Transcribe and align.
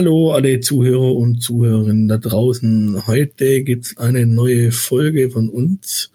Hallo 0.00 0.32
alle 0.32 0.60
Zuhörer 0.60 1.14
und 1.14 1.42
Zuhörerinnen 1.42 2.08
da 2.08 2.16
draußen. 2.16 3.06
Heute 3.06 3.62
gibt's 3.62 3.98
eine 3.98 4.26
neue 4.26 4.72
Folge 4.72 5.30
von 5.30 5.50
uns 5.50 6.10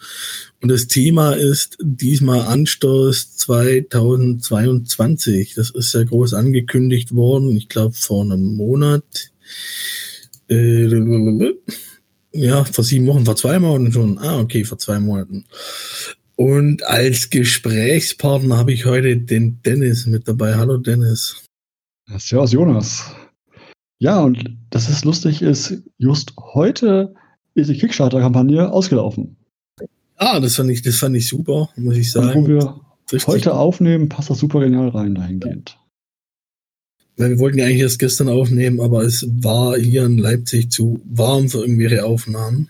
und 0.59 0.69
das 0.69 0.87
Thema 0.87 1.33
ist 1.33 1.77
diesmal 1.79 2.47
Anstoß 2.47 3.37
2022. 3.37 5.53
Das 5.53 5.69
ist 5.69 5.93
ja 5.93 6.01
groß 6.01 6.33
angekündigt 6.33 7.13
worden, 7.13 7.55
ich 7.55 7.69
glaube 7.69 7.93
vor 7.93 8.23
einem 8.23 8.55
Monat. 8.55 9.03
Äh, 10.49 10.89
ja, 12.31 12.63
vor 12.63 12.83
sieben 12.83 13.05
Wochen, 13.05 13.25
vor 13.25 13.35
zwei 13.35 13.59
Monaten 13.59 13.93
schon. 13.93 14.17
Ah, 14.17 14.39
okay, 14.39 14.63
vor 14.63 14.79
zwei 14.79 14.99
Monaten. 14.99 15.45
Und 16.35 16.83
als 16.87 17.29
Gesprächspartner 17.29 18.57
habe 18.57 18.73
ich 18.73 18.85
heute 18.85 19.17
den 19.17 19.61
Dennis 19.61 20.07
mit 20.07 20.27
dabei. 20.27 20.55
Hallo 20.55 20.77
Dennis. 20.77 21.43
Servus 22.17 22.51
Jonas. 22.51 23.13
Ja, 23.99 24.21
und 24.21 24.57
das 24.69 24.89
ist 24.89 25.05
lustig, 25.05 25.41
ist 25.41 25.81
just 25.97 26.33
heute 26.37 27.13
ist 27.53 27.69
die 27.69 27.77
Kickstarter-Kampagne 27.77 28.71
ausgelaufen. 28.71 29.37
Ah, 30.17 30.39
das 30.39 30.55
fand 30.55 30.69
ich, 30.71 30.81
das 30.81 30.97
fand 30.97 31.15
ich 31.15 31.27
super, 31.27 31.69
muss 31.77 31.95
ich 31.95 32.11
sagen. 32.11 32.39
Und 32.39 32.43
wo 32.43 32.47
wir 32.47 32.81
Richtig. 33.11 33.27
heute 33.27 33.53
aufnehmen, 33.53 34.09
passt 34.09 34.29
das 34.29 34.39
super 34.39 34.59
genial 34.59 34.89
rein 34.89 35.15
dahingehend. 35.15 35.77
Weil 37.17 37.31
wir 37.31 37.39
wollten 37.39 37.59
ja 37.59 37.65
eigentlich 37.65 37.81
erst 37.81 37.99
gestern 37.99 38.27
aufnehmen, 38.27 38.81
aber 38.81 39.03
es 39.03 39.25
war 39.29 39.77
hier 39.77 40.05
in 40.05 40.17
Leipzig 40.17 40.69
zu 40.71 40.99
warm 41.05 41.47
für 41.47 41.59
irgendwelche 41.59 42.03
Aufnahmen. 42.03 42.69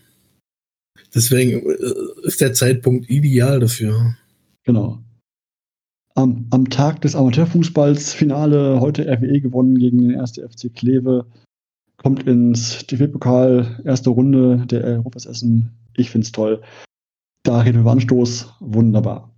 Deswegen 1.16 1.68
äh, 1.68 2.28
ist 2.28 2.42
der 2.42 2.54
Zeitpunkt 2.54 3.10
ideal 3.10 3.60
dafür. 3.60 4.16
Genau 4.64 5.05
am, 6.16 6.48
am 6.50 6.70
Tag 6.70 7.02
des 7.02 7.16
Amateurfußballs 7.16 8.14
Finale 8.14 8.80
heute 8.80 9.06
RWE 9.08 9.42
gewonnen 9.42 9.78
gegen 9.78 10.00
den 10.00 10.20
1. 10.20 10.40
FC 10.40 10.74
Kleve. 10.74 11.26
Kommt 11.98 12.24
ins 12.24 12.86
DFB-Pokal, 12.88 13.82
erste 13.86 14.10
Runde 14.10 14.66
der 14.66 14.84
Europas 14.84 15.26
Essen. 15.26 15.72
Ich 15.96 16.10
finde 16.10 16.26
es 16.26 16.32
toll. 16.32 16.62
Da 17.44 17.62
reden 17.62 17.76
wir 17.76 17.82
über 17.82 17.92
Anstoß. 17.92 18.54
Wunderbar. 18.60 19.32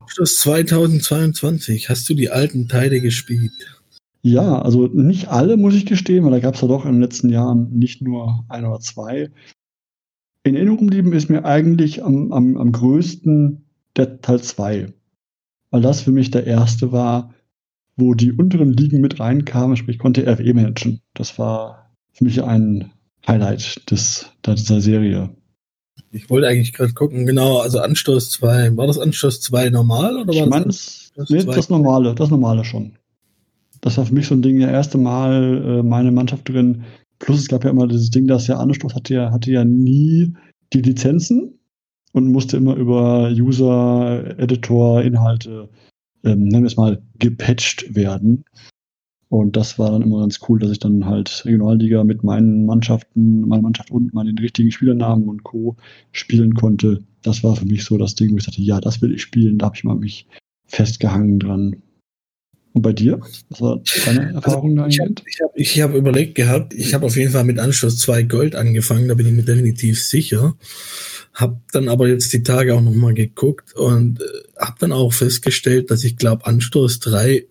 Anstoß 0.00 0.40
2022. 0.40 1.88
Hast 1.88 2.08
du 2.08 2.14
die 2.14 2.30
alten 2.30 2.68
Teile 2.68 3.00
gespielt? 3.00 3.52
Ja, 4.22 4.60
also 4.62 4.86
nicht 4.86 5.28
alle, 5.28 5.56
muss 5.56 5.74
ich 5.74 5.86
gestehen, 5.86 6.24
weil 6.24 6.32
da 6.32 6.38
gab 6.38 6.54
es 6.54 6.60
ja 6.60 6.68
doch 6.68 6.84
in 6.84 6.92
den 6.92 7.00
letzten 7.00 7.28
Jahren 7.28 7.76
nicht 7.76 8.02
nur 8.02 8.44
ein 8.48 8.64
oder 8.64 8.80
zwei. 8.80 9.30
In 10.44 10.54
Erinnerung 10.54 10.86
geblieben 10.86 11.12
ist 11.12 11.28
mir 11.28 11.44
eigentlich 11.44 12.04
am, 12.04 12.32
am, 12.32 12.56
am 12.56 12.72
größten 12.72 13.64
der 13.96 14.20
Teil 14.20 14.40
2 14.40 14.92
weil 15.72 15.80
das 15.80 16.02
für 16.02 16.12
mich 16.12 16.30
der 16.30 16.46
erste 16.46 16.92
war, 16.92 17.34
wo 17.96 18.14
die 18.14 18.30
unteren 18.30 18.72
Ligen 18.72 19.00
mit 19.00 19.18
reinkamen, 19.18 19.76
sprich 19.76 19.98
konnte 19.98 20.26
RWE 20.26 20.54
managen. 20.54 21.00
Das 21.14 21.38
war 21.38 21.90
für 22.12 22.24
mich 22.24 22.42
ein 22.44 22.92
Highlight 23.26 23.90
des, 23.90 24.26
dieser 24.46 24.80
Serie. 24.80 25.30
Ich 26.10 26.28
wollte 26.28 26.46
eigentlich 26.46 26.74
gerade 26.74 26.92
gucken, 26.92 27.26
genau, 27.26 27.58
also 27.58 27.80
Anstoß 27.80 28.30
2, 28.30 28.76
war 28.76 28.86
das 28.86 28.98
Anstoß 28.98 29.40
2 29.40 29.70
normal 29.70 30.16
oder 30.16 30.28
war 30.28 30.34
ich 30.34 30.46
mein, 30.46 30.64
das, 30.64 31.10
das, 31.16 31.30
nee, 31.30 31.42
das 31.42 31.70
normale, 31.70 32.14
das 32.14 32.30
normale 32.30 32.64
schon. 32.64 32.98
Das 33.80 33.96
war 33.96 34.04
für 34.04 34.14
mich 34.14 34.26
so 34.26 34.34
ein 34.34 34.42
Ding, 34.42 34.60
der 34.60 34.70
erste 34.70 34.98
Mal 34.98 35.80
äh, 35.80 35.82
meine 35.82 36.12
Mannschaft 36.12 36.48
drin. 36.48 36.84
Plus 37.18 37.40
es 37.40 37.48
gab 37.48 37.64
ja 37.64 37.70
immer 37.70 37.88
dieses 37.88 38.10
Ding, 38.10 38.26
dass 38.26 38.44
der 38.44 38.60
Anstoß 38.60 38.94
hatte 38.94 39.14
ja, 39.14 39.30
hatte 39.32 39.50
ja 39.50 39.64
nie 39.64 40.34
die 40.72 40.82
Lizenzen 40.82 41.58
und 42.12 42.30
musste 42.30 42.56
immer 42.56 42.76
über 42.76 43.30
User, 43.30 44.38
Editor, 44.38 45.02
Inhalte, 45.02 45.68
ähm, 46.24 46.44
nennen 46.44 46.64
wir 46.64 46.68
es 46.68 46.76
mal, 46.76 47.02
gepatcht 47.18 47.94
werden. 47.94 48.44
Und 49.28 49.56
das 49.56 49.78
war 49.78 49.90
dann 49.90 50.02
immer 50.02 50.20
ganz 50.20 50.40
cool, 50.46 50.58
dass 50.58 50.70
ich 50.70 50.78
dann 50.78 51.06
halt 51.06 51.46
Regionalliga 51.46 52.04
mit 52.04 52.22
meinen 52.22 52.66
Mannschaften, 52.66 53.48
meiner 53.48 53.62
Mannschaft 53.62 53.90
und 53.90 54.12
meinen 54.12 54.36
richtigen 54.38 54.70
Spielernamen 54.70 55.26
und 55.26 55.42
Co. 55.42 55.76
spielen 56.12 56.52
konnte. 56.52 57.02
Das 57.22 57.42
war 57.42 57.56
für 57.56 57.64
mich 57.64 57.84
so 57.84 57.96
das 57.96 58.14
Ding, 58.14 58.32
wo 58.32 58.36
ich 58.36 58.44
dachte, 58.44 58.60
ja, 58.60 58.78
das 58.78 59.00
will 59.00 59.14
ich 59.14 59.22
spielen. 59.22 59.56
Da 59.56 59.66
habe 59.66 59.76
ich 59.76 59.84
mal 59.84 59.96
mich 59.96 60.26
festgehangen 60.66 61.38
dran. 61.38 61.76
Und 62.72 62.82
bei 62.82 62.92
dir? 62.92 63.20
Was 63.50 63.60
war 63.60 63.80
deine 64.06 64.32
Erfahrung 64.32 64.78
also, 64.78 65.04
da? 65.04 65.22
Ich 65.26 65.40
habe 65.40 65.52
ich 65.54 65.80
hab 65.80 65.94
überlegt 65.94 66.34
gehabt, 66.34 66.72
ich 66.72 66.94
habe 66.94 67.06
auf 67.06 67.16
jeden 67.16 67.32
Fall 67.32 67.44
mit 67.44 67.58
Anschluss 67.58 67.98
2 67.98 68.22
Gold 68.24 68.54
angefangen, 68.54 69.08
da 69.08 69.14
bin 69.14 69.26
ich 69.26 69.32
mir 69.32 69.42
definitiv 69.42 70.02
sicher. 70.02 70.56
Hab 71.34 71.60
dann 71.72 71.88
aber 71.88 72.08
jetzt 72.08 72.32
die 72.32 72.42
Tage 72.42 72.74
auch 72.74 72.80
nochmal 72.80 73.14
geguckt 73.14 73.74
und 73.74 74.20
äh, 74.20 74.24
habe 74.58 74.76
dann 74.80 74.92
auch 74.92 75.12
festgestellt, 75.12 75.90
dass 75.90 76.04
ich 76.04 76.16
glaube 76.16 76.46
Anstoß 76.46 77.00
3 77.00 77.46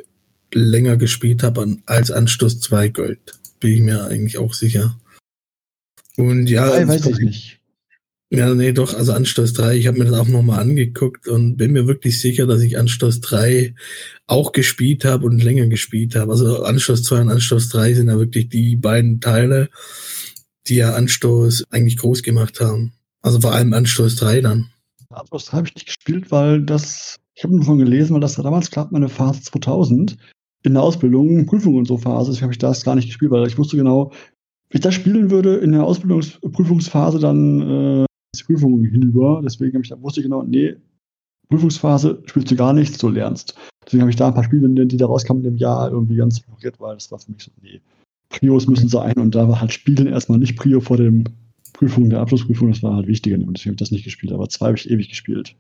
länger 0.54 0.98
gespielt 0.98 1.44
habe 1.44 1.78
als 1.86 2.12
Anstoß 2.12 2.60
2 2.60 2.90
Gold. 2.90 3.40
Bin 3.60 3.74
ich 3.74 3.82
mir 3.82 4.06
eigentlich 4.06 4.38
auch 4.38 4.54
sicher. 4.54 5.00
Und 6.18 6.50
ja, 6.50 6.88
weiß 6.88 7.06
ich 7.08 7.20
nicht. 7.20 7.61
Ja, 8.34 8.54
nee, 8.56 8.72
doch, 8.72 8.94
also 8.94 9.12
Anstoß 9.12 9.52
3, 9.52 9.76
ich 9.76 9.88
habe 9.88 10.00
mir 10.00 10.06
das 10.06 10.18
auch 10.18 10.28
nochmal 10.30 10.62
angeguckt 10.62 11.28
und 11.28 11.58
bin 11.58 11.74
mir 11.74 11.86
wirklich 11.86 12.22
sicher, 12.22 12.48
dass 12.48 12.62
ich 12.62 12.80
Anstoß 12.80 13.20
3 13.20 13.76
auch 14.26 14.54
gespielt 14.54 15.04
habe 15.04 15.26
und 15.26 15.44
länger 15.44 15.68
gespielt 15.68 16.16
habe. 16.16 16.32
Also 16.32 16.64
Anstoß 16.64 17.04
2 17.04 17.22
und 17.24 17.30
Anstoß 17.30 17.68
3 17.68 17.94
sind 17.94 18.08
ja 18.08 18.18
wirklich 18.18 18.48
die 18.48 18.78
beiden 18.78 19.20
Teile, 19.20 19.70
die 20.68 20.76
ja 20.76 20.94
Anstoß 20.94 21.66
eigentlich 21.72 21.98
groß 21.98 22.24
gemacht 22.24 22.62
haben. 22.62 22.94
Also 23.22 23.42
vor 23.42 23.52
allem 23.52 23.74
Anstoß 23.74 24.16
3 24.16 24.40
dann. 24.40 24.72
Anstoß 25.10 25.48
3 25.48 25.58
habe 25.58 25.68
ich 25.68 25.76
nicht 25.76 25.88
gespielt, 25.88 26.32
weil 26.32 26.62
das, 26.62 27.18
ich 27.36 27.44
habe 27.44 27.54
nur 27.54 27.66
von 27.66 27.80
gelesen, 27.80 28.14
weil 28.14 28.22
das 28.22 28.36
damals 28.36 28.72
klappt 28.72 28.94
meine 28.94 29.10
Phase 29.10 29.42
2000 29.42 30.16
in 30.64 30.74
der 30.74 30.84
Ausbildung, 30.84 31.46
Prüfung 31.48 31.76
und 31.76 31.86
so 31.86 31.98
Phase, 31.98 32.32
deswegen 32.32 32.44
habe 32.44 32.54
ich 32.54 32.60
das 32.60 32.86
gar 32.86 32.96
nicht 32.96 33.08
gespielt, 33.08 33.32
weil 33.32 33.46
ich 33.46 33.58
wusste 33.58 33.76
genau, 33.76 34.14
wenn 34.70 34.78
ich 34.78 34.82
das 34.82 34.94
spielen 34.94 35.32
würde 35.32 35.58
in 35.58 35.74
der 35.74 35.84
Ausbildungsprüfungsphase, 35.84 37.20
dann 37.20 37.62
äh, 37.62 38.06
Prüfung 38.46 38.84
hinüber. 38.84 39.42
Deswegen 39.44 39.82
ich, 39.82 39.92
wusste 40.02 40.22
ich 40.22 40.26
genau, 40.26 40.44
nee, 40.44 40.76
Prüfungsphase 41.50 42.24
spielst 42.26 42.52
du 42.52 42.56
gar 42.56 42.74
nichts, 42.74 42.98
du 42.98 43.10
lernst. 43.10 43.56
Deswegen 43.86 44.02
habe 44.02 44.12
ich 44.12 44.16
da 44.16 44.28
ein 44.28 44.34
paar 44.34 44.44
Spiele, 44.44 44.70
die 44.86 44.98
da 44.98 45.06
rauskamen 45.06 45.44
im 45.44 45.58
Jahr, 45.58 45.92
irgendwie 45.92 46.16
ganz 46.16 46.40
ignoriert, 46.40 46.80
weil 46.80 46.96
das 46.96 47.12
war 47.12 47.20
für 47.20 47.32
mich 47.32 47.44
so, 47.44 47.52
nee, 47.62 47.82
Prios 48.30 48.68
müssen 48.68 48.88
sein 48.88 49.16
und 49.18 49.36
da 49.36 49.50
war 49.50 49.60
halt 49.60 49.74
Spielen 49.74 50.08
erstmal 50.08 50.40
nicht 50.40 50.58
Prio 50.58 50.80
vor 50.80 50.98
dem 50.98 51.26
Prüfung, 51.74 52.10
der 52.10 52.22
Abschlussprüfung, 52.22 52.72
das 52.72 52.84
war 52.84 52.96
halt 52.96 53.08
wichtiger. 53.08 53.36
Und 53.36 53.58
deswegen 53.58 53.72
habe 53.72 53.76
ich 53.76 53.80
das 53.80 53.92
nicht 53.92 54.04
gespielt. 54.04 54.32
Aber 54.32 54.48
zwei 54.50 54.68
habe 54.68 54.78
ich 54.78 54.90
ewig 54.90 55.10
gespielt. 55.10 55.56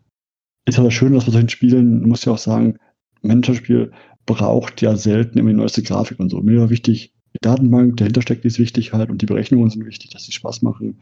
Ist 0.65 0.79
aber 0.79 0.91
schön, 0.91 1.13
dass 1.13 1.25
bei 1.25 1.31
solchen 1.31 1.49
Spielen, 1.49 2.07
muss 2.07 2.25
ja 2.25 2.33
auch 2.33 2.37
sagen, 2.37 2.77
Managerspiel 3.21 3.91
braucht 4.25 4.81
ja 4.81 4.95
selten 4.95 5.39
immer 5.39 5.49
die 5.49 5.55
neueste 5.55 5.83
Grafik 5.83 6.19
und 6.19 6.29
so. 6.29 6.41
Mir 6.41 6.59
war 6.59 6.69
wichtig, 6.69 7.13
die 7.33 7.39
Datenbank 7.41 7.97
dahinter 7.97 8.21
steckt, 8.21 8.43
die 8.43 8.49
ist 8.49 8.59
wichtig 8.59 8.93
halt 8.93 9.09
und 9.09 9.21
die 9.21 9.25
Berechnungen 9.25 9.69
sind 9.69 9.85
wichtig, 9.85 10.11
dass 10.11 10.25
sie 10.25 10.31
Spaß 10.31 10.61
machen. 10.61 11.01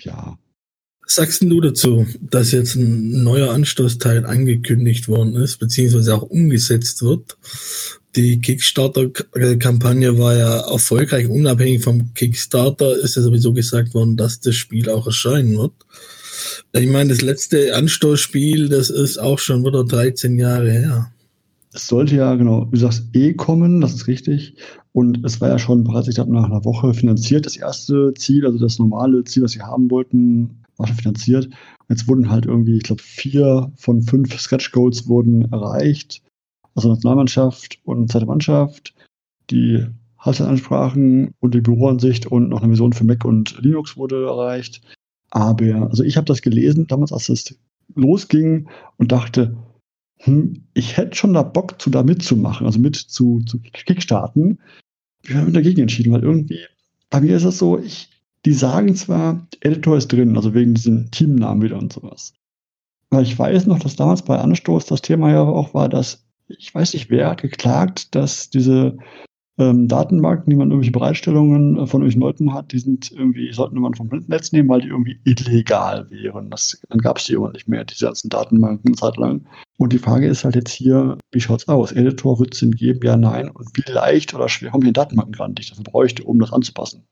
Ja. 0.00 0.38
Sagst 1.12 1.42
du 1.42 1.60
dazu, 1.60 2.06
dass 2.20 2.52
jetzt 2.52 2.76
ein 2.76 3.24
neuer 3.24 3.50
Anstoßteil 3.50 4.24
angekündigt 4.24 5.08
worden 5.08 5.34
ist, 5.34 5.58
beziehungsweise 5.58 6.14
auch 6.14 6.22
umgesetzt 6.22 7.02
wird? 7.02 7.36
die 8.16 8.40
Kickstarter-Kampagne 8.40 10.18
war 10.18 10.36
ja 10.36 10.60
erfolgreich. 10.72 11.28
Unabhängig 11.28 11.82
vom 11.82 12.12
Kickstarter 12.14 12.96
ist 12.96 13.16
ja 13.16 13.22
sowieso 13.22 13.52
gesagt 13.52 13.94
worden, 13.94 14.16
dass 14.16 14.40
das 14.40 14.56
Spiel 14.56 14.90
auch 14.90 15.06
erscheinen 15.06 15.56
wird. 15.56 15.72
Ich 16.72 16.88
meine, 16.88 17.10
das 17.10 17.20
letzte 17.20 17.74
Anstoßspiel, 17.74 18.68
das 18.68 18.90
ist 18.90 19.18
auch 19.18 19.38
schon 19.38 19.64
wieder 19.64 19.84
13 19.84 20.38
Jahre 20.38 20.70
her. 20.70 21.12
Es 21.72 21.86
sollte 21.86 22.16
ja, 22.16 22.34
genau, 22.34 22.64
du 22.64 22.76
sagst, 22.76 23.04
eh 23.12 23.32
kommen, 23.34 23.80
das 23.80 23.94
ist 23.94 24.08
richtig. 24.08 24.54
Und 24.92 25.24
es 25.24 25.40
war 25.40 25.48
ja 25.48 25.58
schon 25.58 25.84
bereits, 25.84 26.08
ich 26.08 26.16
glaube, 26.16 26.32
nach 26.32 26.46
einer 26.46 26.64
Woche 26.64 26.94
finanziert. 26.94 27.46
Das 27.46 27.56
erste 27.56 28.12
Ziel, 28.14 28.44
also 28.44 28.58
das 28.58 28.80
normale 28.80 29.22
Ziel, 29.22 29.44
was 29.44 29.52
sie 29.52 29.62
haben 29.62 29.88
wollten, 29.88 30.60
war 30.80 30.88
schon 30.88 30.96
finanziert. 30.96 31.48
Jetzt 31.88 32.08
wurden 32.08 32.30
halt 32.30 32.46
irgendwie, 32.46 32.78
ich 32.78 32.82
glaube, 32.82 33.02
vier 33.02 33.70
von 33.76 34.02
fünf 34.02 34.38
Scratch 34.40 34.72
Goals 34.72 35.06
wurden 35.06 35.50
erreicht 35.52 36.22
also 36.74 36.88
Nationalmannschaft 36.88 37.78
und 37.84 38.10
zweite 38.10 38.26
Mannschaft, 38.26 38.94
die 39.50 39.86
Halbzeitansprachen 40.18 41.34
und 41.40 41.54
die 41.54 41.60
Büroansicht 41.60 42.26
und 42.26 42.48
noch 42.48 42.60
eine 42.60 42.68
Version 42.68 42.92
für 42.92 43.04
Mac 43.04 43.24
und 43.24 43.58
Linux 43.60 43.96
wurde 43.96 44.24
erreicht. 44.24 44.82
Aber, 45.30 45.88
also 45.90 46.02
ich 46.02 46.16
habe 46.16 46.26
das 46.26 46.42
gelesen, 46.42 46.86
damals, 46.86 47.12
als 47.12 47.28
es 47.28 47.58
losging 47.94 48.68
und 48.98 49.12
dachte, 49.12 49.56
hm, 50.18 50.64
ich 50.74 50.96
hätte 50.96 51.16
schon 51.16 51.32
da 51.32 51.42
Bock 51.42 51.80
zu 51.80 51.90
da 51.90 52.02
mitzumachen, 52.02 52.66
also 52.66 52.78
mit 52.78 52.96
zu, 52.96 53.40
zu 53.46 53.58
Kickstarten. 53.60 54.60
Wir 55.22 55.36
haben 55.36 55.52
dagegen 55.52 55.82
entschieden, 55.82 56.12
weil 56.12 56.22
irgendwie, 56.22 56.60
bei 57.08 57.20
mir 57.20 57.36
ist 57.36 57.44
es 57.44 57.58
so, 57.58 57.78
ich, 57.78 58.09
die 58.44 58.52
sagen 58.52 58.94
zwar, 58.94 59.46
Editor 59.60 59.96
ist 59.96 60.08
drin, 60.08 60.36
also 60.36 60.54
wegen 60.54 60.74
diesen 60.74 61.10
Teamnamen 61.10 61.62
wieder 61.62 61.78
und 61.78 61.92
sowas. 61.92 62.32
Weil 63.10 63.24
ich 63.24 63.38
weiß 63.38 63.66
noch, 63.66 63.78
dass 63.78 63.96
damals 63.96 64.22
bei 64.22 64.38
Anstoß 64.38 64.86
das 64.86 65.02
Thema 65.02 65.30
ja 65.30 65.42
auch 65.42 65.74
war, 65.74 65.88
dass 65.88 66.26
ich 66.58 66.74
weiß 66.74 66.94
nicht, 66.94 67.10
wer 67.10 67.30
hat 67.30 67.42
geklagt, 67.42 68.14
dass 68.14 68.50
diese 68.50 68.98
ähm, 69.58 69.88
Datenbanken, 69.88 70.50
die 70.50 70.56
man 70.56 70.70
irgendwelche 70.70 70.92
Bereitstellungen 70.92 71.76
äh, 71.76 71.86
von 71.86 72.00
irgendwelchen 72.00 72.22
Leuten 72.22 72.54
hat, 72.54 72.72
die 72.72 72.78
sind 72.78 73.12
irgendwie, 73.12 73.52
sollten 73.52 73.78
man 73.78 73.94
vom 73.94 74.08
Netz 74.26 74.52
nehmen, 74.52 74.68
weil 74.68 74.80
die 74.80 74.88
irgendwie 74.88 75.20
illegal 75.24 76.10
wären. 76.10 76.50
Das, 76.50 76.80
dann 76.88 76.98
gab 76.98 77.18
es 77.18 77.24
die 77.24 77.34
immer 77.34 77.52
nicht 77.52 77.68
mehr, 77.68 77.84
diese 77.84 78.06
ganzen 78.06 78.30
Datenbanken, 78.30 78.88
eine 78.88 78.96
Zeit 78.96 79.16
lang. 79.16 79.46
Und 79.76 79.92
die 79.92 79.98
Frage 79.98 80.26
ist 80.26 80.44
halt 80.44 80.54
jetzt 80.56 80.72
hier, 80.72 81.18
wie 81.30 81.40
schaut's 81.40 81.68
aus? 81.68 81.92
Editor 81.92 82.38
wird 82.38 82.54
es 82.54 82.60
geben? 82.76 83.00
Ja, 83.02 83.16
nein. 83.16 83.50
Und 83.50 83.68
wie 83.74 83.90
leicht 83.90 84.34
oder 84.34 84.48
schwer 84.48 84.72
haben 84.72 84.82
wir 84.82 84.92
Datenbanken 84.92 85.34
ran, 85.34 85.54
die 85.54 85.62
ich 85.62 85.70
dafür 85.70 85.84
bräuchte, 85.84 86.24
um 86.24 86.38
das 86.40 86.52
anzupassen? 86.52 87.04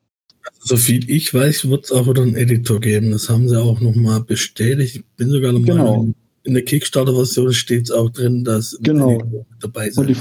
So 0.61 0.77
viel 0.77 1.09
ich 1.11 1.33
weiß, 1.33 1.69
wird 1.69 1.85
es 1.85 1.93
auch 1.93 2.09
wieder 2.09 2.23
einen 2.23 2.37
Editor 2.37 2.81
geben. 2.81 3.11
Das 3.11 3.29
haben 3.29 3.49
sie 3.49 3.61
auch 3.61 3.81
nochmal 3.81 4.21
bestätigt. 4.21 4.97
Ich 4.97 5.05
bin 5.17 5.31
sogar 5.31 5.53
noch 5.53 5.62
genau. 5.62 6.05
mal 6.05 6.15
in 6.45 6.55
der 6.55 6.65
Kickstarter-Version 6.65 7.53
steht 7.53 7.85
es 7.85 7.91
auch 7.91 8.11
drin, 8.11 8.43
dass 8.45 8.79
genau. 8.83 9.21
dabei 9.61 9.91
sein 9.91 10.17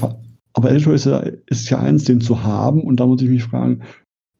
Aber 0.52 0.70
Editor 0.70 0.94
ist 0.94 1.06
ja, 1.06 1.18
ist 1.46 1.70
ja 1.70 1.78
eins, 1.78 2.04
den 2.04 2.20
zu 2.20 2.42
haben. 2.42 2.82
Und 2.82 3.00
da 3.00 3.06
muss 3.06 3.22
ich 3.22 3.28
mich 3.28 3.44
fragen, 3.44 3.82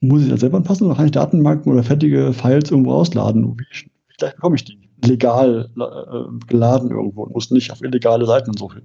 muss 0.00 0.22
ich 0.22 0.28
das 0.28 0.40
selber 0.40 0.58
anpassen 0.58 0.86
oder 0.86 0.96
kann 0.96 1.06
ich 1.06 1.12
Datenbanken 1.12 1.72
oder 1.72 1.82
fertige 1.82 2.32
Files 2.32 2.70
irgendwo 2.70 2.92
ausladen? 2.92 3.56
Wie, 3.58 3.64
wie 3.82 4.14
leicht 4.20 4.36
bekomme 4.36 4.56
ich 4.56 4.64
die? 4.64 4.78
Legal 5.04 5.70
äh, 5.78 6.46
geladen 6.46 6.90
irgendwo 6.90 7.22
und 7.22 7.32
muss 7.32 7.50
nicht 7.50 7.70
auf 7.70 7.82
illegale 7.82 8.26
Seiten 8.26 8.56
so 8.56 8.68
viel 8.68 8.82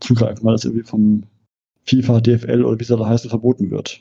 zugreifen, 0.00 0.44
weil 0.44 0.52
das 0.52 0.64
irgendwie 0.64 0.84
vom 0.84 1.24
FIFA, 1.84 2.20
DFL 2.20 2.64
oder 2.64 2.78
wie 2.78 2.82
es 2.82 2.88
da 2.88 3.04
heißt, 3.04 3.28
verboten 3.28 3.70
wird. 3.70 4.00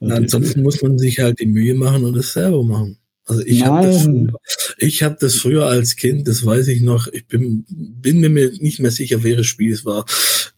Na, 0.00 0.16
ansonsten 0.16 0.62
muss 0.62 0.82
man 0.82 0.98
sich 0.98 1.18
halt 1.18 1.40
die 1.40 1.46
Mühe 1.46 1.74
machen 1.74 2.04
und 2.04 2.16
es 2.16 2.32
selber 2.32 2.62
machen. 2.62 2.98
Also 3.26 3.42
ich 3.46 3.64
habe 3.64 3.86
das, 3.86 4.06
ich 4.78 5.02
hab 5.02 5.18
das 5.18 5.36
früher 5.36 5.66
als 5.66 5.96
Kind, 5.96 6.28
das 6.28 6.44
weiß 6.44 6.68
ich 6.68 6.82
noch, 6.82 7.08
ich 7.08 7.26
bin, 7.26 7.64
bin 7.68 8.20
mir 8.20 8.52
nicht 8.58 8.80
mehr 8.80 8.90
sicher, 8.90 9.22
welches 9.22 9.46
Spiel 9.46 9.72
es 9.72 9.86
war. 9.86 10.04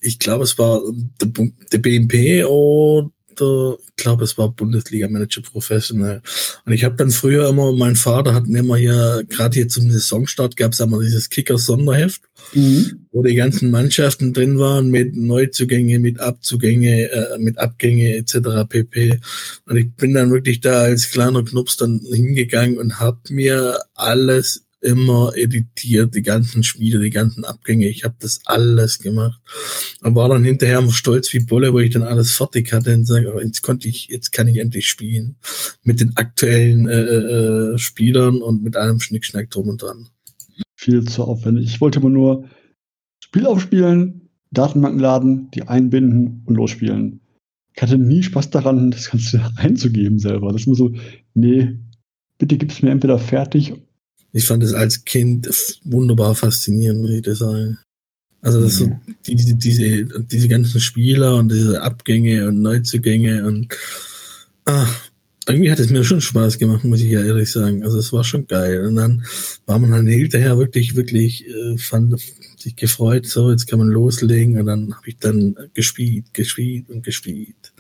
Ich 0.00 0.18
glaube, 0.18 0.44
es 0.44 0.58
war 0.58 0.82
der, 1.22 1.48
der 1.72 1.78
BMP 1.78 2.44
oder 3.40 3.78
ich 3.80 3.96
glaube, 3.96 4.24
es 4.24 4.36
war 4.36 4.50
Bundesliga 4.50 5.08
Manager 5.08 5.42
Professional. 5.42 6.22
Und 6.64 6.72
ich 6.72 6.84
habe 6.84 6.96
dann 6.96 7.10
früher 7.10 7.48
immer, 7.48 7.72
mein 7.72 7.96
Vater 7.96 8.34
hat 8.34 8.46
mir 8.46 8.58
immer 8.58 8.76
hier, 8.76 9.24
gerade 9.28 9.54
hier 9.54 9.68
zum 9.68 9.90
Saisonstart 9.90 10.56
gab 10.56 10.72
es 10.72 10.80
immer 10.80 11.00
dieses 11.00 11.30
Kicker-Sonderheft, 11.30 12.22
mhm. 12.52 13.06
wo 13.12 13.22
die 13.22 13.34
ganzen 13.34 13.70
Mannschaften 13.70 14.32
drin 14.32 14.58
waren 14.58 14.90
mit 14.90 15.16
Neuzugänge, 15.16 15.98
mit 15.98 16.20
Abzugänge, 16.20 17.10
äh, 17.10 17.38
mit 17.38 17.58
Abgänge 17.58 18.16
etc. 18.16 18.68
pp. 18.68 19.20
Und 19.66 19.76
ich 19.76 19.90
bin 19.94 20.14
dann 20.14 20.30
wirklich 20.30 20.60
da 20.60 20.80
als 20.80 21.10
kleiner 21.10 21.44
Knups 21.44 21.76
dann 21.76 22.00
hingegangen 22.12 22.78
und 22.78 23.00
habe 23.00 23.18
mir 23.30 23.78
alles 23.94 24.65
immer 24.80 25.32
editiert, 25.34 26.14
die 26.14 26.22
ganzen 26.22 26.62
Spiele, 26.62 27.00
die 27.00 27.10
ganzen 27.10 27.44
Abgänge. 27.44 27.88
Ich 27.88 28.04
habe 28.04 28.14
das 28.18 28.40
alles 28.44 28.98
gemacht 28.98 29.40
und 30.02 30.14
war 30.14 30.28
dann 30.28 30.44
hinterher 30.44 30.86
stolz 30.90 31.32
wie 31.32 31.40
Bolle, 31.40 31.72
wo 31.72 31.78
ich 31.78 31.92
dann 31.92 32.02
alles 32.02 32.32
fertig 32.32 32.72
hatte 32.72 32.94
und 32.94 33.06
sage, 33.06 33.32
jetzt 33.42 33.62
konnte 33.62 33.88
ich, 33.88 34.08
jetzt 34.08 34.32
kann 34.32 34.48
ich 34.48 34.58
endlich 34.58 34.88
spielen 34.88 35.36
mit 35.82 36.00
den 36.00 36.16
aktuellen 36.16 36.88
äh, 36.88 37.00
äh, 37.00 37.78
Spielern 37.78 38.42
und 38.42 38.62
mit 38.62 38.76
allem 38.76 39.00
Schnickschnack 39.00 39.50
drum 39.50 39.68
und 39.68 39.82
dran. 39.82 40.08
Viel 40.74 41.04
zu 41.04 41.24
aufwendig. 41.24 41.66
Ich 41.66 41.80
wollte 41.80 42.00
immer 42.00 42.10
nur 42.10 42.48
Spiel 43.20 43.46
aufspielen, 43.46 44.28
Datenbanken 44.50 45.00
laden, 45.00 45.50
die 45.52 45.62
einbinden 45.62 46.42
und 46.46 46.54
losspielen. 46.54 47.20
Ich 47.74 47.82
hatte 47.82 47.98
nie 47.98 48.22
Spaß 48.22 48.50
daran, 48.50 48.90
das 48.90 49.10
Ganze 49.10 49.50
einzugeben 49.56 50.18
selber. 50.18 50.52
Das 50.52 50.62
ist 50.62 50.66
immer 50.66 50.76
so, 50.76 50.94
nee, 51.34 51.78
bitte 52.38 52.56
gib 52.56 52.70
es 52.70 52.82
mir 52.82 52.90
entweder 52.90 53.18
fertig 53.18 53.74
ich 54.36 54.46
fand 54.46 54.62
es 54.62 54.74
als 54.74 55.04
Kind 55.04 55.48
wunderbar 55.84 56.34
faszinierend, 56.34 57.00
muss 57.00 57.10
ich 57.10 57.22
das 57.22 57.38
sagen. 57.38 57.78
Also 58.42 58.60
das 58.60 58.80
mhm. 58.80 58.84
so, 58.84 59.14
diese, 59.26 59.54
diese, 59.54 60.04
diese 60.04 60.48
ganzen 60.48 60.80
Spieler 60.80 61.36
und 61.36 61.50
diese 61.50 61.82
Abgänge 61.82 62.46
und 62.46 62.60
Neuzugänge 62.60 63.46
und 63.46 63.74
ah, 64.66 64.86
irgendwie 65.48 65.70
hat 65.70 65.78
es 65.78 65.90
mir 65.90 66.04
schon 66.04 66.20
Spaß 66.20 66.58
gemacht, 66.58 66.84
muss 66.84 67.00
ich 67.00 67.10
ja 67.10 67.24
ehrlich 67.24 67.50
sagen. 67.50 67.82
Also 67.82 67.98
es 67.98 68.12
war 68.12 68.24
schon 68.24 68.46
geil. 68.46 68.84
Und 68.86 68.96
dann 68.96 69.24
war 69.64 69.78
man 69.78 69.92
halt 69.92 70.08
hinterher 70.08 70.58
wirklich, 70.58 70.96
wirklich, 70.96 71.46
äh, 71.48 71.78
fand 71.78 72.20
sich 72.58 72.76
gefreut, 72.76 73.26
so 73.26 73.50
jetzt 73.50 73.66
kann 73.66 73.78
man 73.78 73.88
loslegen 73.88 74.58
und 74.58 74.66
dann 74.66 74.94
habe 74.94 75.08
ich 75.08 75.18
dann 75.18 75.56
gespielt, 75.72 76.34
gespielt 76.34 76.90
und 76.90 77.02
gespielt. 77.02 77.72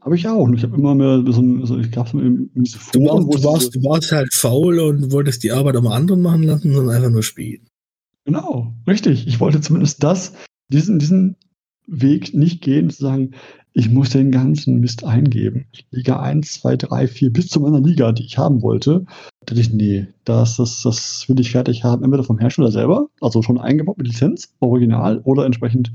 Habe 0.00 0.16
ich 0.16 0.26
auch. 0.26 0.48
Ich 0.52 0.62
habe 0.62 0.76
immer 0.76 0.94
mehr 0.94 1.22
so, 1.26 1.66
so 1.66 1.78
ich 1.78 1.90
gab 1.90 2.08
so 2.08 2.18
diese 2.18 2.78
Foren, 2.78 3.28
du, 3.28 3.28
warst, 3.28 3.44
du, 3.44 3.48
warst, 3.48 3.74
du 3.74 3.82
warst 3.82 4.12
halt 4.12 4.32
faul 4.32 4.78
und 4.80 5.12
wolltest 5.12 5.42
die 5.42 5.52
Arbeit 5.52 5.76
am 5.76 5.86
anderen 5.86 6.22
machen 6.22 6.44
lassen, 6.44 6.72
sondern 6.72 6.96
einfach 6.96 7.10
nur 7.10 7.22
spielen. 7.22 7.66
Genau, 8.24 8.72
richtig. 8.86 9.26
Ich 9.26 9.40
wollte 9.40 9.60
zumindest 9.60 10.02
das, 10.02 10.32
diesen, 10.68 10.98
diesen 10.98 11.36
Weg 11.86 12.32
nicht 12.34 12.62
gehen, 12.62 12.88
zu 12.88 13.02
sagen, 13.02 13.32
ich 13.72 13.90
muss 13.90 14.10
den 14.10 14.30
ganzen 14.30 14.80
Mist 14.80 15.04
eingeben. 15.04 15.66
Liga 15.90 16.18
1, 16.20 16.60
2, 16.60 16.76
3, 16.76 17.06
4, 17.06 17.32
bis 17.32 17.48
zu 17.48 17.60
meiner 17.60 17.80
Liga, 17.80 18.12
die 18.12 18.24
ich 18.24 18.38
haben 18.38 18.62
wollte. 18.62 19.04
Da 19.40 19.54
dachte 19.54 19.60
ich, 19.60 19.72
nee, 19.72 20.06
das, 20.24 20.56
das, 20.56 20.82
das 20.82 21.28
will 21.28 21.38
ich 21.40 21.52
fertig 21.52 21.84
haben. 21.84 22.02
Entweder 22.02 22.24
vom 22.24 22.38
Hersteller 22.38 22.72
selber, 22.72 23.08
also 23.20 23.42
schon 23.42 23.58
eingebaut 23.58 23.98
mit 23.98 24.08
Lizenz, 24.08 24.54
original, 24.60 25.20
oder 25.24 25.46
entsprechend 25.46 25.92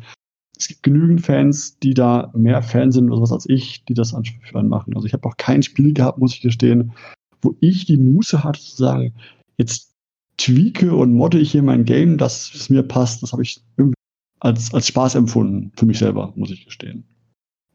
es 0.58 0.68
gibt 0.68 0.84
genügend 0.84 1.22
Fans, 1.22 1.80
die 1.80 1.94
da 1.94 2.32
mehr 2.36 2.62
Fan 2.62 2.92
sind 2.92 3.10
oder 3.10 3.22
was 3.22 3.32
als 3.32 3.48
ich, 3.50 3.84
die 3.86 3.94
das 3.94 4.14
anführen 4.14 4.68
machen. 4.68 4.96
Also 4.96 5.08
ich 5.08 5.14
habe 5.14 5.28
auch 5.28 5.38
kein 5.38 5.64
Spiel 5.64 5.94
gehabt, 5.94 6.18
muss 6.18 6.34
ich 6.34 6.42
gestehen, 6.42 6.94
wo 7.42 7.56
ich 7.60 7.86
die 7.86 7.98
Muße 7.98 8.44
hatte 8.44 8.60
zu 8.60 8.76
sagen, 8.76 9.14
jetzt 9.58 9.94
tweake 10.38 10.94
und 10.94 11.14
modde 11.14 11.40
ich 11.40 11.52
hier 11.52 11.64
mein 11.64 11.86
Game, 11.86 12.18
dass 12.18 12.54
es 12.54 12.70
mir 12.70 12.84
passt. 12.84 13.24
Das 13.24 13.32
habe 13.32 13.44
ich 13.44 13.62
als, 14.40 14.74
als 14.74 14.88
Spaß 14.88 15.16
empfunden, 15.16 15.72
für 15.76 15.86
mich 15.86 16.00
selber, 16.00 16.34
muss 16.36 16.52
ich 16.52 16.66
gestehen. 16.66 17.06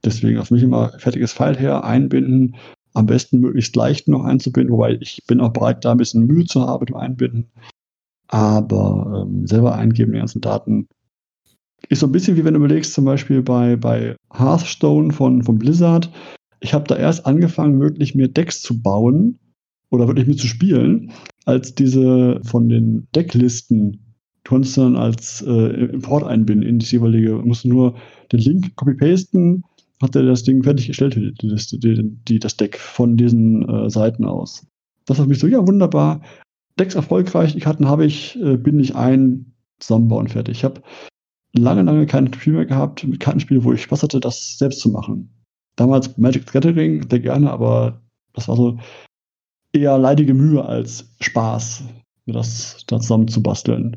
Deswegen 0.05 0.39
auf 0.39 0.51
mich 0.51 0.63
immer 0.63 0.91
fertiges 0.99 1.33
File 1.33 1.59
her, 1.59 1.85
einbinden, 1.85 2.57
am 2.95 3.07
besten 3.07 3.41
möglichst 3.41 3.77
leicht 3.77 4.09
noch 4.09 4.25
einzubinden, 4.25 4.73
wobei 4.73 4.99
ich 5.01 5.23
bin 5.27 5.41
auch 5.41 5.53
bereit, 5.53 5.85
da 5.85 5.93
ein 5.93 5.99
bisschen 5.99 6.27
Mühe 6.27 6.45
zu 6.45 6.63
haben 6.63 6.81
mit 6.81 6.89
dem 6.89 6.97
Einbinden. 6.97 7.51
Aber 8.29 9.27
ähm, 9.27 9.47
selber 9.47 9.75
eingeben, 9.75 10.13
die 10.13 10.19
ganzen 10.19 10.41
Daten, 10.41 10.89
ist 11.89 12.01
so 12.01 12.07
ein 12.07 12.13
bisschen 12.13 12.37
wie 12.37 12.45
wenn 12.45 12.55
du 12.55 12.61
überlegst, 12.61 12.95
zum 12.95 13.05
Beispiel 13.05 13.43
bei, 13.43 13.77
bei 13.77 14.17
Hearthstone 14.33 15.13
von, 15.13 15.43
von 15.43 15.59
Blizzard. 15.59 16.11
Ich 16.61 16.75
habe 16.75 16.87
da 16.87 16.97
erst 16.97 17.27
angefangen, 17.27 17.81
wirklich 17.81 18.15
mir 18.15 18.29
Decks 18.29 18.63
zu 18.63 18.81
bauen 18.83 19.39
oder 19.91 20.07
wirklich 20.07 20.27
mit 20.27 20.39
zu 20.39 20.47
spielen, 20.47 21.13
als 21.47 21.75
diese 21.75 22.41
von 22.45 22.69
den 22.69 23.09
Decklisten 23.15 24.11
du 24.45 24.51
konntest 24.51 24.79
dann 24.79 24.97
als 24.97 25.43
äh, 25.47 25.91
Import 25.93 26.25
einbinden 26.25 26.67
in 26.67 26.79
das 26.79 26.91
jeweilige, 26.91 27.35
musst 27.35 27.65
nur 27.65 27.97
den 28.33 28.41
Link 28.41 28.75
copy-pasten, 28.77 29.65
hat 30.03 30.17
er 30.17 30.23
das 30.23 30.45
Ding 30.45 30.63
fertiggestellt, 30.63 31.19
das, 31.43 31.69
die, 31.69 32.11
die, 32.29 32.39
das 32.39 32.57
Deck 32.57 32.79
von 32.79 33.17
diesen 33.17 33.69
äh, 33.69 33.91
Seiten 33.91 34.25
aus. 34.25 34.67
Das 35.07 35.19
hat 35.19 35.29
mich 35.29 35.39
so, 35.39 35.47
ja, 35.47 35.67
wunderbar. 35.67 36.23
Decks 36.79 36.95
erfolgreich, 36.95 37.53
die 37.53 37.61
Karten 37.61 37.87
habe 37.87 38.07
ich, 38.07 38.41
äh, 38.41 38.57
bin 38.57 38.81
ich 38.81 38.95
ein, 38.97 39.53
zusammenbauen, 39.79 40.29
fertig. 40.29 40.59
Ich 40.59 40.65
habe 40.65 40.81
lange, 41.53 41.83
lange 41.83 42.07
kein 42.07 42.33
Spiel 42.33 42.55
mehr 42.55 42.67
gehabt 42.67 43.05
mit 43.05 43.21
Kartenspielen, 43.21 43.65
wo 43.65 43.73
ich 43.73 43.83
Spaß 43.83 44.03
hatte, 44.03 44.21
das 44.21 44.59
selbst 44.59 44.81
zu 44.81 44.91
machen. 44.91 45.31
Damals 45.77 46.17
Magic 46.19 46.45
the 46.47 46.53
Gathering, 46.53 47.09
sehr 47.09 47.21
gerne, 47.21 47.51
aber 47.51 48.01
das 48.33 48.49
war 48.49 48.57
so 48.57 48.79
eher 49.73 49.99
leidige 49.99 50.35
Mühe 50.35 50.65
als 50.65 51.11
Spaß, 51.21 51.85
mir 52.27 52.35
das 52.35 52.85
da 52.87 53.01
zusammen 53.01 53.29
zu 53.29 53.43
basteln. 53.43 53.97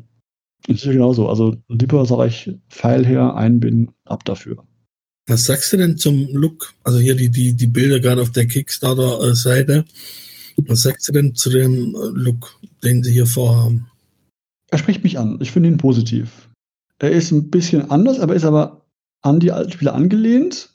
Und 0.68 0.78
hier 0.78 0.92
genauso. 0.92 1.28
Also 1.28 1.56
lieber 1.68 2.06
sage 2.06 2.28
ich 2.28 2.50
Pfeil 2.70 3.04
her, 3.04 3.34
einbinden, 3.34 3.92
ab 4.04 4.24
dafür. 4.24 4.64
Was 5.26 5.44
sagst 5.44 5.72
du 5.72 5.76
denn 5.76 5.96
zum 5.96 6.28
Look? 6.32 6.74
Also 6.84 6.98
hier 6.98 7.14
die, 7.14 7.30
die, 7.30 7.54
die 7.54 7.66
Bilder 7.66 8.00
gerade 8.00 8.22
auf 8.22 8.30
der 8.30 8.46
Kickstarter-Seite. 8.46 9.84
Was 10.66 10.82
sagst 10.82 11.08
du 11.08 11.12
denn 11.12 11.34
zu 11.34 11.50
dem 11.50 11.94
Look, 12.14 12.58
den 12.82 13.02
sie 13.02 13.12
hier 13.12 13.26
vorhaben? 13.26 13.86
Er 14.70 14.78
spricht 14.78 15.02
mich 15.02 15.18
an. 15.18 15.38
Ich 15.40 15.50
finde 15.50 15.68
ihn 15.68 15.78
positiv. 15.78 16.43
Er 16.98 17.10
ist 17.10 17.30
ein 17.32 17.50
bisschen 17.50 17.90
anders, 17.90 18.20
aber 18.20 18.34
ist 18.34 18.44
aber 18.44 18.86
an 19.22 19.40
die 19.40 19.52
alten 19.52 19.72
Spiele 19.72 19.92
angelehnt. 19.92 20.70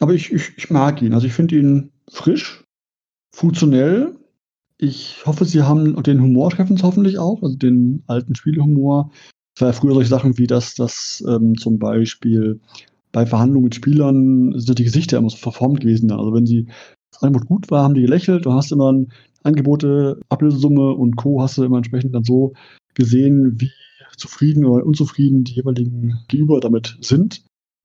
Aber 0.00 0.14
ich, 0.14 0.32
ich, 0.32 0.52
ich 0.56 0.70
mag 0.70 1.02
ihn. 1.02 1.14
Also 1.14 1.26
ich 1.26 1.32
finde 1.32 1.56
ihn 1.56 1.90
frisch, 2.08 2.64
funktionell. 3.34 4.14
Ich 4.76 5.26
hoffe, 5.26 5.44
sie 5.44 5.62
haben 5.62 6.00
den 6.02 6.22
Humor 6.22 6.50
treffen 6.50 6.76
es 6.76 6.82
hoffentlich 6.84 7.18
auch, 7.18 7.42
also 7.42 7.56
den 7.56 8.04
alten 8.06 8.36
Spielehumor. 8.36 9.10
Es 9.56 9.62
war 9.62 9.68
ja 9.68 9.72
früher 9.72 9.94
solche 9.94 10.10
Sachen 10.10 10.38
wie 10.38 10.46
das, 10.46 10.74
dass 10.76 11.24
ähm, 11.26 11.56
zum 11.56 11.80
Beispiel 11.80 12.60
bei 13.10 13.26
Verhandlungen 13.26 13.64
mit 13.64 13.74
Spielern 13.74 14.56
sind 14.58 14.78
die 14.78 14.84
Gesichter 14.84 15.18
immer 15.18 15.30
so 15.30 15.36
verformt 15.36 15.80
gewesen. 15.80 16.12
Also 16.12 16.32
wenn 16.32 16.46
sie 16.46 16.68
das 17.10 17.22
Angebot 17.22 17.48
gut 17.48 17.70
war, 17.70 17.82
haben 17.82 17.94
die 17.94 18.02
gelächelt. 18.02 18.46
Du 18.46 18.52
hast 18.52 18.70
immer 18.70 18.94
Angebote, 19.42 20.20
Ablösesumme 20.28 20.92
und 20.92 21.16
Co. 21.16 21.42
hast 21.42 21.58
du 21.58 21.64
immer 21.64 21.78
entsprechend 21.78 22.14
dann 22.14 22.24
so 22.24 22.52
gesehen, 22.94 23.60
wie 23.60 23.72
zufrieden 24.16 24.64
oder 24.64 24.84
unzufrieden 24.84 25.44
die 25.44 25.54
jeweiligen 25.54 26.20
Gegenüber 26.28 26.60
damit 26.60 26.98
sind. 27.00 27.44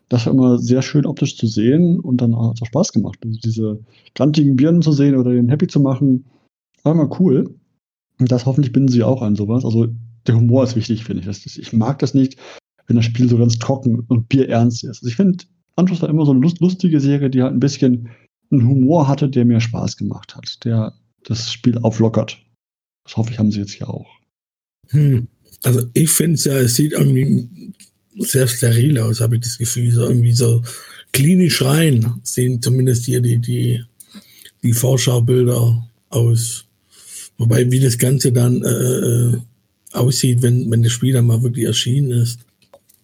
Das 0.09 0.25
war 0.25 0.33
immer 0.33 0.59
sehr 0.59 0.81
schön 0.81 1.05
optisch 1.05 1.37
zu 1.37 1.47
sehen 1.47 1.99
und 1.99 2.17
dann 2.17 2.35
hat 2.35 2.55
es 2.55 2.61
auch 2.61 2.67
Spaß 2.67 2.93
gemacht. 2.93 3.19
Also 3.23 3.39
diese 3.43 3.79
grantigen 4.15 4.55
Birnen 4.55 4.81
zu 4.81 4.91
sehen 4.91 5.15
oder 5.17 5.31
den 5.31 5.49
happy 5.49 5.67
zu 5.67 5.79
machen, 5.79 6.25
war 6.83 6.93
immer 6.93 7.09
cool. 7.19 7.55
Und 8.19 8.31
das 8.31 8.45
hoffentlich 8.45 8.71
binden 8.71 8.89
sie 8.89 9.03
auch 9.03 9.21
an 9.21 9.35
sowas. 9.35 9.65
Also 9.65 9.87
der 10.27 10.35
Humor 10.35 10.63
ist 10.63 10.75
wichtig, 10.75 11.03
finde 11.03 11.21
ich. 11.21 11.25
Das, 11.25 11.45
ich 11.45 11.73
mag 11.73 11.99
das 11.99 12.13
nicht, 12.13 12.37
wenn 12.87 12.95
das 12.95 13.05
Spiel 13.05 13.27
so 13.27 13.37
ganz 13.37 13.57
trocken 13.59 14.01
und 14.07 14.29
bierernst 14.29 14.83
ist. 14.83 14.99
Also 14.99 15.07
ich 15.07 15.15
finde, 15.15 15.45
Anschluss 15.75 16.01
war 16.01 16.09
immer 16.09 16.25
so 16.25 16.31
eine 16.31 16.41
lustige 16.59 16.99
Serie, 16.99 17.29
die 17.29 17.41
halt 17.41 17.53
ein 17.53 17.59
bisschen 17.59 18.09
einen 18.51 18.67
Humor 18.67 19.07
hatte, 19.07 19.29
der 19.29 19.45
mir 19.45 19.59
Spaß 19.59 19.97
gemacht 19.97 20.35
hat, 20.35 20.63
der 20.63 20.93
das 21.23 21.51
Spiel 21.51 21.77
auflockert. 21.79 22.37
Das 23.05 23.17
hoffe 23.17 23.31
ich, 23.31 23.39
haben 23.39 23.51
sie 23.51 23.59
jetzt 23.59 23.73
hier 23.73 23.89
auch. 23.89 24.07
Hm. 24.89 25.27
Also 25.63 25.83
ich 25.93 26.09
finde 26.09 26.35
es 26.35 26.45
ja, 26.45 26.57
es 26.57 26.75
sieht 26.75 26.91
irgendwie 26.91 27.49
sehr 28.19 28.47
steril 28.47 28.99
aus, 28.99 29.21
habe 29.21 29.35
ich 29.35 29.41
das 29.41 29.57
Gefühl. 29.57 29.91
So 29.91 30.03
irgendwie 30.03 30.33
so 30.33 30.61
klinisch 31.11 31.61
rein 31.61 32.13
sehen 32.23 32.61
zumindest 32.61 33.05
hier 33.05 33.21
die, 33.21 33.39
die, 33.39 33.83
die 34.61 34.73
Vorschaubilder 34.73 35.87
aus. 36.09 36.65
Wobei, 37.37 37.69
wie 37.71 37.79
das 37.79 37.97
Ganze 37.97 38.31
dann 38.31 38.63
äh, 38.63 38.67
äh 38.67 39.37
aussieht, 39.93 40.41
wenn, 40.41 40.69
wenn 40.71 40.83
das 40.83 40.91
Spiel 40.91 41.13
dann 41.13 41.27
mal 41.27 41.43
wirklich 41.43 41.65
erschienen 41.65 42.11
ist. 42.11 42.39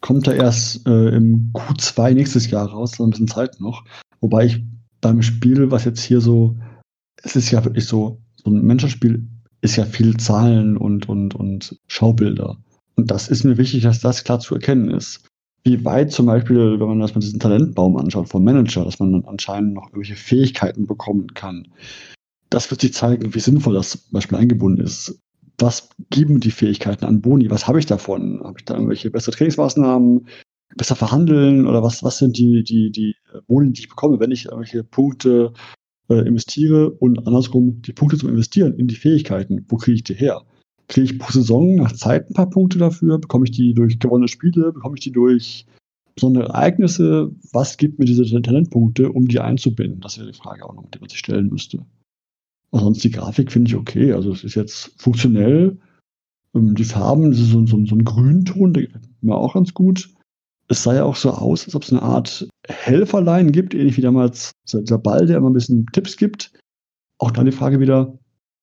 Kommt 0.01 0.27
er 0.27 0.35
erst 0.35 0.87
äh, 0.87 1.09
im 1.09 1.51
Q2 1.53 2.13
nächstes 2.13 2.49
Jahr 2.49 2.67
raus, 2.67 2.93
so 2.97 3.03
ein 3.03 3.11
bisschen 3.11 3.27
Zeit 3.27 3.59
noch. 3.59 3.83
Wobei 4.21 4.47
ich 4.47 4.63
beim 5.01 5.21
Spiel, 5.21 5.71
was 5.71 5.85
jetzt 5.85 6.01
hier 6.01 6.21
so, 6.21 6.57
es 7.23 7.35
ist 7.35 7.51
ja 7.51 7.63
wirklich 7.63 7.85
so, 7.85 8.19
so 8.35 8.49
ein 8.49 8.63
Menschenspiel 8.63 9.27
ist 9.61 9.75
ja 9.75 9.85
viel 9.85 10.17
Zahlen 10.17 10.77
und, 10.77 11.09
und, 11.09 11.35
und 11.35 11.79
Schaubilder. 11.87 12.57
Und 12.95 13.11
das 13.11 13.27
ist 13.27 13.43
mir 13.43 13.57
wichtig, 13.57 13.83
dass 13.83 13.99
das 13.99 14.23
klar 14.23 14.39
zu 14.39 14.55
erkennen 14.55 14.91
ist. 14.91 15.25
Wie 15.63 15.83
weit 15.85 16.11
zum 16.11 16.25
Beispiel, 16.25 16.79
wenn 16.79 16.87
man 16.87 16.99
das 16.99 17.15
mit 17.15 17.23
diesem 17.23 17.39
Talentbaum 17.39 17.97
anschaut 17.97 18.29
vom 18.29 18.43
Manager, 18.43 18.85
dass 18.85 18.99
man 18.99 19.11
dann 19.11 19.25
anscheinend 19.25 19.73
noch 19.73 19.87
irgendwelche 19.87 20.15
Fähigkeiten 20.15 20.87
bekommen 20.87 21.33
kann. 21.33 21.67
Das 22.49 22.71
wird 22.71 22.81
sich 22.81 22.93
zeigen, 22.93 23.33
wie 23.33 23.39
sinnvoll 23.39 23.73
das 23.73 23.91
zum 23.91 24.11
Beispiel 24.11 24.37
eingebunden 24.37 24.83
ist. 24.83 25.21
Was 25.57 25.89
geben 26.09 26.39
die 26.39 26.51
Fähigkeiten 26.51 27.05
an 27.05 27.21
Boni? 27.21 27.51
Was 27.51 27.67
habe 27.67 27.79
ich 27.79 27.85
davon? 27.85 28.41
Habe 28.43 28.59
ich 28.59 28.65
da 28.65 28.75
irgendwelche 28.75 29.11
bessere 29.11 29.35
Trainingsmaßnahmen? 29.35 30.27
Besser 30.75 30.95
verhandeln? 30.95 31.67
Oder 31.67 31.83
was, 31.83 32.03
was 32.03 32.17
sind 32.17 32.37
die, 32.37 32.63
die, 32.63 32.91
die 32.91 33.15
Boni, 33.47 33.73
die 33.73 33.81
ich 33.81 33.89
bekomme, 33.89 34.19
wenn 34.19 34.31
ich 34.31 34.45
irgendwelche 34.45 34.83
Punkte 34.83 35.53
äh, 36.09 36.27
investiere 36.27 36.91
und 36.91 37.25
andersrum 37.27 37.81
die 37.81 37.93
Punkte 37.93 38.17
zum 38.17 38.29
Investieren 38.29 38.73
in 38.73 38.87
die 38.87 38.95
Fähigkeiten. 38.95 39.65
Wo 39.67 39.77
kriege 39.77 39.95
ich 39.95 40.03
die 40.03 40.15
her? 40.15 40.43
Kriege 40.87 41.05
ich 41.05 41.19
pro 41.19 41.31
Saison 41.31 41.75
nach 41.75 41.91
Zeit 41.91 42.29
ein 42.29 42.33
paar 42.33 42.49
Punkte 42.49 42.79
dafür? 42.79 43.19
Bekomme 43.19 43.45
ich 43.45 43.51
die 43.51 43.73
durch 43.73 43.99
gewonnene 43.99 44.27
Spiele? 44.27 44.73
Bekomme 44.73 44.95
ich 44.97 45.03
die 45.03 45.11
durch 45.11 45.65
besondere 46.15 46.45
Ereignisse? 46.45 47.31
Was 47.53 47.77
gibt 47.77 47.99
mir 47.99 48.05
diese 48.05 48.23
Talentpunkte, 48.41 49.11
um 49.11 49.27
die 49.27 49.39
einzubinden? 49.39 50.01
Das 50.01 50.17
wäre 50.17 50.31
die 50.31 50.37
Frage 50.37 50.65
auch 50.65 50.73
noch, 50.73 50.89
die 50.89 50.99
man 50.99 51.09
sich 51.09 51.19
stellen 51.19 51.49
müsste. 51.49 51.85
sonst 52.71 53.03
die 53.03 53.11
Grafik 53.11 53.51
finde 53.51 53.69
ich 53.69 53.75
okay. 53.75 54.13
Also 54.13 54.31
es 54.31 54.43
ist 54.43 54.55
jetzt 54.55 54.91
funktionell. 54.97 55.77
Ähm, 56.55 56.73
die 56.73 56.83
Farben, 56.83 57.29
das 57.29 57.39
ist 57.39 57.51
so, 57.51 57.65
so, 57.67 57.85
so 57.85 57.95
ein 57.95 58.03
Grünton, 58.03 58.73
der 58.73 58.83
gefällt 58.83 59.23
mir 59.23 59.35
auch 59.35 59.53
ganz 59.53 59.73
gut 59.75 60.09
es 60.69 60.83
sah 60.83 60.93
ja 60.93 61.03
auch 61.03 61.15
so 61.15 61.31
aus, 61.31 61.65
als 61.65 61.75
ob 61.75 61.83
es 61.83 61.91
eine 61.91 62.03
Art 62.03 62.47
Helferlein 62.67 63.51
gibt, 63.51 63.73
ähnlich 63.73 63.97
wie 63.97 64.01
damals 64.01 64.51
dieser 64.71 64.99
Ball, 64.99 65.25
der 65.25 65.37
immer 65.37 65.49
ein 65.49 65.53
bisschen 65.53 65.87
Tipps 65.93 66.15
gibt. 66.15 66.51
Auch 67.17 67.31
dann 67.31 67.47
die 67.47 67.51
Frage 67.51 67.79
wieder, 67.79 68.17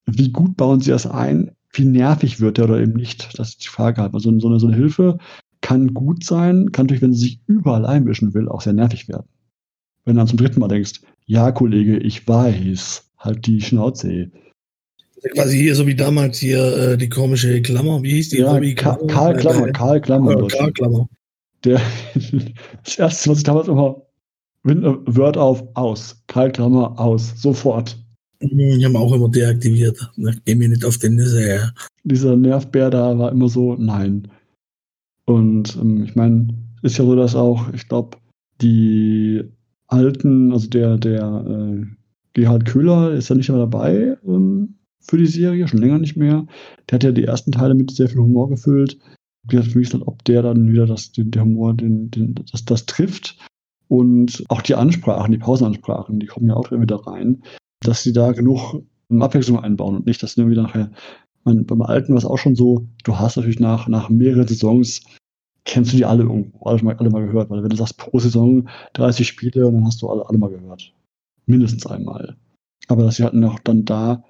wie 0.05 0.31
gut 0.31 0.55
bauen 0.55 0.79
sie 0.79 0.91
das 0.91 1.05
ein? 1.05 1.51
Wie 1.73 1.83
nervig 1.83 2.39
wird 2.39 2.57
der 2.57 2.65
oder 2.65 2.79
eben 2.79 2.93
nicht? 2.93 3.37
Das 3.37 3.49
ist 3.49 3.65
die 3.65 3.67
Frage 3.67 4.01
halt. 4.01 4.13
Also 4.13 4.31
so 4.39 4.47
eine, 4.47 4.59
so 4.59 4.67
eine 4.67 4.75
Hilfe 4.75 5.17
kann 5.59 5.93
gut 5.93 6.23
sein, 6.23 6.71
kann 6.71 6.85
natürlich, 6.85 7.01
wenn 7.01 7.13
sie 7.13 7.25
sich 7.25 7.39
überall 7.45 7.85
einmischen 7.85 8.33
will, 8.33 8.47
auch 8.47 8.61
sehr 8.61 8.73
nervig 8.73 9.09
werden. 9.09 9.27
Wenn 10.05 10.15
du 10.15 10.19
dann 10.19 10.27
zum 10.27 10.37
dritten 10.37 10.61
Mal 10.61 10.69
denkst, 10.69 11.01
ja, 11.25 11.51
Kollege, 11.51 11.97
ich 11.97 12.25
weiß, 12.25 13.03
halt 13.17 13.45
die 13.45 13.59
Schnauze. 13.59 14.31
Quasi 15.33 15.57
hier, 15.57 15.75
so 15.75 15.85
wie 15.85 15.95
damals 15.95 16.37
hier 16.37 16.77
äh, 16.77 16.97
die 16.97 17.09
komische 17.09 17.61
Klammer, 17.61 18.01
wie 18.01 18.11
hieß 18.11 18.29
die? 18.29 18.37
Ja, 18.37 18.61
Karl, 18.75 19.07
Karl 19.07 19.35
Klammer, 19.35 19.71
Karl 19.73 19.99
Klammer. 19.99 20.47
Karl 20.47 20.71
Klammer 20.71 21.09
der 21.63 21.81
das 22.83 22.97
erste, 22.97 23.29
was 23.29 23.39
ich 23.39 23.43
damals 23.43 23.67
immer 23.67 24.01
Word 24.63 25.37
auf, 25.37 25.63
aus, 25.75 26.21
Kalklammer 26.27 26.99
aus, 26.99 27.41
sofort. 27.41 27.97
Ich 28.39 28.85
habe 28.85 28.99
auch 28.99 29.13
immer 29.13 29.29
deaktiviert. 29.29 29.97
Geh 30.45 30.55
mir 30.55 30.69
nicht 30.69 30.85
auf 30.85 30.97
den 30.97 31.15
Nüsse 31.15 31.41
her. 31.41 31.73
Dieser 32.03 32.35
Nervbär 32.35 32.89
da 32.89 33.17
war 33.17 33.31
immer 33.31 33.49
so, 33.49 33.75
nein. 33.75 34.27
Und 35.25 35.75
ähm, 35.77 36.03
ich 36.03 36.15
meine, 36.15 36.49
ist 36.83 36.97
ja 36.97 37.05
so, 37.05 37.15
dass 37.15 37.35
auch, 37.35 37.73
ich 37.73 37.87
glaube, 37.87 38.17
die 38.61 39.43
alten, 39.87 40.51
also 40.51 40.69
der, 40.69 40.97
der 40.97 41.45
äh, 41.47 41.85
Gerhard 42.33 42.65
Köhler 42.65 43.11
ist 43.13 43.29
ja 43.29 43.35
nicht 43.35 43.49
mehr 43.49 43.59
dabei 43.59 44.17
ähm, 44.25 44.75
für 44.99 45.17
die 45.17 45.25
Serie, 45.25 45.67
schon 45.67 45.79
länger 45.79 45.97
nicht 45.97 46.17
mehr. 46.17 46.45
Der 46.89 46.95
hat 46.97 47.03
ja 47.03 47.11
die 47.11 47.23
ersten 47.23 47.51
Teile 47.51 47.73
mit 47.73 47.91
sehr 47.91 48.09
viel 48.09 48.19
Humor 48.19 48.49
gefüllt 48.49 48.99
gesagt, 49.55 49.71
für 49.71 49.79
mich 49.79 49.93
ist 49.93 50.01
ob 50.01 50.23
der 50.25 50.41
dann 50.41 50.71
wieder 50.71 50.85
das, 50.85 51.11
den, 51.11 51.31
der 51.31 51.43
Humor, 51.43 51.73
den, 51.73 52.11
den, 52.11 52.35
das, 52.51 52.65
das 52.65 52.85
trifft. 52.85 53.37
Und 53.87 54.43
auch 54.49 54.61
die 54.61 54.75
Ansprachen, 54.75 55.31
die 55.31 55.37
Pausenansprachen, 55.37 56.19
die 56.19 56.27
kommen 56.27 56.47
ja 56.47 56.55
auch 56.55 56.71
wieder 56.71 57.07
rein, 57.07 57.41
dass 57.81 58.03
sie 58.03 58.11
da 58.11 58.33
genug 58.33 58.83
Abwechslung 59.09 59.59
einbauen 59.59 59.95
und 59.95 60.05
nicht, 60.05 60.21
dass 60.21 60.33
sie 60.33 60.41
irgendwie 60.41 60.59
nachher, 60.59 60.91
mein, 61.45 61.65
beim 61.65 61.81
Alten 61.81 62.11
war 62.11 62.17
es 62.17 62.25
auch 62.25 62.37
schon 62.37 62.55
so, 62.55 62.87
du 63.03 63.17
hast 63.17 63.37
natürlich 63.37 63.59
nach, 63.59 63.87
nach 63.87 64.09
mehreren 64.09 64.47
Saisons, 64.47 65.03
kennst 65.63 65.93
du 65.93 65.97
die 65.97 66.05
alle 66.05 66.23
irgendwo, 66.23 66.65
alle 66.65 66.83
mal, 66.83 66.95
alle 66.97 67.09
mal 67.09 67.25
gehört, 67.25 67.49
weil 67.49 67.63
wenn 67.63 67.69
du 67.69 67.77
sagst 67.77 67.97
pro 67.97 68.19
Saison 68.19 68.67
30 68.93 69.27
Spiele, 69.27 69.71
dann 69.71 69.85
hast 69.85 70.01
du 70.01 70.09
alle, 70.09 70.27
alle 70.27 70.37
mal 70.37 70.49
gehört. 70.49 70.93
Mindestens 71.45 71.85
einmal. 71.85 72.35
Aber 72.89 73.03
dass 73.03 73.15
sie 73.15 73.23
halt 73.23 73.33
noch 73.33 73.59
dann 73.59 73.85
da 73.85 74.23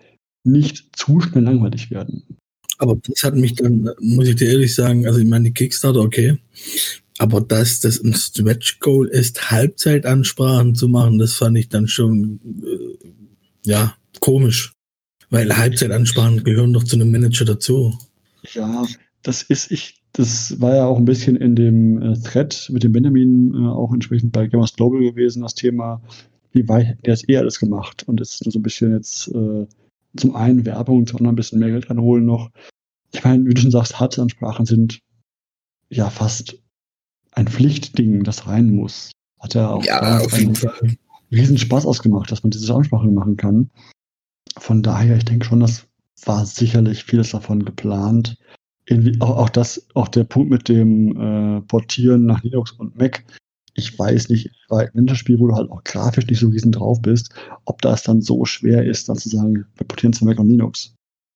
nicht 0.44 0.96
zu 0.96 1.20
schnell 1.20 1.44
langweilig 1.44 1.90
werden. 1.90 2.38
Aber 2.78 2.98
das 3.08 3.24
hat 3.24 3.36
mich 3.36 3.56
dann, 3.56 3.90
muss 4.00 4.28
ich 4.28 4.36
dir 4.36 4.50
ehrlich 4.50 4.76
sagen, 4.76 5.08
also 5.08 5.20
ich 5.20 5.26
meine, 5.26 5.46
die 5.46 5.54
Kickstarter, 5.54 6.00
okay. 6.00 6.38
Aber 7.18 7.42
dass 7.42 7.80
das 7.80 8.00
ein 8.04 8.14
Stretch 8.14 8.80
Goal 8.80 9.08
ist, 9.08 9.50
Halbzeitansprachen 9.50 10.76
zu 10.76 10.88
machen, 10.88 11.18
das 11.18 11.34
fand 11.34 11.58
ich 11.58 11.70
dann 11.70 11.88
schon, 11.88 12.40
äh, 12.64 13.08
ja, 13.66 13.96
komisch. 14.20 14.74
Weil 15.30 15.58
Halbzeitansprachen 15.58 16.44
gehören 16.44 16.74
doch 16.74 16.84
zu 16.84 16.96
einem 16.96 17.12
Manager 17.12 17.46
dazu. 17.46 17.98
Ja, 18.54 18.86
das 19.24 19.42
ist 19.42 19.72
ich, 19.72 20.02
das 20.14 20.60
war 20.62 20.76
ja 20.76 20.86
auch 20.86 20.98
ein 20.98 21.06
bisschen 21.06 21.36
in 21.36 21.56
dem 21.56 22.02
äh, 22.02 22.18
Thread 22.20 22.70
mit 22.72 22.84
dem 22.84 22.92
Benjamin 22.92 23.54
äh, 23.56 23.68
auch 23.68 23.94
entsprechend 23.94 24.32
bei 24.32 24.48
Gamers 24.48 24.74
Global 24.74 25.02
gewesen, 25.02 25.42
das 25.42 25.56
Thema, 25.56 26.02
wie 26.54 26.68
weit 26.68 26.88
hätten 26.88 27.02
die 27.04 27.10
das 27.10 27.28
eh 27.28 27.38
alles 27.38 27.60
gemacht? 27.60 28.04
Und 28.08 28.22
es 28.22 28.36
ist 28.36 28.46
nur 28.46 28.52
so 28.52 28.60
ein 28.60 28.64
bisschen 28.64 28.94
jetzt 28.94 29.28
äh, 29.30 29.66
zum 30.18 30.36
einen 30.36 30.66
Werbung, 30.66 31.08
zum 31.08 31.18
anderen 31.18 31.34
ein 31.34 31.38
bisschen 31.38 31.60
mehr 31.60 31.70
Geld 31.70 31.90
reinholen 31.90 32.26
noch. 32.26 32.52
Ich 33.14 33.24
meine, 33.24 33.46
wie 33.46 33.54
du 33.54 33.62
schon 33.62 33.72
sagst, 33.72 34.00
Halbzeitansprachen 34.00 34.66
sind 34.66 35.00
ja 35.90 36.10
fast 36.10 36.62
ein 37.32 37.48
Pflichtding, 37.48 38.24
das 38.24 38.48
rein 38.48 38.72
muss. 38.72 39.12
Hat 39.40 39.54
ja 39.54 39.70
auch 39.70 39.86
ja, 39.86 40.20
Fall. 40.20 40.98
riesen 41.32 41.58
Spaß 41.58 41.86
ausgemacht, 41.86 42.32
dass 42.32 42.44
man 42.44 42.52
diese 42.52 42.74
Ansprachen 42.74 43.14
machen 43.14 43.38
kann. 43.38 43.70
Von 44.58 44.82
daher, 44.82 45.18
ich 45.18 45.26
denke 45.26 45.46
schon, 45.46 45.60
das 45.60 45.88
war 46.26 46.46
sicherlich 46.46 47.04
vieles 47.04 47.32
davon 47.32 47.64
geplant. 47.64 48.38
Irgendwie 48.86 49.20
auch, 49.22 49.38
auch 49.38 49.50
das, 49.50 49.86
auch 49.94 50.08
der 50.08 50.24
Punkt 50.24 50.50
mit 50.50 50.70
dem 50.70 51.16
äh, 51.16 51.62
Portieren 51.62 52.26
nach 52.26 52.42
Linux 52.42 52.72
und 52.72 52.98
Mac 52.98 53.24
ich 53.78 53.98
weiß 53.98 54.30
nicht, 54.30 54.50
bei 54.68 54.82
einem 54.82 54.96
Winterspiel, 54.96 55.40
wo 55.40 55.48
du 55.48 55.56
halt 55.56 55.70
auch 55.70 55.84
grafisch 55.84 56.26
nicht 56.26 56.40
so 56.40 56.48
riesen 56.48 56.72
drauf 56.72 57.00
bist, 57.00 57.34
ob 57.66 57.82
das 57.84 58.02
dann 58.04 58.22
so 58.22 58.44
schwer 58.44 58.84
ist, 58.84 59.08
dann 59.08 59.18
zu 59.18 59.30
sagen, 59.30 59.66
wir 59.76 59.88
portieren 59.88 60.14
zu 60.14 60.26
Mac 60.26 60.40
und 60.40 60.50
Linux. 60.50 60.96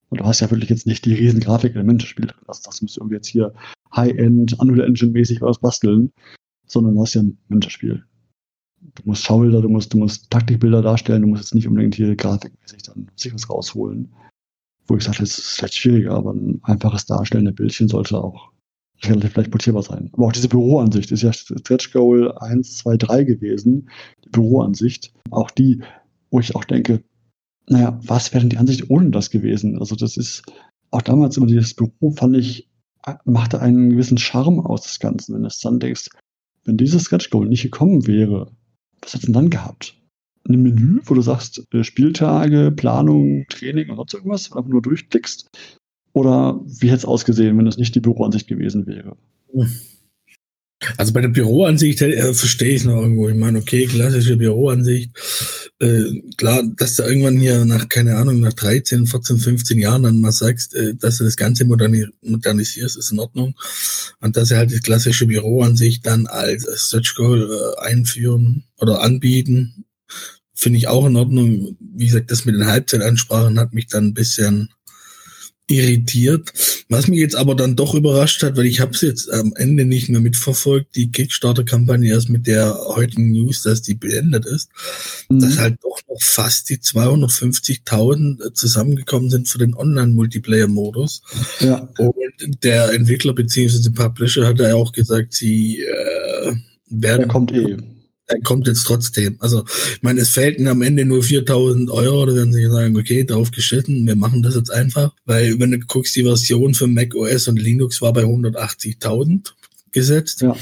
Und 0.09 0.21
du 0.21 0.25
hast 0.25 0.41
ja 0.41 0.49
wirklich 0.49 0.71
jetzt 0.71 0.87
nicht 0.87 1.05
die 1.05 1.13
riesen 1.13 1.39
Grafikelemente 1.39 2.05
Spiel 2.05 2.25
drin. 2.25 2.41
Das, 2.47 2.61
das 2.61 2.81
musst 2.81 2.97
du 2.97 3.01
irgendwie 3.01 3.15
jetzt 3.15 3.27
hier 3.27 3.53
High-End, 3.95 4.59
Unreal 4.59 4.87
Engine-mäßig 4.87 5.39
was 5.41 5.59
basteln, 5.59 6.11
sondern 6.65 6.95
du 6.95 7.01
hast 7.01 7.13
ja 7.13 7.21
ein 7.21 7.37
Winterspiel. 7.47 8.03
Du 8.95 9.03
musst 9.05 9.23
Schaubilder, 9.23 9.61
du 9.61 9.69
musst, 9.69 9.93
du 9.93 9.99
musst 9.99 10.31
Taktikbilder 10.31 10.81
darstellen, 10.81 11.21
du 11.21 11.27
musst 11.27 11.43
jetzt 11.43 11.55
nicht 11.55 11.67
unbedingt 11.67 11.93
hier 11.93 12.15
grafikmäßig 12.15 12.81
dann 12.81 13.07
sich 13.15 13.33
was 13.35 13.49
rausholen. 13.51 14.11
Wo 14.87 14.97
ich 14.97 15.03
sage, 15.03 15.19
das 15.19 15.37
ist 15.37 15.57
vielleicht 15.57 15.75
schwieriger, 15.75 16.15
aber 16.15 16.33
ein 16.33 16.59
einfaches 16.63 17.05
Darstellen 17.05 17.45
der 17.45 17.51
Bildchen 17.51 17.87
sollte 17.87 18.17
auch 18.17 18.51
relativ 19.03 19.35
leicht 19.35 19.51
portierbar 19.51 19.83
sein. 19.83 20.09
Aber 20.13 20.27
auch 20.27 20.31
diese 20.31 20.49
Büroansicht 20.49 21.11
ist 21.11 21.23
ja 21.23 21.33
Stretch 21.33 21.91
Goal 21.91 22.37
1, 22.37 22.77
2, 22.77 22.97
3 22.97 23.23
gewesen. 23.23 23.89
Die 24.25 24.29
Büroansicht. 24.29 25.13
Auch 25.29 25.51
die, 25.51 25.81
wo 26.29 26.39
ich 26.39 26.55
auch 26.55 26.65
denke, 26.65 27.03
naja, 27.67 27.99
was 28.03 28.33
wäre 28.33 28.41
denn 28.41 28.49
die 28.49 28.57
Ansicht 28.57 28.89
ohne 28.89 29.11
das 29.11 29.29
gewesen? 29.29 29.79
Also 29.79 29.95
das 29.95 30.17
ist, 30.17 30.43
auch 30.91 31.01
damals 31.01 31.37
immer 31.37 31.47
dieses 31.47 31.73
Büro 31.73 32.11
fand 32.11 32.37
ich, 32.37 32.69
machte 33.25 33.61
einen 33.61 33.91
gewissen 33.91 34.17
Charme 34.17 34.59
aus 34.59 34.83
des 34.83 34.99
Ganzen. 34.99 35.35
Wenn 35.35 35.43
du 35.43 35.49
dann 35.63 35.79
denkst, 35.79 36.09
wenn 36.65 36.77
dieses 36.77 37.03
Stretch 37.03 37.29
Goal 37.29 37.47
nicht 37.47 37.63
gekommen 37.63 38.05
wäre, 38.07 38.51
was 39.01 39.13
hättest 39.13 39.23
du 39.23 39.27
denn 39.27 39.33
dann 39.33 39.49
gehabt? 39.49 39.97
Ein 40.47 40.61
Menü, 40.61 41.01
wo 41.05 41.13
du 41.13 41.21
sagst, 41.21 41.63
äh, 41.73 41.83
Spieltage, 41.83 42.71
Planung, 42.71 43.45
Training 43.49 43.89
und 43.89 43.97
sonst 43.97 44.13
irgendwas, 44.13 44.51
einfach 44.51 44.69
nur 44.69 44.81
durchklickst 44.81 45.49
oder 46.13 46.59
wie 46.65 46.87
hätte 46.87 46.97
es 46.97 47.05
ausgesehen, 47.05 47.57
wenn 47.57 47.67
es 47.67 47.77
nicht 47.77 47.95
die 47.95 47.99
Büroansicht 47.99 48.47
gewesen 48.47 48.85
wäre? 48.87 49.15
Also 50.97 51.13
bei 51.13 51.21
der 51.21 51.27
Büroansicht 51.27 52.01
äh, 52.01 52.33
verstehe 52.33 52.75
ich 52.75 52.83
noch 52.83 53.01
irgendwo. 53.01 53.29
Ich 53.29 53.35
meine, 53.35 53.59
okay, 53.59 53.85
klassische 53.85 54.35
Büroansicht. 54.35 55.11
Äh, 55.79 56.21
klar, 56.37 56.63
dass 56.75 56.95
du 56.95 57.03
irgendwann 57.03 57.39
hier 57.39 57.65
nach, 57.65 57.87
keine 57.87 58.17
Ahnung, 58.17 58.39
nach 58.39 58.53
13, 58.53 59.05
14, 59.05 59.37
15 59.37 59.79
Jahren 59.79 60.03
dann 60.03 60.21
mal 60.21 60.31
sagst, 60.31 60.73
äh, 60.73 60.95
dass 60.95 61.17
du 61.17 61.23
das 61.23 61.37
Ganze 61.37 61.65
moderni 61.65 62.07
modernisierst, 62.23 62.97
ist 62.97 63.11
in 63.11 63.19
Ordnung. 63.19 63.55
Und 64.21 64.37
dass 64.37 64.49
sie 64.49 64.57
halt 64.57 64.71
die 64.71 64.79
klassische 64.79 65.27
Büroansicht 65.27 66.05
dann 66.05 66.25
als 66.25 66.63
Search 66.63 67.13
Goal 67.15 67.49
äh, 67.49 67.81
einführen 67.81 68.63
oder 68.77 69.01
anbieten, 69.01 69.85
finde 70.55 70.79
ich 70.79 70.87
auch 70.87 71.05
in 71.05 71.15
Ordnung. 71.15 71.77
Wie 71.79 72.07
gesagt, 72.07 72.31
das 72.31 72.45
mit 72.45 72.55
den 72.55 72.65
Halbzeitansprachen 72.65 73.59
hat 73.59 73.73
mich 73.73 73.87
dann 73.87 74.05
ein 74.07 74.13
bisschen 74.13 74.69
irritiert. 75.71 76.51
Was 76.89 77.07
mich 77.07 77.19
jetzt 77.19 77.35
aber 77.35 77.55
dann 77.55 77.75
doch 77.75 77.95
überrascht 77.95 78.43
hat, 78.43 78.57
weil 78.57 78.65
ich 78.65 78.79
habe 78.79 78.91
es 78.91 79.01
jetzt 79.01 79.31
am 79.31 79.53
Ende 79.55 79.85
nicht 79.85 80.09
mehr 80.09 80.19
mitverfolgt, 80.19 80.95
die 80.95 81.11
Kickstarter-Kampagne 81.11 82.11
erst 82.11 82.29
mit 82.29 82.47
der 82.47 82.77
heutigen 82.95 83.31
News, 83.31 83.63
dass 83.63 83.81
die 83.81 83.95
beendet 83.95 84.45
ist, 84.45 84.69
mhm. 85.29 85.39
dass 85.39 85.57
halt 85.57 85.77
doch 85.81 85.99
noch 86.09 86.21
fast 86.21 86.69
die 86.69 86.77
250.000 86.77 88.53
zusammengekommen 88.53 89.29
sind 89.29 89.47
für 89.47 89.57
den 89.57 89.73
Online-Multiplayer-Modus. 89.73 91.21
Ja. 91.61 91.87
Und 91.97 92.63
der 92.63 92.93
Entwickler 92.93 93.33
bzw. 93.33 93.89
Publisher 93.91 94.45
hat 94.45 94.59
ja 94.59 94.75
auch 94.75 94.91
gesagt, 94.91 95.33
sie 95.33 95.81
äh, 95.81 96.53
werden... 96.89 97.21
Der 97.21 97.27
kommt 97.27 97.51
eh 97.53 97.77
er 98.31 98.41
kommt 98.41 98.67
jetzt 98.67 98.83
trotzdem. 98.83 99.37
Also, 99.39 99.63
ich 99.65 100.01
meine, 100.01 100.21
es 100.21 100.29
fehlten 100.29 100.67
am 100.67 100.81
Ende 100.81 101.05
nur 101.05 101.23
4000 101.23 101.89
Euro, 101.91 102.25
da 102.25 102.35
werden 102.35 102.53
sie 102.53 102.65
sagen, 102.67 102.97
okay, 102.97 103.23
drauf 103.23 103.51
geschissen, 103.51 104.05
wir 104.07 104.15
machen 104.15 104.43
das 104.43 104.55
jetzt 104.55 104.71
einfach, 104.71 105.13
weil 105.25 105.59
wenn 105.59 105.71
du 105.71 105.79
guckst, 105.79 106.15
die 106.15 106.23
Version 106.23 106.73
für 106.73 106.87
Mac 106.87 107.15
OS 107.15 107.47
und 107.47 107.57
Linux 107.57 108.01
war 108.01 108.13
bei 108.13 108.23
180.000 108.23 109.51
gesetzt. 109.91 110.41
Ja. 110.41 110.55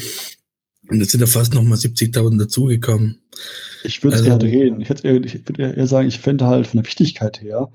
Und 0.88 1.00
jetzt 1.00 1.12
sind 1.12 1.20
da 1.20 1.26
fast 1.26 1.54
nochmal 1.54 1.78
70.000 1.78 2.38
dazugekommen. 2.38 3.20
Ich 3.84 4.02
würde 4.02 4.16
es 4.16 4.22
also, 4.22 4.32
eher 4.32 4.38
drehen. 4.38 4.80
Ich, 4.80 4.88
hätte 4.88 5.06
eher, 5.06 5.14
würde 5.14 5.62
eher 5.62 5.86
sagen, 5.86 6.08
ich 6.08 6.18
fände 6.18 6.46
halt 6.46 6.66
von 6.66 6.78
der 6.78 6.86
Wichtigkeit 6.86 7.40
her, 7.40 7.70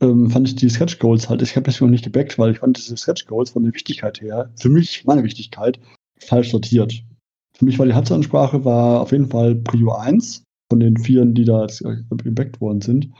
ähm, 0.00 0.30
fand 0.30 0.48
ich 0.48 0.56
die 0.56 0.68
Sketch 0.68 0.98
Goals 0.98 1.28
halt, 1.28 1.42
ich 1.42 1.56
habe 1.56 1.64
das 1.64 1.80
noch 1.80 1.88
nicht 1.88 2.04
gebackt, 2.04 2.38
weil 2.38 2.52
ich 2.52 2.58
fand 2.58 2.76
diese 2.76 2.96
Sketch 2.96 3.26
Goals 3.26 3.50
von 3.50 3.64
der 3.64 3.72
Wichtigkeit 3.72 4.20
her, 4.20 4.50
für 4.60 4.68
mich, 4.68 5.04
meine 5.04 5.24
Wichtigkeit, 5.24 5.80
falsch 6.18 6.50
sortiert. 6.50 7.02
Für 7.56 7.64
mich 7.64 7.78
war 7.78 7.86
die 7.86 7.94
Herzensprache 7.94 8.64
war 8.64 9.00
auf 9.00 9.12
jeden 9.12 9.30
Fall 9.30 9.54
Prio 9.54 9.92
1 9.92 10.42
von 10.70 10.80
den 10.80 10.96
vieren, 10.96 11.34
die 11.34 11.44
da 11.44 11.66
gebackt 12.22 12.60
worden 12.60 12.80
sind. 12.80 13.10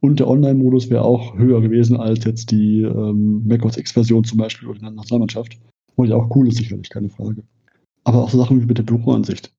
Und 0.00 0.18
der 0.18 0.28
Online-Modus 0.28 0.90
wäre 0.90 1.02
auch 1.02 1.36
höher 1.36 1.60
gewesen 1.60 1.96
als 1.96 2.24
jetzt 2.24 2.50
die 2.50 2.82
ähm, 2.82 3.46
macOS 3.46 3.76
X-Version 3.76 4.24
zum 4.24 4.38
Beispiel 4.38 4.68
oder 4.68 4.80
die 4.80 4.84
Nationalmannschaft. 4.84 5.58
Was 5.96 6.08
ja 6.08 6.16
auch 6.16 6.34
cool 6.34 6.48
ist, 6.48 6.56
sicherlich, 6.56 6.90
keine 6.90 7.08
Frage. 7.08 7.44
Aber 8.04 8.22
auch 8.22 8.30
so 8.30 8.38
Sachen 8.38 8.60
wie 8.60 8.66
mit 8.66 8.78
der 8.78 8.82
Büroansicht. 8.82 9.52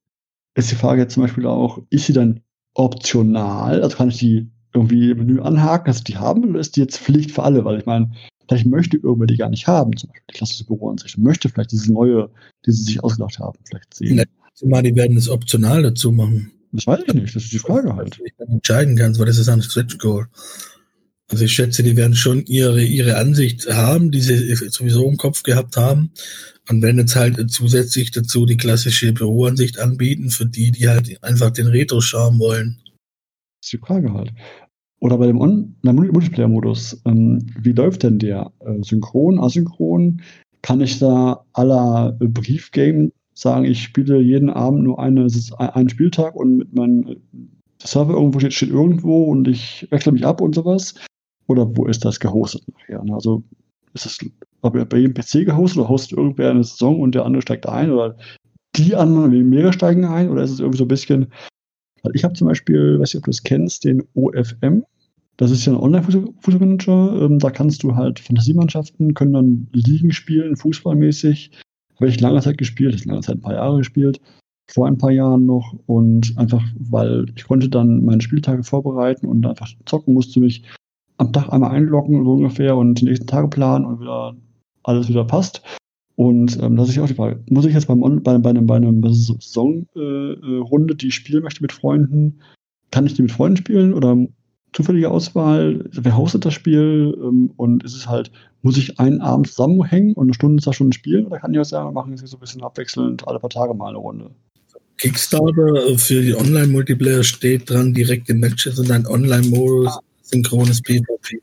Ist 0.55 0.71
die 0.71 0.75
Frage 0.75 1.01
jetzt 1.01 1.13
zum 1.13 1.23
Beispiel 1.23 1.45
auch, 1.45 1.79
ist 1.89 2.07
sie 2.07 2.13
dann 2.13 2.41
optional? 2.73 3.81
Also 3.81 3.97
kann 3.97 4.09
ich 4.09 4.17
die 4.17 4.49
irgendwie 4.73 5.11
im 5.11 5.19
Menü 5.19 5.39
anhaken, 5.39 5.85
dass 5.85 5.99
ich 5.99 6.03
die 6.03 6.17
haben, 6.17 6.49
oder 6.49 6.59
ist 6.59 6.75
die 6.75 6.81
jetzt 6.81 6.97
Pflicht 6.97 7.31
für 7.31 7.43
alle? 7.43 7.63
Weil 7.63 7.79
ich 7.79 7.85
meine, 7.85 8.11
Vielleicht 8.47 8.65
möchte 8.65 8.97
irgendwer 8.97 9.27
die 9.27 9.37
gar 9.37 9.49
nicht 9.49 9.67
haben, 9.67 9.95
zum 9.95 10.09
Beispiel 10.09 10.25
die 10.29 10.37
klassische 10.37 10.65
Büroansicht. 10.65 11.17
Möchte 11.17 11.49
vielleicht 11.49 11.71
diese 11.71 11.91
neue, 11.93 12.29
die 12.65 12.71
sie 12.71 12.83
sich 12.83 13.03
ausgedacht 13.03 13.39
haben, 13.39 13.57
vielleicht 13.65 13.93
sehen. 13.93 14.23
Zumal 14.53 14.83
die 14.83 14.95
werden 14.95 15.17
es 15.17 15.29
optional 15.29 15.81
dazu 15.83 16.11
machen. 16.11 16.51
Das 16.71 16.87
weiß 16.87 17.01
ich 17.07 17.13
nicht, 17.13 17.35
das 17.35 17.43
ist 17.43 17.53
die 17.53 17.59
Frage 17.59 17.95
halt. 17.95 18.19
Ich 18.23 18.33
dann 18.37 18.49
entscheiden 18.49 18.95
kannst, 18.95 19.19
weil 19.19 19.27
das 19.27 19.37
ist 19.37 19.49
ein 19.49 19.61
Stretch 19.61 19.97
Goal. 19.99 20.27
Also 21.29 21.45
ich 21.45 21.53
schätze, 21.53 21.83
die 21.83 21.95
werden 21.95 22.15
schon 22.15 22.45
ihre, 22.45 22.83
ihre 22.83 23.17
Ansicht 23.17 23.67
haben, 23.67 24.11
die 24.11 24.21
sie 24.21 24.55
sowieso 24.55 25.07
im 25.07 25.17
Kopf 25.17 25.43
gehabt 25.43 25.77
haben. 25.77 26.11
Und 26.69 26.81
werden 26.81 26.99
jetzt 26.99 27.15
halt 27.15 27.51
zusätzlich 27.51 28.11
dazu 28.11 28.45
die 28.45 28.55
klassische 28.55 29.11
Büroansicht 29.11 29.79
anbieten, 29.79 30.29
für 30.29 30.45
die, 30.45 30.71
die 30.71 30.87
halt 30.87 31.21
einfach 31.23 31.51
den 31.51 31.67
Retro-Charme 31.67 32.39
wollen. 32.39 32.79
Das 32.85 33.67
ist 33.67 33.73
die 33.73 33.77
Frage 33.79 34.13
halt. 34.13 34.31
Oder 35.03 35.17
bei 35.17 35.27
dem 35.27 35.41
On 35.41 35.75
Multiplayer-Modus, 35.81 37.01
ähm, 37.03 37.45
wie 37.59 37.73
läuft 37.73 38.03
denn 38.03 38.19
der? 38.19 38.53
Äh, 38.61 38.81
synchron, 38.83 39.37
asynchron? 39.37 40.21
Kann 40.61 40.79
ich 40.79 40.97
da 40.97 41.43
aller 41.51 42.15
Briefgame 42.19 43.11
sagen, 43.33 43.65
ich 43.65 43.83
spiele 43.83 44.21
jeden 44.21 44.49
Abend 44.49 44.83
nur 44.83 44.99
eine, 44.99 45.27
einen 45.57 45.89
Spieltag 45.89 46.37
und 46.37 46.55
mit 46.55 46.73
meinem 46.73 47.17
Server 47.83 48.13
irgendwo 48.13 48.39
steht, 48.39 48.53
steht 48.53 48.69
irgendwo 48.69 49.25
und 49.25 49.45
ich 49.49 49.85
wechsle 49.89 50.13
mich 50.13 50.25
ab 50.25 50.39
und 50.39 50.55
sowas? 50.55 50.95
Oder 51.47 51.75
wo 51.75 51.85
ist 51.85 52.05
das 52.05 52.21
gehostet 52.21 52.63
nachher? 52.71 53.03
Ne? 53.03 53.13
Also 53.13 53.43
ist 53.93 54.05
es 54.05 54.19
bei 54.61 54.97
jedem 54.97 55.13
PC 55.13 55.45
gehostet 55.45 55.79
oder 55.79 55.89
hostet 55.89 56.17
irgendwer 56.17 56.51
eine 56.51 56.63
Saison 56.63 57.01
und 57.01 57.13
der 57.13 57.25
andere 57.25 57.41
steigt 57.41 57.67
ein 57.67 57.91
oder 57.91 58.15
die 58.77 58.95
anderen, 58.95 59.49
mehrere 59.49 59.73
steigen 59.73 60.05
ein 60.05 60.29
oder 60.29 60.43
ist 60.43 60.51
es 60.51 60.61
irgendwie 60.61 60.77
so 60.77 60.85
ein 60.85 60.87
bisschen 60.87 61.27
ich 62.13 62.23
habe 62.23 62.33
zum 62.33 62.47
Beispiel, 62.47 62.99
weiß 62.99 63.13
nicht, 63.13 63.21
ob 63.21 63.25
du 63.25 63.31
es 63.31 63.43
kennst, 63.43 63.85
den 63.85 64.03
OFM. 64.13 64.83
Das 65.37 65.51
ist 65.51 65.65
ja 65.65 65.73
ein 65.73 65.79
Online-Fußballmanager. 65.79 67.21
Ähm, 67.21 67.39
da 67.39 67.49
kannst 67.49 67.83
du 67.83 67.95
halt 67.95 68.19
Fantasiemannschaften, 68.19 69.13
können 69.13 69.33
dann 69.33 69.67
Ligen 69.71 70.11
spielen, 70.11 70.55
fußballmäßig. 70.55 71.51
Habe 71.95 72.09
ich 72.09 72.19
lange 72.19 72.41
Zeit 72.41 72.57
gespielt, 72.57 72.93
das 72.93 73.05
lange 73.05 73.21
Zeit 73.21 73.37
ein 73.37 73.41
paar 73.41 73.53
Jahre 73.53 73.77
gespielt, 73.77 74.19
vor 74.69 74.87
ein 74.87 74.97
paar 74.97 75.11
Jahren 75.11 75.45
noch. 75.45 75.75
Und 75.85 76.37
einfach, 76.37 76.63
weil 76.77 77.25
ich 77.35 77.45
konnte 77.45 77.69
dann 77.69 78.03
meine 78.03 78.21
Spieltage 78.21 78.63
vorbereiten 78.63 79.25
und 79.27 79.45
einfach 79.45 79.69
zocken, 79.85 80.13
musste 80.13 80.39
mich 80.39 80.63
am 81.17 81.31
Tag 81.31 81.51
einmal 81.51 81.71
einloggen, 81.71 82.23
so 82.23 82.33
ungefähr, 82.33 82.75
und 82.75 82.99
die 82.99 83.05
nächsten 83.05 83.27
Tage 83.27 83.47
planen 83.47 83.85
und 83.85 84.01
wieder 84.01 84.35
alles 84.83 85.07
wieder 85.07 85.25
passt. 85.25 85.61
Und 86.15 86.61
ähm, 86.61 86.75
das 86.75 86.89
ist 86.89 86.95
ja 86.95 87.03
auch 87.03 87.07
die 87.07 87.15
Frage, 87.15 87.39
muss 87.49 87.65
ich 87.65 87.73
jetzt 87.73 87.87
beim 87.87 88.01
bei, 88.21 88.37
bei 88.37 88.49
einem, 88.49 88.67
bei 88.67 88.75
einem 88.75 89.01
Saisonrunde, 89.03 90.93
äh, 90.93 90.95
die 90.95 91.07
ich 91.07 91.15
spielen 91.15 91.43
möchte 91.43 91.63
mit 91.63 91.71
Freunden, 91.71 92.39
kann 92.91 93.07
ich 93.07 93.15
die 93.15 93.23
mit 93.23 93.31
Freunden 93.31 93.57
spielen 93.57 93.93
oder 93.93 94.15
zufällige 94.73 95.09
Auswahl? 95.09 95.89
Wer 95.91 96.17
hostet 96.17 96.45
das 96.45 96.53
Spiel? 96.53 97.17
Ähm, 97.19 97.51
und 97.57 97.83
ist 97.83 97.95
es 97.95 98.07
halt, 98.07 98.31
muss 98.61 98.77
ich 98.77 98.99
einen 98.99 99.21
Abend 99.21 99.47
zusammenhängen 99.47 100.13
und 100.13 100.27
eine 100.27 100.33
Stunde, 100.35 100.61
zwei 100.61 100.73
Stunden 100.73 100.93
spielen? 100.93 101.25
Oder 101.25 101.39
kann 101.39 101.53
ich 101.53 101.59
auch 101.59 101.65
sagen, 101.65 101.87
wir 101.87 101.93
machen 101.93 102.11
jetzt 102.11 102.27
so 102.27 102.37
ein 102.37 102.39
bisschen 102.39 102.61
abwechselnd 102.61 103.27
alle 103.27 103.39
paar 103.39 103.49
Tage 103.49 103.73
mal 103.73 103.89
eine 103.89 103.97
Runde? 103.97 104.29
Kickstarter 104.97 105.97
für 105.97 106.21
die 106.21 106.35
Online-Multiplayer 106.35 107.23
steht 107.23 107.69
dran, 107.69 107.93
direkte 107.93 108.33
Matches 108.33 108.79
und 108.79 108.91
ein 108.91 109.07
Online-Modus, 109.07 109.99
synchrones 110.21 110.81
PvP. 110.81 111.41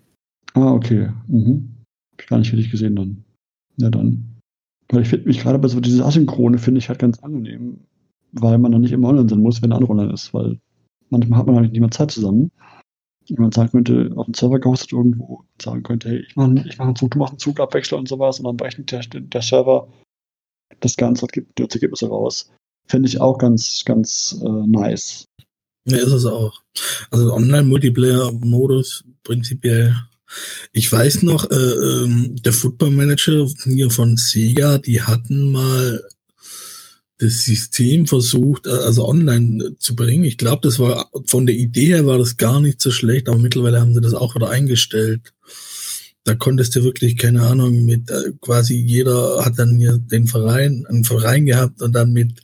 Ah, 0.55 0.73
okay. 0.73 1.11
Mhm. 1.27 1.69
Hab 2.13 2.21
ich 2.23 2.27
gar 2.29 2.39
nicht 2.39 2.53
richtig 2.53 2.71
gesehen 2.71 2.97
dann. 2.97 3.25
Ja, 3.77 3.91
dann. 3.91 4.30
Weil 4.91 5.03
ich 5.03 5.09
finde 5.09 5.29
mich 5.29 5.41
gerade 5.41 5.59
bei 5.59 5.69
so 5.69 5.81
diese 5.81 6.05
Asynchrone 6.05 6.59
finde 6.59 6.79
ich 6.79 6.89
halt 6.89 6.99
ganz 6.99 7.19
angenehm, 7.21 7.81
weil 8.33 8.59
man 8.59 8.73
dann 8.73 8.81
nicht 8.81 8.93
immer 8.93 9.09
online 9.09 9.29
sein 9.29 9.41
muss, 9.41 9.63
wenn 9.63 9.71
der 9.71 9.79
andere 9.79 9.93
online 9.93 10.13
ist, 10.13 10.35
weil 10.35 10.59
manchmal 11.11 11.39
hat 11.39 11.47
man 11.47 11.57
halt 11.57 11.71
nicht 11.71 11.81
mehr 11.81 11.91
Zeit 11.91 12.11
zusammen. 12.11 12.51
Wenn 13.29 13.43
man 13.43 13.53
sagen 13.53 13.71
könnte, 13.71 14.11
auf 14.17 14.25
dem 14.27 14.35
Server 14.35 14.59
gehostet 14.59 14.93
irgendwo, 14.93 15.45
sagen 15.63 15.85
könnte, 15.85 16.09
hey, 16.09 16.25
ich 16.27 16.35
mache 16.35 16.65
ich 16.67 16.79
mach 16.79 16.87
einen 16.87 16.97
Zug, 16.97 17.13
du 17.13 17.19
machst 17.19 17.33
einen 17.33 17.39
Zugabwechsel 17.39 17.97
und 17.97 18.09
sowas 18.09 18.41
und 18.41 18.45
dann 18.47 18.57
berechnet 18.57 18.91
der, 18.91 19.03
der 19.03 19.43
Server 19.43 19.89
das 20.81 20.97
Ganze 20.97 21.27
und 21.27 21.33
gibt 21.33 21.59
die 21.59 21.63
Ergebnisse 21.63 22.09
raus. 22.09 22.51
Finde 22.89 23.09
ich 23.09 23.21
auch 23.21 23.39
ganz, 23.39 23.85
ganz 23.85 24.41
äh, 24.45 24.67
nice. 24.67 25.27
Ja, 25.85 25.99
ist 25.99 26.13
es 26.13 26.27
auch. 26.27 26.61
Also 27.11 27.33
Online-Multiplayer-Modus 27.33 29.05
prinzipiell 29.23 29.95
ich 30.73 30.91
weiß 30.91 31.23
noch, 31.23 31.51
äh, 31.51 31.55
ähm, 31.55 32.37
der 32.43 32.53
Football 32.53 32.91
Manager 32.91 33.47
hier 33.65 33.91
von 33.91 34.17
Sega, 34.17 34.79
die 34.79 35.03
hatten 35.03 35.53
mal 35.53 36.03
das 37.21 37.45
System 37.45 38.07
versucht, 38.07 38.67
äh, 38.67 38.71
also 38.71 39.07
online 39.07 39.77
zu 39.79 39.95
bringen. 39.95 40.25
Ich 40.25 40.39
glaube, 40.39 40.61
das 40.63 40.79
war 40.79 41.11
von 41.27 41.47
der 41.47 41.55
Idee 41.55 41.87
her 41.87 42.07
war 42.07 42.19
das 42.19 42.37
gar 42.37 42.61
nicht 42.61 42.81
so 42.81 42.91
schlecht, 42.91 43.29
aber 43.29 43.39
mittlerweile 43.39 43.81
haben 43.81 43.95
sie 43.95 44.01
das 44.01 44.15
auch 44.15 44.35
wieder 44.35 44.51
eingestellt. 44.51 45.33
Da 46.25 46.35
konntest 46.35 46.77
du 46.77 46.85
wirklich, 46.85 47.17
keine 47.17 47.43
Ahnung, 47.43 47.85
mit 47.85 48.11
äh, 48.11 48.33
quasi 48.41 48.75
jeder 48.75 49.45
hat 49.45 49.59
dann 49.59 49.79
hier 49.79 49.99
den 49.99 50.27
Verein, 50.27 50.85
einen 50.87 51.05
Verein 51.05 51.47
gehabt 51.47 51.81
und 51.83 51.93
dann 51.93 52.13
mit, 52.13 52.41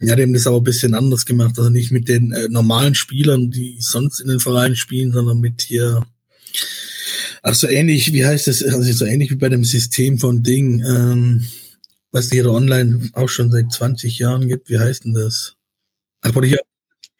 ja, 0.00 0.16
haben 0.16 0.32
das 0.32 0.46
aber 0.46 0.58
ein 0.58 0.64
bisschen 0.64 0.94
anders 0.94 1.26
gemacht, 1.26 1.58
also 1.58 1.70
nicht 1.70 1.90
mit 1.90 2.08
den 2.08 2.32
äh, 2.32 2.48
normalen 2.48 2.94
Spielern, 2.94 3.50
die 3.50 3.78
sonst 3.80 4.20
in 4.20 4.28
den 4.28 4.40
Vereinen 4.40 4.76
spielen, 4.76 5.12
sondern 5.12 5.40
mit 5.40 5.62
hier, 5.62 6.06
Ach, 7.42 7.54
so 7.54 7.68
ähnlich, 7.68 8.12
wie 8.12 8.24
heißt 8.24 8.46
das? 8.46 8.62
Also 8.62 8.92
so 8.92 9.04
ähnlich 9.04 9.30
wie 9.30 9.36
bei 9.36 9.48
dem 9.48 9.64
System 9.64 10.18
von 10.18 10.42
Ding, 10.42 10.84
ähm, 10.84 11.42
was 12.12 12.30
jeder 12.30 12.52
online 12.52 13.10
auch 13.12 13.28
schon 13.28 13.50
seit 13.50 13.72
20 13.72 14.18
Jahren 14.18 14.48
gibt. 14.48 14.70
Wie 14.70 14.78
heißt 14.78 15.04
denn 15.04 15.14
das? 15.14 15.54
Also, 16.22 16.42
hier 16.42 16.60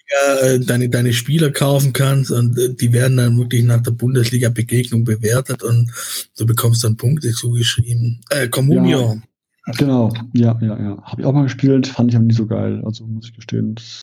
ja, 0.08 0.58
deine, 0.58 0.88
deine 0.88 1.12
Spieler 1.12 1.50
kaufen 1.50 1.92
kannst 1.92 2.30
und 2.30 2.58
äh, 2.58 2.72
die 2.74 2.92
werden 2.92 3.16
dann 3.16 3.38
wirklich 3.38 3.64
nach 3.64 3.82
der 3.82 3.90
Bundesliga-Begegnung 3.90 5.04
bewertet 5.04 5.62
und 5.62 5.90
du 6.38 6.46
bekommst 6.46 6.84
dann 6.84 6.96
Punkte 6.96 7.32
zugeschrieben. 7.32 8.20
Äh, 8.30 8.48
Communio. 8.48 9.20
Ja, 9.66 9.72
genau, 9.76 10.12
ja, 10.32 10.56
ja, 10.60 10.78
ja. 10.78 11.02
Habe 11.02 11.20
ich 11.20 11.26
auch 11.26 11.32
mal 11.32 11.42
gespielt, 11.42 11.88
fand 11.88 12.10
ich 12.10 12.16
aber 12.16 12.26
nicht 12.26 12.36
so 12.36 12.46
geil, 12.46 12.80
also 12.84 13.04
muss 13.06 13.26
ich 13.26 13.34
gestehen. 13.34 13.74
Das 13.74 14.02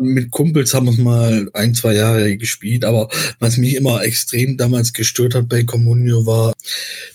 mit 0.00 0.30
Kumpels 0.30 0.74
haben 0.74 0.86
wir 0.86 1.02
mal 1.02 1.50
ein, 1.54 1.74
zwei 1.74 1.94
Jahre 1.94 2.36
gespielt, 2.36 2.84
aber 2.84 3.08
was 3.40 3.56
mich 3.56 3.74
immer 3.74 4.02
extrem 4.02 4.56
damals 4.56 4.92
gestört 4.92 5.34
hat 5.34 5.48
bei 5.48 5.64
Communio 5.64 6.26
war, 6.26 6.54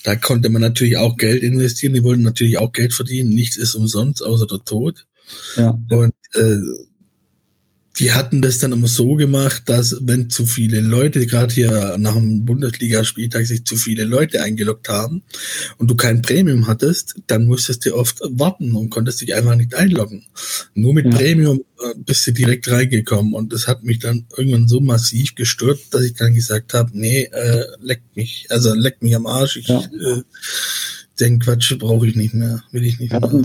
da 0.04 0.16
konnte 0.16 0.50
man 0.50 0.62
natürlich 0.62 0.98
auch 0.98 1.18
Geld 1.18 1.44
investieren, 1.44 1.94
die 1.94 2.04
wollten 2.04 2.24
natürlich 2.24 2.58
auch 2.58 2.72
Geld 2.72 2.94
verdienen, 2.94 3.30
nichts 3.30 3.58
ist 3.58 3.76
umsonst, 3.76 4.24
außer 4.24 4.48
der 4.48 4.64
Tod. 4.66 5.06
Ja. 5.56 5.78
Und 5.90 6.14
äh, 6.34 6.58
die 8.00 8.12
hatten 8.12 8.42
das 8.42 8.58
dann 8.58 8.72
immer 8.72 8.88
so 8.88 9.16
gemacht, 9.16 9.64
dass 9.68 9.98
wenn 10.02 10.30
zu 10.30 10.48
viele 10.48 10.82
Leute, 10.82 11.26
gerade 11.28 11.54
hier 11.54 11.96
nach 12.00 12.16
dem 12.16 12.44
Bundesligaspieltag, 12.44 13.46
sich 13.46 13.66
zu 13.66 13.76
viele 13.76 14.04
Leute 14.04 14.42
eingeloggt 14.42 14.90
haben 14.90 15.22
und 15.78 15.92
du 15.92 15.96
kein 15.96 16.24
Premium 16.24 16.66
hattest, 16.68 17.16
dann 17.28 17.46
musstest 17.46 17.86
du 17.86 17.96
oft 17.96 18.20
warten 18.24 18.74
und 18.76 18.90
konntest 18.90 19.22
dich 19.22 19.36
einfach 19.36 19.56
nicht 19.56 19.76
einloggen. 19.76 20.26
Nur 20.74 20.94
mit 20.96 21.06
ja. 21.06 21.12
Premium 21.12 21.64
äh, 21.80 21.94
bist 21.98 22.26
du 22.26 22.32
direkt 22.32 22.70
reingekommen 22.70 23.34
und 23.36 23.54
das 23.54 23.68
hat 23.68 23.84
mich 23.84 24.00
dann 24.00 24.26
irgendwann 24.36 24.68
so 24.68 24.80
massiv 24.80 25.36
gestört, 25.36 25.80
dass 25.92 26.02
ich 26.02 26.16
dann 26.16 26.34
gesagt 26.34 26.74
habe, 26.74 26.90
nee, 26.94 27.30
äh, 27.32 27.66
leckt 27.80 28.16
mich, 28.16 28.48
also 28.50 28.74
leckt 28.74 29.04
mich 29.04 29.16
am 29.16 29.28
Arsch. 29.28 29.58
Ich, 29.58 29.68
ja. 29.68 29.80
äh, 29.82 30.24
den 31.20 31.40
Quatsch 31.40 31.78
brauche 31.78 32.08
ich 32.08 32.16
nicht 32.16 32.34
mehr, 32.34 32.62
will 32.72 32.84
ich 32.84 33.00
nicht 33.00 33.12
wir 33.12 33.20
mehr. 33.20 33.32
Wir 33.32 33.38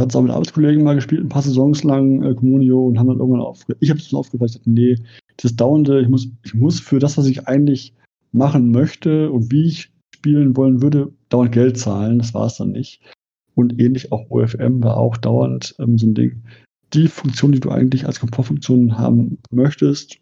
hatten 0.00 0.08
es 0.08 0.16
auch 0.16 0.22
mit 0.22 0.30
Arbeitskollegen 0.30 0.84
mal 0.84 0.94
gespielt, 0.94 1.22
ein 1.22 1.28
paar 1.28 1.42
Saisons 1.42 1.82
lang 1.82 2.22
äh, 2.22 2.34
Communio 2.34 2.86
und 2.86 2.98
haben 2.98 3.08
dann 3.08 3.18
irgendwann 3.18 3.40
aufgehört. 3.40 3.78
Ich 3.80 3.90
habe 3.90 3.98
es 3.98 4.06
ich 4.06 4.12
dachte, 4.12 4.70
nee, 4.70 4.96
das 5.38 5.56
dauernde, 5.56 6.00
ich 6.00 6.08
muss, 6.08 6.28
ich 6.44 6.54
muss 6.54 6.80
für 6.80 6.98
das, 6.98 7.18
was 7.18 7.26
ich 7.26 7.46
eigentlich 7.46 7.94
machen 8.32 8.70
möchte 8.70 9.30
und 9.30 9.50
wie 9.50 9.66
ich 9.66 9.90
spielen 10.14 10.56
wollen 10.56 10.82
würde, 10.82 11.12
dauernd 11.28 11.52
Geld 11.52 11.78
zahlen. 11.78 12.18
Das 12.18 12.34
war 12.34 12.46
es 12.46 12.56
dann 12.56 12.72
nicht. 12.72 13.00
Und 13.54 13.80
ähnlich 13.80 14.12
auch 14.12 14.30
OFM 14.30 14.82
war 14.82 14.96
auch 14.96 15.16
dauernd 15.16 15.74
ähm, 15.78 15.98
so 15.98 16.06
ein 16.06 16.14
Ding. 16.14 16.42
Die 16.92 17.08
Funktion, 17.08 17.52
die 17.52 17.60
du 17.60 17.70
eigentlich 17.70 18.06
als 18.06 18.20
Komfortfunktion 18.20 18.98
haben 18.98 19.38
möchtest, 19.50 20.18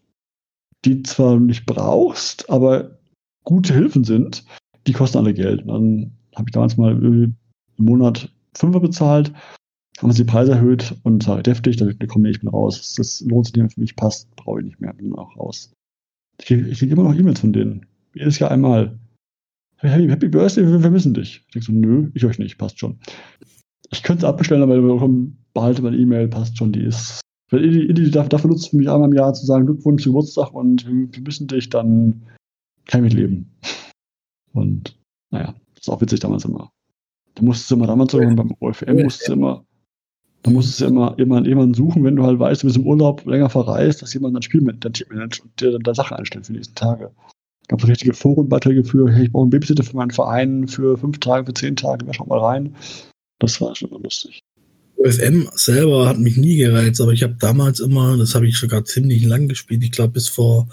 die 0.85 1.03
zwar 1.03 1.39
nicht 1.39 1.65
brauchst, 1.65 2.49
aber 2.49 2.97
gute 3.43 3.73
Hilfen 3.73 4.03
sind, 4.03 4.45
die 4.87 4.93
kosten 4.93 5.17
alle 5.17 5.33
Geld. 5.33 5.61
Und 5.61 5.67
dann 5.67 6.11
habe 6.35 6.45
ich 6.47 6.53
damals 6.53 6.77
mal 6.77 6.91
im 6.91 7.35
Monat 7.77 8.31
Fünfer 8.53 8.79
bezahlt, 8.79 9.33
haben 9.99 10.11
sie 10.11 10.23
die 10.23 10.31
Preise 10.31 10.53
erhöht 10.53 10.95
und 11.03 11.23
sage 11.23 11.43
deftig, 11.43 11.77
da 11.77 11.91
komme 12.07 12.29
ich 12.29 12.39
bin 12.39 12.49
raus. 12.49 12.95
Das 12.95 13.21
lohnt 13.21 13.45
sich 13.45 13.55
nicht 13.55 13.63
mehr 13.63 13.69
für 13.69 13.79
mich, 13.81 13.95
passt, 13.95 14.33
brauche 14.35 14.59
ich 14.59 14.65
nicht 14.65 14.81
mehr, 14.81 14.93
bin 14.93 15.13
auch 15.15 15.37
raus. 15.37 15.71
Ich 16.39 16.47
kriege 16.47 16.69
krieg 16.71 16.91
immer 16.91 17.03
noch 17.03 17.15
E-Mails 17.15 17.39
von 17.39 17.53
denen. 17.53 17.85
Jedes 18.13 18.39
Jahr 18.39 18.51
einmal. 18.51 18.97
Hey, 19.77 20.07
Happy 20.07 20.27
Birthday, 20.27 20.65
wir 20.67 20.79
vermissen 20.79 21.13
dich. 21.13 21.43
Ich 21.47 21.53
denke 21.53 21.65
so, 21.65 21.71
nö, 21.71 22.11
ich 22.13 22.25
euch 22.25 22.39
nicht, 22.39 22.57
passt 22.57 22.79
schon. 22.79 22.99
Ich 23.91 24.03
könnte 24.03 24.25
es 24.25 24.29
abbestellen, 24.29 24.63
aber 24.63 25.09
behalte 25.53 25.81
meine 25.81 25.97
E-Mail, 25.97 26.27
passt 26.27 26.57
schon, 26.57 26.71
die 26.71 26.83
ist. 26.83 27.21
Wenn 27.51 27.63
ihr 27.63 27.93
die, 27.93 27.93
die 27.93 28.11
dafür 28.11 28.49
nutzt, 28.49 28.73
mich 28.73 28.89
einmal 28.89 29.09
im 29.09 29.15
Jahr 29.15 29.33
zu 29.33 29.45
sagen, 29.45 29.65
Glückwunsch 29.65 30.03
zum 30.03 30.13
Geburtstag 30.13 30.53
und 30.53 30.87
wir 30.87 31.07
vermissen 31.11 31.47
dich, 31.47 31.69
dann 31.69 32.23
kann 32.85 33.05
ich 33.05 33.13
mit 33.13 33.21
leben. 33.21 33.51
Und 34.53 34.97
naja, 35.31 35.53
das 35.85 35.93
ist 35.93 35.97
auch 35.97 36.01
witzig 36.01 36.19
damals 36.19 36.45
immer. 36.45 36.71
Da 37.35 37.43
musstest 37.43 37.69
du 37.69 37.75
immer 37.75 37.87
damals 37.87 38.11
ja. 38.13 38.33
beim 38.33 38.55
OFM 38.59 39.03
musstest 39.03 39.29
du 39.29 39.33
immer, 39.33 39.65
da 40.41 40.49
musstest 40.49 40.81
du 40.81 40.85
immer, 40.85 41.17
immer 41.19 41.45
jemanden 41.45 41.75
suchen, 41.75 42.03
wenn 42.03 42.15
du 42.15 42.23
halt 42.23 42.39
weißt, 42.39 42.63
du 42.63 42.67
bist 42.67 42.77
im 42.77 42.87
Urlaub 42.87 43.23
länger 43.25 43.49
verreist, 43.49 44.01
dass 44.01 44.13
jemand 44.13 44.35
dein 44.35 44.41
Spiel 44.41 44.61
mit, 44.61 44.83
dein 44.83 44.93
Team 44.93 45.07
managt 45.11 45.43
und 45.43 45.61
dir 45.61 45.71
dann 45.71 45.83
da 45.83 45.93
Sachen 45.93 46.17
einstellt 46.17 46.47
für 46.47 46.53
die 46.53 46.57
nächsten 46.57 46.75
Tage. 46.75 47.11
Gab 47.67 47.83
es 47.83 47.87
richtige 47.87 48.13
Forenbeiträge 48.13 48.83
für, 48.83 49.11
hey, 49.11 49.25
ich 49.25 49.31
brauche 49.31 49.43
einen 49.43 49.49
Babysitter 49.51 49.83
für 49.83 49.95
meinen 49.95 50.11
Verein 50.11 50.67
für 50.67 50.97
fünf 50.97 51.19
Tage, 51.19 51.45
für 51.45 51.53
zehn 51.53 51.75
Tage, 51.75 52.05
wer 52.07 52.13
schaut 52.13 52.27
mal 52.27 52.39
rein. 52.39 52.75
Das 53.39 53.59
war 53.61 53.75
schon 53.75 53.89
immer 53.89 53.99
lustig. 53.99 54.41
OFM 54.97 55.49
selber 55.53 56.07
hat 56.07 56.17
mich 56.17 56.37
nie 56.37 56.57
gereizt, 56.57 57.01
aber 57.01 57.11
ich 57.11 57.21
habe 57.21 57.35
damals 57.39 57.79
immer, 57.79 58.17
das 58.17 58.33
habe 58.33 58.47
ich 58.47 58.57
sogar 58.57 58.85
ziemlich 58.85 59.23
lang 59.25 59.47
gespielt, 59.47 59.83
ich 59.83 59.91
glaube 59.91 60.13
bis 60.13 60.29
vor 60.29 60.67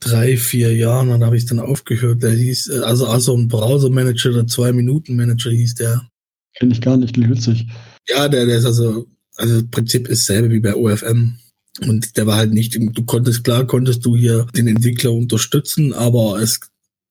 drei, 0.00 0.36
vier 0.36 0.74
Jahren, 0.74 1.08
dann 1.08 1.24
habe 1.24 1.36
ich 1.36 1.46
dann 1.46 1.60
aufgehört. 1.60 2.22
Der 2.22 2.32
hieß, 2.32 2.68
äh, 2.68 2.78
also, 2.80 3.06
also 3.06 3.36
ein 3.36 3.48
Browser-Manager, 3.48 4.32
der 4.32 4.46
Zwei-Minuten-Manager 4.46 5.50
hieß 5.50 5.74
der. 5.76 6.08
Kenn 6.54 6.70
ich 6.70 6.80
gar 6.80 6.96
nicht, 6.96 7.14
klingt 7.14 7.30
witzig. 7.30 7.66
Ja, 8.08 8.28
der, 8.28 8.46
der 8.46 8.58
ist 8.58 8.64
also, 8.64 9.06
also 9.36 9.58
im 9.58 9.70
Prinzip 9.70 10.08
ist 10.08 10.28
dasselbe 10.28 10.50
wie 10.50 10.60
bei 10.60 10.74
OFM. 10.74 11.38
Und 11.86 12.16
der 12.16 12.26
war 12.26 12.36
halt 12.36 12.52
nicht, 12.52 12.74
du 12.74 13.04
konntest, 13.04 13.44
klar 13.44 13.66
konntest 13.66 14.04
du 14.04 14.16
hier 14.16 14.46
den 14.56 14.66
Entwickler 14.66 15.12
unterstützen, 15.12 15.92
aber 15.92 16.40
es, 16.40 16.58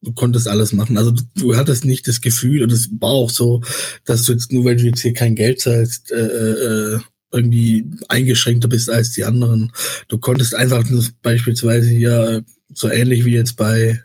du 0.02 0.12
konntest 0.12 0.48
alles 0.48 0.74
machen. 0.74 0.98
Also 0.98 1.12
du, 1.12 1.24
du 1.36 1.56
hattest 1.56 1.86
nicht 1.86 2.08
das 2.08 2.20
Gefühl, 2.20 2.64
und 2.64 2.72
es 2.72 2.90
war 3.00 3.12
auch 3.12 3.30
so, 3.30 3.62
dass 4.04 4.24
du 4.24 4.34
jetzt 4.34 4.52
nur, 4.52 4.66
weil 4.66 4.76
du 4.76 4.84
jetzt 4.84 5.02
hier 5.02 5.14
kein 5.14 5.36
Geld 5.36 5.62
zahlst, 5.62 6.12
äh, 6.12 6.96
äh, 6.96 7.00
irgendwie 7.32 7.86
eingeschränkter 8.08 8.68
bist 8.68 8.90
als 8.90 9.12
die 9.12 9.26
anderen. 9.26 9.72
Du 10.08 10.18
konntest 10.18 10.56
einfach 10.56 10.84
beispielsweise 11.22 11.90
hier 11.90 12.44
so 12.74 12.90
ähnlich 12.90 13.26
wie 13.26 13.34
jetzt 13.34 13.58
bei 13.58 14.02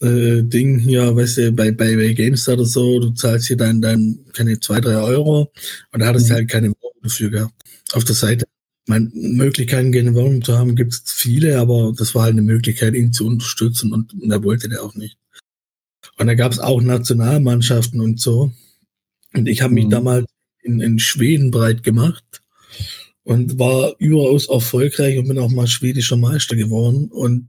äh, 0.00 0.42
Ding 0.42 0.78
hier, 0.78 1.14
weißt 1.14 1.38
du, 1.38 1.52
bei, 1.52 1.72
bei, 1.72 1.96
bei 1.96 2.12
GameStar 2.12 2.54
oder 2.54 2.64
so, 2.64 3.00
du 3.00 3.10
zahlst 3.10 3.48
hier 3.48 3.56
dein, 3.56 3.80
dein, 3.80 4.24
keine 4.32 4.60
zwei, 4.60 4.80
drei 4.80 4.96
Euro 4.96 5.52
und 5.92 6.00
da 6.00 6.06
hattest 6.06 6.28
du 6.28 6.32
mhm. 6.32 6.36
halt 6.36 6.50
keine 6.50 6.68
Werbung 6.68 7.02
dafür 7.02 7.30
gehabt. 7.30 7.54
Auf 7.92 8.04
der 8.04 8.14
Seite. 8.14 8.44
Meine 8.86 9.10
Möglichkeiten, 9.12 9.92
keine 9.92 10.14
Werbung 10.14 10.42
zu 10.42 10.56
haben, 10.56 10.74
gibt 10.74 10.94
es 10.94 11.02
viele, 11.04 11.58
aber 11.58 11.92
das 11.94 12.14
war 12.14 12.22
halt 12.22 12.32
eine 12.32 12.42
Möglichkeit, 12.42 12.94
ihn 12.94 13.12
zu 13.12 13.26
unterstützen 13.26 13.92
und, 13.92 14.14
und 14.14 14.30
er 14.30 14.42
wollte 14.42 14.68
der 14.68 14.82
auch 14.82 14.94
nicht. 14.94 15.18
Und 16.16 16.26
da 16.26 16.34
gab 16.34 16.52
es 16.52 16.58
auch 16.58 16.80
Nationalmannschaften 16.80 18.00
und 18.00 18.18
so. 18.18 18.50
Und 19.34 19.46
ich 19.46 19.60
habe 19.60 19.74
mich 19.74 19.86
mhm. 19.86 19.90
damals 19.90 20.26
in, 20.68 20.80
in 20.80 20.98
Schweden 20.98 21.50
breit 21.50 21.82
gemacht 21.82 22.24
und 23.24 23.58
war 23.58 23.94
überaus 23.98 24.48
erfolgreich 24.48 25.18
und 25.18 25.28
bin 25.28 25.38
auch 25.38 25.50
mal 25.50 25.66
schwedischer 25.66 26.16
Meister 26.16 26.56
geworden. 26.56 27.08
Und 27.10 27.48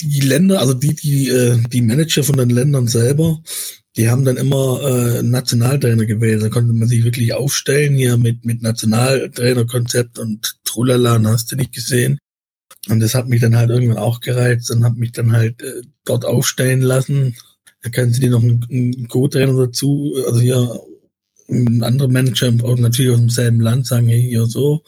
die 0.00 0.20
Länder, 0.20 0.60
also 0.60 0.74
die, 0.74 0.94
die, 0.94 1.28
äh, 1.28 1.58
die 1.72 1.82
Manager 1.82 2.24
von 2.24 2.36
den 2.36 2.50
Ländern 2.50 2.88
selber, 2.88 3.40
die 3.96 4.08
haben 4.08 4.24
dann 4.24 4.36
immer 4.36 4.80
äh, 4.82 5.22
Nationaltrainer 5.22 6.06
gewählt. 6.06 6.42
Da 6.42 6.48
konnte 6.48 6.72
man 6.72 6.88
sich 6.88 7.04
wirklich 7.04 7.34
aufstellen 7.34 7.94
hier 7.94 8.16
mit, 8.16 8.44
mit 8.44 8.62
Nationaltrainerkonzept 8.62 10.18
und 10.18 10.56
Trulala, 10.64 11.20
hast 11.24 11.52
du 11.52 11.56
nicht 11.56 11.74
gesehen. 11.74 12.18
Und 12.88 13.00
das 13.00 13.14
hat 13.14 13.28
mich 13.28 13.40
dann 13.40 13.56
halt 13.56 13.70
irgendwann 13.70 13.98
auch 13.98 14.20
gereizt 14.20 14.70
und 14.70 14.84
hat 14.84 14.96
mich 14.96 15.12
dann 15.12 15.32
halt 15.32 15.60
äh, 15.62 15.82
dort 16.04 16.24
aufstellen 16.24 16.80
lassen. 16.80 17.36
Da 17.82 17.90
kannst 17.90 18.16
du 18.16 18.22
dir 18.22 18.30
noch 18.30 18.42
einen, 18.42 18.66
einen 18.70 19.08
Co-Trainer 19.08 19.66
dazu, 19.66 20.14
also 20.26 20.40
hier 20.40 20.80
ein 21.50 21.82
anderer 21.82 22.08
Manager 22.08 22.50
natürlich 22.50 23.12
aus 23.12 23.18
demselben 23.18 23.60
Land 23.60 23.86
sagen, 23.86 24.08
hey, 24.08 24.22
hier 24.22 24.46
so, 24.46 24.82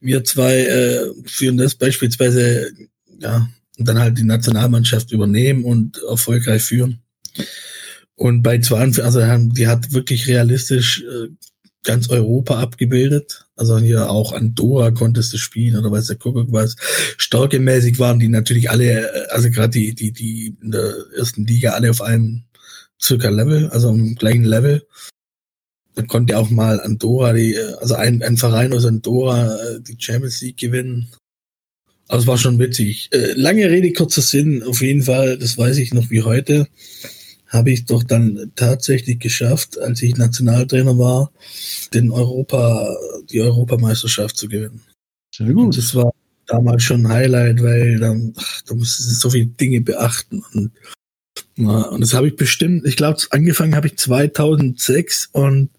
wir 0.00 0.24
zwei 0.24 0.60
äh, 0.60 1.10
führen 1.24 1.56
das 1.56 1.74
beispielsweise, 1.74 2.72
ja, 3.18 3.48
und 3.78 3.88
dann 3.88 3.98
halt 3.98 4.18
die 4.18 4.24
Nationalmannschaft 4.24 5.12
übernehmen 5.12 5.64
und 5.64 6.00
erfolgreich 6.08 6.62
führen. 6.62 7.00
Und 8.14 8.42
bei 8.42 8.58
42, 8.58 9.02
also 9.02 9.20
die 9.54 9.66
hat 9.66 9.92
wirklich 9.92 10.28
realistisch 10.28 11.02
äh, 11.02 11.28
ganz 11.82 12.08
Europa 12.08 12.60
abgebildet. 12.60 13.46
Also 13.56 13.78
hier 13.78 14.10
auch 14.10 14.32
Andorra 14.32 14.90
konntest 14.90 15.32
du 15.32 15.38
spielen 15.38 15.76
oder 15.76 15.90
weiß 15.90 16.06
der 16.06 16.16
Kuckuck 16.16 16.52
was. 16.52 16.76
Stärkemäßig 17.16 17.98
waren 17.98 18.18
die 18.18 18.28
natürlich 18.28 18.70
alle, 18.70 19.08
äh, 19.08 19.28
also 19.30 19.50
gerade 19.50 19.70
die, 19.70 19.94
die, 19.94 20.12
die 20.12 20.56
in 20.62 20.70
der 20.70 20.94
ersten 21.16 21.46
Liga 21.46 21.70
alle 21.70 21.90
auf 21.90 22.02
einem 22.02 22.44
circa 23.00 23.30
Level, 23.30 23.68
also 23.70 23.88
am 23.88 24.14
gleichen 24.14 24.44
Level. 24.44 24.86
Dann 25.94 26.06
konnte 26.06 26.38
auch 26.38 26.50
mal 26.50 26.80
Andorra, 26.80 27.32
die, 27.32 27.56
also 27.80 27.94
ein, 27.94 28.22
ein 28.22 28.36
Verein 28.36 28.72
aus 28.72 28.86
Andorra, 28.86 29.56
äh, 29.56 29.80
die 29.80 29.96
Champions 29.98 30.40
League 30.40 30.56
gewinnen. 30.56 31.08
Also 32.08 32.22
es 32.22 32.26
war 32.28 32.38
schon 32.38 32.58
witzig. 32.58 33.08
Äh, 33.12 33.32
lange 33.34 33.70
Rede, 33.70 33.92
kurzer 33.92 34.22
Sinn. 34.22 34.62
Auf 34.62 34.80
jeden 34.80 35.02
Fall, 35.02 35.38
das 35.38 35.58
weiß 35.58 35.78
ich 35.78 35.92
noch 35.92 36.10
wie 36.10 36.22
heute, 36.22 36.66
habe 37.48 37.70
ich 37.70 37.84
doch 37.84 38.02
dann 38.02 38.52
tatsächlich 38.56 39.18
geschafft, 39.18 39.78
als 39.78 40.02
ich 40.02 40.16
Nationaltrainer 40.16 40.98
war, 40.98 41.30
den 41.92 42.10
Europa, 42.10 42.96
die 43.30 43.40
Europameisterschaft 43.40 44.36
zu 44.36 44.48
gewinnen. 44.48 44.80
Sehr 45.34 45.52
gut. 45.52 45.66
Und 45.66 45.76
das 45.76 45.94
war 45.94 46.12
damals 46.46 46.82
schon 46.82 47.06
ein 47.06 47.12
Highlight, 47.12 47.62
weil 47.62 47.98
dann, 47.98 48.32
ach, 48.36 48.62
da 48.62 48.74
musste 48.74 49.02
so 49.02 49.30
viele 49.30 49.46
Dinge 49.46 49.80
beachten 49.82 50.42
und 50.54 50.70
ja, 51.66 51.82
und 51.88 52.00
das 52.00 52.14
habe 52.14 52.28
ich 52.28 52.36
bestimmt, 52.36 52.86
ich 52.86 52.96
glaube, 52.96 53.20
angefangen 53.30 53.74
habe 53.74 53.88
ich 53.88 53.96
2006 53.96 55.30
und 55.32 55.70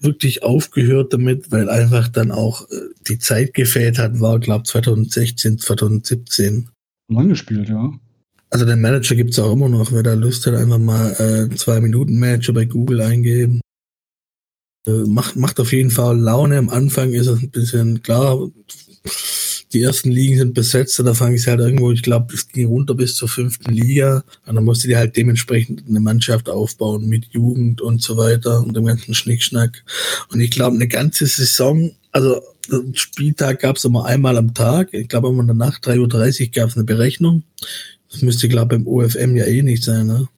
wirklich 0.00 0.42
aufgehört 0.42 1.12
damit, 1.12 1.50
weil 1.50 1.68
einfach 1.68 2.08
dann 2.08 2.30
auch 2.30 2.70
äh, 2.70 2.76
die 3.08 3.18
Zeit 3.18 3.54
gefehlt 3.54 3.98
hat, 3.98 4.20
war, 4.20 4.38
glaube 4.38 4.64
2016, 4.64 5.58
2017. 5.58 6.68
Lang 7.08 7.28
gespielt, 7.28 7.68
ja. 7.68 7.92
Also 8.50 8.66
den 8.66 8.80
Manager 8.80 9.16
gibt 9.16 9.30
es 9.30 9.38
auch 9.38 9.52
immer 9.52 9.68
noch, 9.68 9.90
wer 9.90 10.02
da 10.02 10.14
Lust 10.14 10.46
hat, 10.46 10.54
einfach 10.54 10.78
mal 10.78 11.12
äh, 11.50 11.54
zwei 11.56 11.80
Minuten 11.80 12.18
Manager 12.18 12.52
bei 12.52 12.66
Google 12.66 13.00
eingeben. 13.00 13.60
Äh, 14.86 15.04
macht, 15.06 15.36
macht 15.36 15.58
auf 15.58 15.72
jeden 15.72 15.90
Fall 15.90 16.18
Laune. 16.18 16.58
Am 16.58 16.68
Anfang 16.68 17.12
ist 17.14 17.26
es 17.26 17.42
ein 17.42 17.50
bisschen 17.50 18.02
klar, 18.02 18.48
die 19.74 19.82
ersten 19.82 20.10
Ligen 20.10 20.38
sind 20.38 20.54
besetzt, 20.54 20.98
da 20.98 21.14
fange 21.14 21.36
ich 21.36 21.46
halt 21.46 21.60
irgendwo, 21.60 21.90
ich 21.90 22.02
glaube, 22.02 22.32
es 22.32 22.48
ging 22.48 22.68
runter 22.68 22.94
bis 22.94 23.16
zur 23.16 23.28
fünften 23.28 23.72
Liga. 23.72 24.24
Und 24.46 24.54
dann 24.54 24.64
musste 24.64 24.88
die 24.88 24.96
halt 24.96 25.16
dementsprechend 25.16 25.84
eine 25.88 26.00
Mannschaft 26.00 26.48
aufbauen 26.48 27.08
mit 27.08 27.26
Jugend 27.32 27.80
und 27.80 28.00
so 28.00 28.16
weiter 28.16 28.60
und 28.60 28.76
dem 28.76 28.86
ganzen 28.86 29.14
Schnickschnack. 29.14 29.84
Und 30.32 30.40
ich 30.40 30.52
glaube, 30.52 30.76
eine 30.76 30.88
ganze 30.88 31.26
Saison, 31.26 31.90
also 32.12 32.40
Spieltag 32.92 33.60
gab 33.60 33.76
es 33.76 33.84
immer 33.84 34.06
einmal 34.06 34.36
am 34.36 34.54
Tag. 34.54 34.94
Ich 34.94 35.08
glaube, 35.08 35.28
immer 35.28 35.40
in 35.40 35.48
der 35.48 35.56
Nacht, 35.56 35.86
3.30 35.86 36.40
Uhr 36.46 36.52
gab 36.52 36.68
es 36.70 36.76
eine 36.76 36.84
Berechnung. 36.84 37.42
Das 38.10 38.22
müsste, 38.22 38.48
glaube 38.48 38.76
ich, 38.76 38.84
beim 38.84 38.86
OFM 38.86 39.36
ja 39.36 39.44
eh 39.44 39.62
nicht 39.62 39.82
sein, 39.82 40.06
ne? 40.06 40.28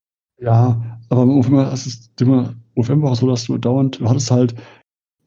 Ja, 0.40 0.98
aber 1.08 1.22
im 1.22 1.38
OFM, 1.38 1.58
ist 1.72 2.10
immer, 2.20 2.54
OFM 2.74 3.02
war 3.02 3.14
so, 3.14 3.28
dass 3.28 3.44
du 3.44 3.58
dauernd, 3.58 4.00
du 4.00 4.08
hattest 4.08 4.30
halt 4.30 4.54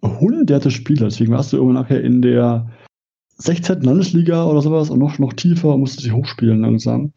hunderte 0.01 0.71
Spieler, 0.71 1.05
deswegen 1.05 1.31
warst 1.31 1.53
du 1.53 1.57
irgendwann 1.57 1.83
nachher 1.83 2.03
in 2.03 2.21
der 2.21 2.69
16. 3.41 3.81
Landesliga 3.81 4.45
oder 4.45 4.61
sowas 4.61 4.89
und 4.89 4.99
noch, 4.99 5.17
noch 5.17 5.33
tiefer 5.33 5.77
musste 5.77 6.03
sich 6.03 6.11
hochspielen 6.11 6.61
langsam. 6.61 7.13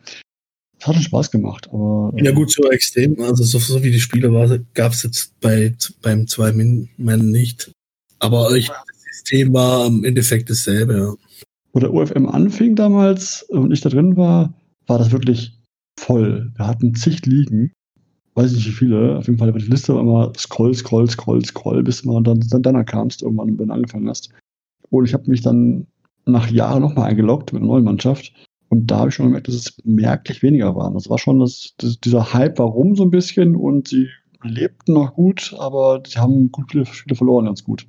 Das 0.79 0.89
hat 0.89 1.03
Spaß 1.03 1.31
gemacht, 1.31 1.69
aber. 1.69 2.13
Ja, 2.17 2.33
gut, 2.33 2.51
so 2.51 2.69
extrem. 2.71 3.21
Also, 3.21 3.45
so, 3.45 3.59
so 3.59 3.83
wie 3.85 3.93
die 3.93 4.01
Spiele 4.01 4.33
war, 4.33 4.59
gab 4.75 4.93
es 4.93 5.05
jetzt 5.05 5.39
bei, 5.41 5.75
beim 6.03 6.27
zwei 6.27 6.53
Min 6.53 6.89
nicht. 6.99 7.71
Aber 8.19 8.55
ich, 8.57 8.69
das 8.69 9.03
System 9.13 9.53
war 9.53 9.87
im 9.87 10.05
Endeffekt 10.05 10.51
dasselbe, 10.51 10.95
ja. 10.97 11.15
Wo 11.73 11.81
der 11.81 11.93
UFM 11.93 12.29
anfing 12.29 12.77
damals 12.77 13.45
und 13.45 13.73
ich 13.73 13.81
da 13.81 13.89
drin 13.89 14.17
war, 14.17 14.53
war 14.87 14.99
das 14.99 15.11
wirklich 15.11 15.59
voll. 15.99 16.53
Wir 16.57 16.67
hatten 16.67 16.95
zig 16.95 17.25
Ligen. 17.27 17.73
Weiß 18.35 18.53
nicht 18.53 18.67
wie 18.67 18.73
viele. 18.73 19.19
Auf 19.19 19.27
jeden 19.27 19.39
Fall 19.39 19.49
über 19.49 19.59
die 19.59 19.67
Liste 19.67 19.95
war 19.95 20.01
immer 20.01 20.33
scroll, 20.37 20.75
scroll, 20.75 21.09
scroll, 21.09 21.45
scroll, 21.45 21.83
bis 21.83 22.05
man 22.05 22.25
dann, 22.25 22.41
dann, 22.41 22.63
dann 22.63 22.85
kamst, 22.85 23.23
irgendwann, 23.23 23.59
wenn 23.59 23.69
du 23.69 23.75
angefangen 23.75 24.09
hast. 24.09 24.31
Und 24.91 25.07
ich 25.07 25.15
habe 25.15 25.31
mich 25.31 25.43
dann 25.43 25.87
nach 26.25 26.51
Jahren 26.51 26.83
nochmal 26.83 27.11
eingeloggt 27.11 27.53
mit 27.53 27.63
einer 27.63 27.71
neuen 27.71 27.85
Mannschaft. 27.85 28.33
Und 28.69 28.87
da 28.91 29.01
habe 29.01 29.11
ich 29.11 29.15
schon 29.15 29.27
gemerkt, 29.27 29.49
dass 29.49 29.55
es 29.55 29.77
merklich 29.85 30.43
weniger 30.43 30.75
waren. 30.75 30.95
Das 30.95 31.11
war 31.11 31.19
schon 31.19 31.41
das, 31.41 31.75
das, 31.77 32.01
dieser 32.01 32.33
Hype 32.33 32.59
warum 32.59 32.97
so 32.97 33.03
ein 33.03 33.11
bisschen 33.11 33.55
und 33.55 33.89
sie 33.89 34.09
lebten 34.43 34.95
noch 34.95 35.15
gut, 35.15 35.55
aber 35.59 36.03
sie 36.07 36.19
haben 36.19 36.51
gut 36.51 36.71
viele 36.71 36.87
Spiele 36.87 37.17
verloren, 37.17 37.45
ganz 37.45 37.65
gut. 37.65 37.87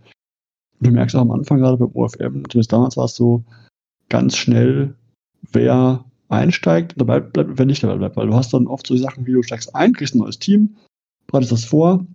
Und 0.80 0.88
du 0.88 0.91
merkst 0.91 1.15
auch 1.15 1.22
am 1.22 1.32
Anfang 1.32 1.60
gerade 1.60 1.78
beim 1.78 1.91
OFM, 1.93 2.43
zumindest 2.50 2.74
damals 2.74 2.98
war 2.98 3.06
es 3.06 3.15
so 3.15 3.43
ganz 4.10 4.36
schnell, 4.36 4.96
wer 5.52 6.04
einsteigt 6.30 6.96
oder 6.96 7.06
bleibt, 7.06 7.38
wer 7.38 7.65
nicht 7.65 7.84
dabei 7.84 7.96
bleibt. 7.96 8.17
Weil 8.17 8.28
du 8.28 8.34
hast 8.34 8.54
dann 8.54 8.67
oft 8.67 8.86
so 8.86 8.98
Sachen 8.98 9.26
wie 9.26 9.34
du 9.34 9.43
steigst 9.43 9.74
ein, 9.76 9.93
kriegst 9.93 10.15
ein 10.15 10.19
neues 10.19 10.39
Team, 10.39 10.76
bereitest 11.28 11.52
das 11.52 11.65
vor, 11.65 12.06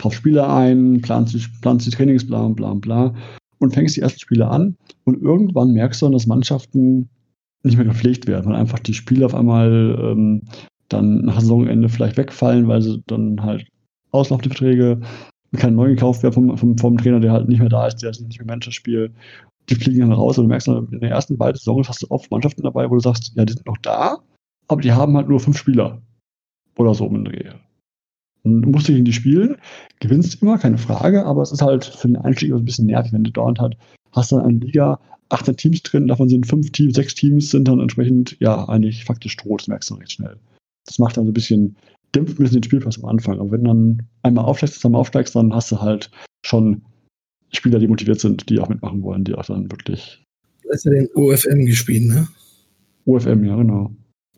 kaufst 0.00 0.18
Spieler 0.18 0.52
ein, 0.54 1.02
planst 1.02 1.34
die, 1.34 1.44
planst 1.60 1.86
die 1.86 1.90
Trainingsplan, 1.90 2.54
bla 2.54 2.74
bla 2.74 3.14
und 3.58 3.74
fängst 3.74 3.96
die 3.96 4.00
ersten 4.00 4.20
Spiele 4.20 4.48
an 4.48 4.76
und 5.04 5.20
irgendwann 5.22 5.72
merkst 5.72 6.02
du 6.02 6.06
dann, 6.06 6.12
dass 6.12 6.26
Mannschaften 6.26 7.08
nicht 7.62 7.76
mehr 7.76 7.86
gepflegt 7.86 8.26
werden, 8.26 8.46
weil 8.46 8.56
einfach 8.56 8.78
die 8.78 8.94
Spiele 8.94 9.26
auf 9.26 9.34
einmal 9.34 9.98
ähm, 10.00 10.42
dann 10.88 11.22
nach 11.22 11.40
Saisonende 11.40 11.88
vielleicht 11.88 12.16
wegfallen, 12.16 12.68
weil 12.68 12.82
sie 12.82 13.02
dann 13.06 13.42
halt 13.42 13.66
auslaufen 14.10 14.42
die 14.42 14.48
Verträge, 14.50 15.00
kann 15.56 15.74
neu 15.74 15.90
gekauft 15.90 16.22
werden 16.22 16.34
vom, 16.34 16.58
vom, 16.58 16.78
vom, 16.78 16.98
Trainer, 16.98 17.20
der 17.20 17.32
halt 17.32 17.48
nicht 17.48 17.60
mehr 17.60 17.68
da 17.68 17.86
ist, 17.86 18.02
der 18.02 18.10
ist 18.10 18.20
nicht 18.20 18.38
mehr 18.38 18.46
Manager 18.46 18.72
spielt. 18.72 19.12
Die 19.68 19.76
fliegen 19.76 20.00
dann 20.00 20.12
raus 20.12 20.36
und 20.36 20.44
du 20.44 20.48
merkst 20.48 20.68
dann, 20.68 20.88
in 20.90 21.00
der 21.00 21.10
ersten 21.10 21.38
beiden 21.38 21.56
Saisons 21.56 21.88
hast 21.88 22.02
du 22.02 22.06
oft 22.10 22.30
Mannschaften 22.30 22.62
dabei, 22.62 22.90
wo 22.90 22.94
du 22.94 23.00
sagst, 23.00 23.32
ja, 23.34 23.44
die 23.44 23.52
sind 23.52 23.66
noch 23.66 23.78
da, 23.78 24.18
aber 24.68 24.80
die 24.80 24.92
haben 24.92 25.16
halt 25.16 25.28
nur 25.28 25.40
fünf 25.40 25.56
Spieler. 25.56 26.02
Oder 26.76 26.94
so 26.94 27.06
um 27.06 27.14
den 27.14 27.24
Dreh. 27.24 27.50
Und 28.44 28.62
du 28.62 28.68
musst 28.68 28.86
gegen 28.86 29.04
die 29.04 29.12
spielen, 29.12 29.56
gewinnst 30.00 30.40
immer, 30.42 30.58
keine 30.58 30.78
Frage, 30.78 31.24
aber 31.24 31.42
es 31.42 31.50
ist 31.50 31.62
halt 31.62 31.84
für 31.84 32.08
den 32.08 32.16
Einstieg 32.16 32.52
ein 32.52 32.64
bisschen 32.64 32.86
nervig, 32.86 33.12
wenn 33.12 33.24
du 33.24 33.30
dort 33.30 33.58
halt 33.58 33.76
hast 34.12 34.32
dann 34.32 34.40
eine 34.40 34.58
Liga, 34.58 35.00
18 35.30 35.56
Teams 35.56 35.82
drin, 35.82 36.06
davon 36.06 36.28
sind 36.28 36.46
fünf 36.46 36.70
Teams, 36.70 36.94
sechs 36.94 37.14
Teams 37.14 37.50
sind 37.50 37.66
dann 37.66 37.80
entsprechend, 37.80 38.36
ja, 38.40 38.68
eigentlich 38.68 39.04
faktisch 39.04 39.36
tot, 39.36 39.62
das 39.62 39.68
merkst 39.68 39.90
du 39.90 39.94
recht 39.94 40.12
schnell. 40.12 40.36
Das 40.86 40.98
macht 40.98 41.16
dann 41.16 41.24
so 41.24 41.30
ein 41.30 41.34
bisschen, 41.34 41.76
dämpft 42.14 42.34
ein 42.34 42.42
bisschen 42.42 42.60
den 42.60 42.64
Spielpass 42.64 43.02
am 43.02 43.08
Anfang. 43.08 43.40
Aber 43.40 43.50
wenn 43.50 43.64
du 43.64 43.68
dann 43.68 44.02
einmal 44.22 44.44
aufsteigst, 44.44 44.76
zusammen 44.76 44.96
aufsteigst, 44.96 45.34
dann 45.34 45.54
hast 45.54 45.72
du 45.72 45.80
halt 45.80 46.10
schon 46.44 46.82
Spieler, 47.52 47.78
die 47.78 47.88
motiviert 47.88 48.20
sind, 48.20 48.48
die 48.48 48.60
auch 48.60 48.68
mitmachen 48.68 49.02
wollen, 49.02 49.24
die 49.24 49.34
auch 49.34 49.46
dann 49.46 49.70
wirklich. 49.70 50.22
Du 50.62 50.70
hast 50.70 50.84
ja 50.84 50.90
den 50.90 51.08
OFM 51.14 51.66
gespielt, 51.66 52.04
ne? 52.04 52.28
OFM, 53.06 53.44
ja, 53.44 53.56
genau. 53.56 53.90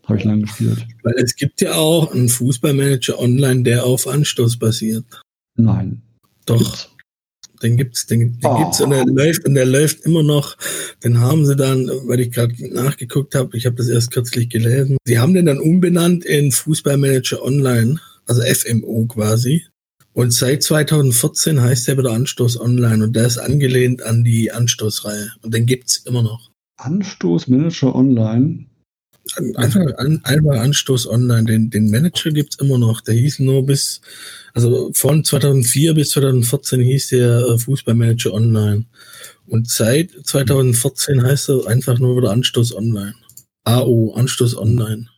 Habe 0.07 0.19
ich 0.19 0.25
lange 0.25 0.43
gespielt. 0.43 0.87
Weil 1.03 1.15
es 1.15 1.35
gibt 1.35 1.61
ja 1.61 1.75
auch 1.75 2.13
einen 2.13 2.29
Fußballmanager 2.29 3.19
online, 3.19 3.65
der 3.65 3.85
auf 3.85 4.07
Anstoß 4.07 4.59
basiert. 4.59 5.05
Nein. 5.57 6.03
Doch. 6.47 6.59
Gibt's. 6.59 6.91
Den 7.63 7.77
gibt's, 7.77 8.07
den, 8.07 8.39
den 8.39 8.39
oh. 8.45 8.59
gibt's 8.59 8.81
und 8.81 8.91
der 8.91 9.07
läuft 9.07 9.47
und 9.47 9.55
der 9.55 9.65
läuft 9.65 10.03
immer 10.03 10.23
noch. 10.23 10.57
Den 11.03 11.21
haben 11.21 11.47
sie 11.47 11.57
dann, 11.57 11.89
weil 12.05 12.21
ich 12.21 12.31
gerade 12.31 12.55
nachgeguckt 12.73 13.35
habe, 13.35 13.57
ich 13.57 13.65
habe 13.65 13.77
das 13.77 13.89
erst 13.89 14.11
kürzlich 14.11 14.51
gelesen. 14.51 14.99
Sie 15.07 15.19
haben 15.19 15.35
den 15.35 15.47
dann 15.47 15.59
umbenannt 15.59 16.25
in 16.25 16.53
Fußballmanager 16.53 17.43
Online, 17.43 17.99
also 18.27 18.43
FMO 18.43 19.07
quasi. 19.07 19.65
Und 20.13 20.33
seit 20.33 20.63
2014 20.63 21.61
heißt 21.61 21.89
der 21.89 21.99
wieder 21.99 22.13
Anstoß 22.13 22.61
Online 22.61 23.05
und 23.05 23.17
der 23.17 23.27
ist 23.27 23.39
angelehnt 23.39 24.03
an 24.03 24.23
die 24.23 24.53
Anstoßreihe. 24.53 25.33
Und 25.43 25.55
den 25.55 25.67
gibt's 25.67 25.99
immer 25.99 26.23
noch. 26.23 26.51
Anstoß 26.77 27.49
Manager 27.49 27.95
Online? 27.95 28.67
Einfach, 29.57 29.99
an, 29.99 30.21
einfach 30.25 30.61
Anstoß 30.61 31.09
Online. 31.09 31.45
Den, 31.45 31.71
den 31.71 31.91
Manager 31.91 32.31
gibt's 32.31 32.57
immer 32.57 32.79
noch. 32.79 33.01
Der 33.01 33.15
hieß 33.15 33.41
nur 33.41 33.67
bis, 33.67 34.01
also 34.55 34.91
von 34.93 35.25
2004 35.25 35.95
bis 35.95 36.11
2014 36.11 36.81
hieß 36.81 37.09
der 37.09 37.39
äh, 37.41 37.59
Fußballmanager 37.59 38.33
Online. 38.33 38.85
Und 39.47 39.69
seit 39.69 40.11
2014 40.25 41.23
heißt 41.23 41.51
er 41.51 41.67
einfach 41.67 41.99
nur 41.99 42.17
wieder 42.17 42.31
Anstoß 42.31 42.75
Online. 42.75 43.15
AO, 43.65 44.15
Anstoß 44.15 44.57
Online. 44.57 45.09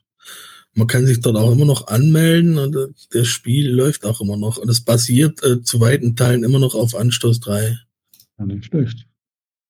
Man 0.74 0.86
kann 0.86 1.06
sich 1.06 1.20
dort 1.20 1.36
auch 1.36 1.52
immer 1.52 1.64
noch 1.64 1.88
anmelden 1.88 2.56
und 2.58 2.76
äh, 2.76 2.86
das 3.10 3.26
Spiel 3.26 3.68
läuft 3.70 4.04
auch 4.04 4.20
immer 4.20 4.36
noch. 4.36 4.58
Und 4.58 4.68
es 4.68 4.80
basiert 4.80 5.42
äh, 5.42 5.62
zu 5.62 5.80
weiten 5.80 6.16
Teilen 6.16 6.44
immer 6.44 6.58
noch 6.58 6.74
auf 6.74 6.94
Anstoß 6.94 7.40
3. 7.40 7.78
Ja, 8.38 8.46
nicht 8.46 8.66
schlecht. 8.66 9.07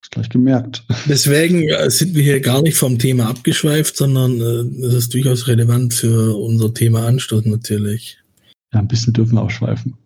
Ist 0.03 0.13
gleich 0.13 0.29
gemerkt. 0.29 0.85
Deswegen 1.09 1.69
äh, 1.69 1.91
sind 1.91 2.15
wir 2.15 2.23
hier 2.23 2.41
gar 2.41 2.63
nicht 2.63 2.77
vom 2.77 2.99
Thema 2.99 3.29
abgeschweift, 3.29 3.97
sondern 3.97 4.41
äh, 4.41 4.87
es 4.87 4.95
ist 4.95 5.15
durchaus 5.15 5.49
relevant 5.49 5.93
für 5.93 6.37
unser 6.37 6.73
Thema 6.73 7.07
Anstoß 7.07 7.47
natürlich. 7.47 8.19
Ja, 8.73 8.81
ein 8.81 8.89
bisschen 8.89 9.13
dürfen 9.13 9.35
wir 9.35 9.43
auch 9.43 9.51
schweifen. 9.51 9.97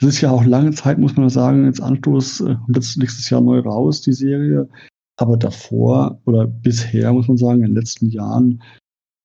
Es 0.00 0.06
ist 0.06 0.20
ja 0.20 0.30
auch 0.30 0.44
lange 0.44 0.72
Zeit, 0.72 0.98
muss 0.98 1.16
man 1.16 1.28
sagen, 1.28 1.66
jetzt 1.66 1.80
Anstoß 1.80 2.40
äh, 2.40 2.56
nächstes 2.68 3.30
Jahr 3.30 3.40
neu 3.40 3.60
raus, 3.60 4.02
die 4.02 4.12
Serie. 4.12 4.68
Aber 5.16 5.36
davor 5.36 6.20
oder 6.24 6.46
bisher, 6.46 7.12
muss 7.12 7.28
man 7.28 7.36
sagen, 7.36 7.60
in 7.60 7.68
den 7.68 7.76
letzten 7.76 8.08
Jahren 8.08 8.62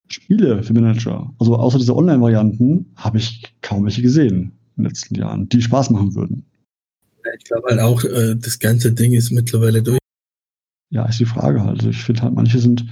Spiele 0.10 0.64
für 0.64 0.74
Manager, 0.74 1.34
also 1.40 1.56
außer 1.56 1.80
diese 1.80 1.96
Online-Varianten, 1.96 2.94
habe 2.96 3.18
ich 3.18 3.56
kaum 3.62 3.86
welche 3.86 4.02
gesehen 4.02 4.54
in 4.76 4.84
den 4.84 4.86
letzten 4.86 5.16
Jahren, 5.16 5.50
die 5.50 5.62
Spaß 5.62 5.90
machen 5.90 6.16
würden. 6.16 6.46
Ich 7.38 7.44
glaube 7.46 7.70
halt 7.70 7.80
auch, 7.80 8.04
äh, 8.04 8.36
das 8.36 8.60
ganze 8.60 8.92
Ding 8.92 9.14
ist 9.14 9.32
mittlerweile 9.32 9.82
durch. 9.82 10.00
Ja, 10.90 11.06
ist 11.06 11.20
die 11.20 11.26
Frage 11.26 11.64
halt. 11.64 11.80
Also 11.80 11.90
ich 11.90 12.04
finde 12.04 12.22
halt, 12.22 12.34
manche 12.34 12.60
sind 12.60 12.86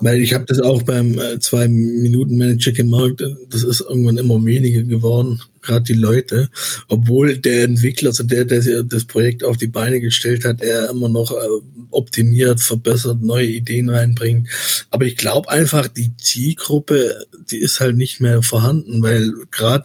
weil 0.00 0.20
ich 0.20 0.34
habe 0.34 0.44
das 0.46 0.60
auch 0.60 0.82
beim 0.82 1.18
äh, 1.18 1.38
Zwei-Minuten-Manager 1.38 2.72
gemerkt, 2.72 3.22
das 3.50 3.62
ist 3.62 3.80
irgendwann 3.80 4.18
immer 4.18 4.42
weniger 4.44 4.82
geworden, 4.82 5.40
gerade 5.64 5.84
die 5.84 5.94
Leute, 5.94 6.48
obwohl 6.88 7.38
der 7.38 7.64
Entwickler, 7.64 8.10
also 8.10 8.22
der, 8.24 8.44
der 8.44 8.82
das 8.82 9.04
Projekt 9.04 9.44
auf 9.44 9.56
die 9.56 9.66
Beine 9.66 10.00
gestellt 10.00 10.44
hat, 10.44 10.62
er 10.62 10.90
immer 10.90 11.08
noch 11.08 11.32
äh, 11.32 11.46
optimiert, 11.90 12.60
verbessert, 12.60 13.22
neue 13.22 13.46
Ideen 13.46 13.88
reinbringt. 13.88 14.48
Aber 14.90 15.04
ich 15.06 15.16
glaube 15.16 15.50
einfach, 15.50 15.88
die 15.88 16.16
Zielgruppe, 16.16 17.26
die 17.50 17.58
ist 17.58 17.80
halt 17.80 17.96
nicht 17.96 18.20
mehr 18.20 18.42
vorhanden, 18.42 19.02
weil 19.02 19.32
gerade, 19.50 19.84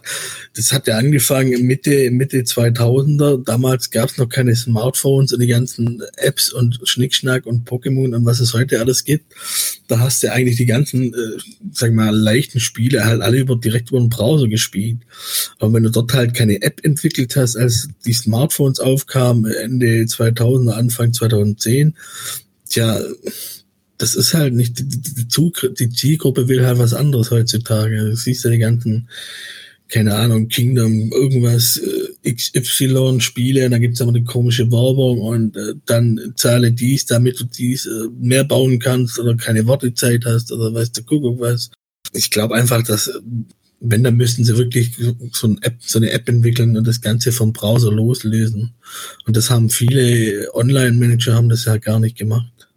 das 0.54 0.72
hat 0.72 0.86
ja 0.86 0.96
angefangen 0.96 1.66
Mitte, 1.66 2.10
Mitte 2.10 2.38
2000er, 2.38 3.44
damals 3.44 3.90
gab 3.90 4.10
es 4.10 4.18
noch 4.18 4.28
keine 4.28 4.54
Smartphones 4.54 5.32
und 5.32 5.40
die 5.40 5.46
ganzen 5.46 6.02
Apps 6.16 6.52
und 6.52 6.80
Schnickschnack 6.84 7.46
und 7.46 7.68
Pokémon 7.68 8.14
und 8.14 8.24
was 8.24 8.40
es 8.40 8.54
heute 8.54 8.80
alles 8.80 9.04
gibt 9.04 9.34
da 9.90 9.98
hast 9.98 10.22
du 10.22 10.32
eigentlich 10.32 10.56
die 10.56 10.66
ganzen, 10.66 11.12
äh, 11.12 11.38
sag 11.72 11.92
mal, 11.92 12.14
leichten 12.14 12.60
Spiele 12.60 13.04
halt 13.04 13.22
alle 13.22 13.38
über 13.38 13.56
direkt 13.56 13.90
über 13.90 13.98
den 13.98 14.08
Browser 14.08 14.46
gespielt. 14.46 14.98
Aber 15.58 15.69
wenn 15.72 15.82
du 15.82 15.90
dort 15.90 16.12
halt 16.12 16.34
keine 16.34 16.62
App 16.62 16.80
entwickelt 16.84 17.36
hast, 17.36 17.56
als 17.56 17.88
die 18.06 18.12
Smartphones 18.12 18.80
aufkamen, 18.80 19.50
Ende 19.50 20.02
2000er, 20.02 20.72
Anfang 20.72 21.12
2010, 21.12 21.94
tja, 22.68 23.00
das 23.98 24.14
ist 24.14 24.32
halt 24.34 24.54
nicht, 24.54 24.78
die, 24.78 25.90
Zielgruppe 25.90 26.48
will 26.48 26.64
halt 26.64 26.78
was 26.78 26.94
anderes 26.94 27.30
heutzutage. 27.30 27.96
Du 27.96 28.16
siehst 28.16 28.44
ja 28.44 28.50
die 28.50 28.58
ganzen 28.58 29.08
keine 29.90 30.14
Ahnung, 30.14 30.48
Kingdom, 30.48 31.10
irgendwas 31.12 31.76
äh, 31.76 32.32
XY 32.32 33.20
Spiele, 33.20 33.68
dann 33.68 33.80
gibt's 33.80 34.00
aber 34.00 34.10
eine 34.10 34.22
komische 34.22 34.70
Werbung 34.70 35.20
und 35.20 35.56
äh, 35.56 35.74
dann 35.84 36.32
zahle 36.36 36.70
dies, 36.72 37.06
damit 37.06 37.40
du 37.40 37.44
dies 37.44 37.86
äh, 37.86 38.08
mehr 38.18 38.44
bauen 38.44 38.78
kannst 38.78 39.18
oder 39.18 39.36
keine 39.36 39.66
Wartezeit 39.66 40.24
hast 40.24 40.52
oder 40.52 40.72
weißt 40.72 40.96
du, 40.96 41.02
guck 41.02 41.40
was. 41.40 41.70
Ich 42.12 42.30
glaube 42.30 42.54
einfach, 42.54 42.82
dass 42.84 43.10
wenn, 43.80 44.04
dann 44.04 44.16
müssten 44.16 44.44
sie 44.44 44.56
wirklich 44.56 44.96
so, 45.32 45.48
ein 45.48 45.58
App, 45.62 45.76
so 45.80 45.98
eine 45.98 46.10
App 46.10 46.28
entwickeln 46.28 46.76
und 46.76 46.86
das 46.86 47.00
Ganze 47.00 47.32
vom 47.32 47.52
Browser 47.52 47.90
loslösen. 47.90 48.74
Und 49.26 49.36
das 49.36 49.50
haben 49.50 49.70
viele 49.70 50.48
Online-Manager 50.54 51.34
haben 51.34 51.48
das 51.48 51.64
ja 51.64 51.78
gar 51.78 51.98
nicht 51.98 52.18
gemacht. 52.18 52.68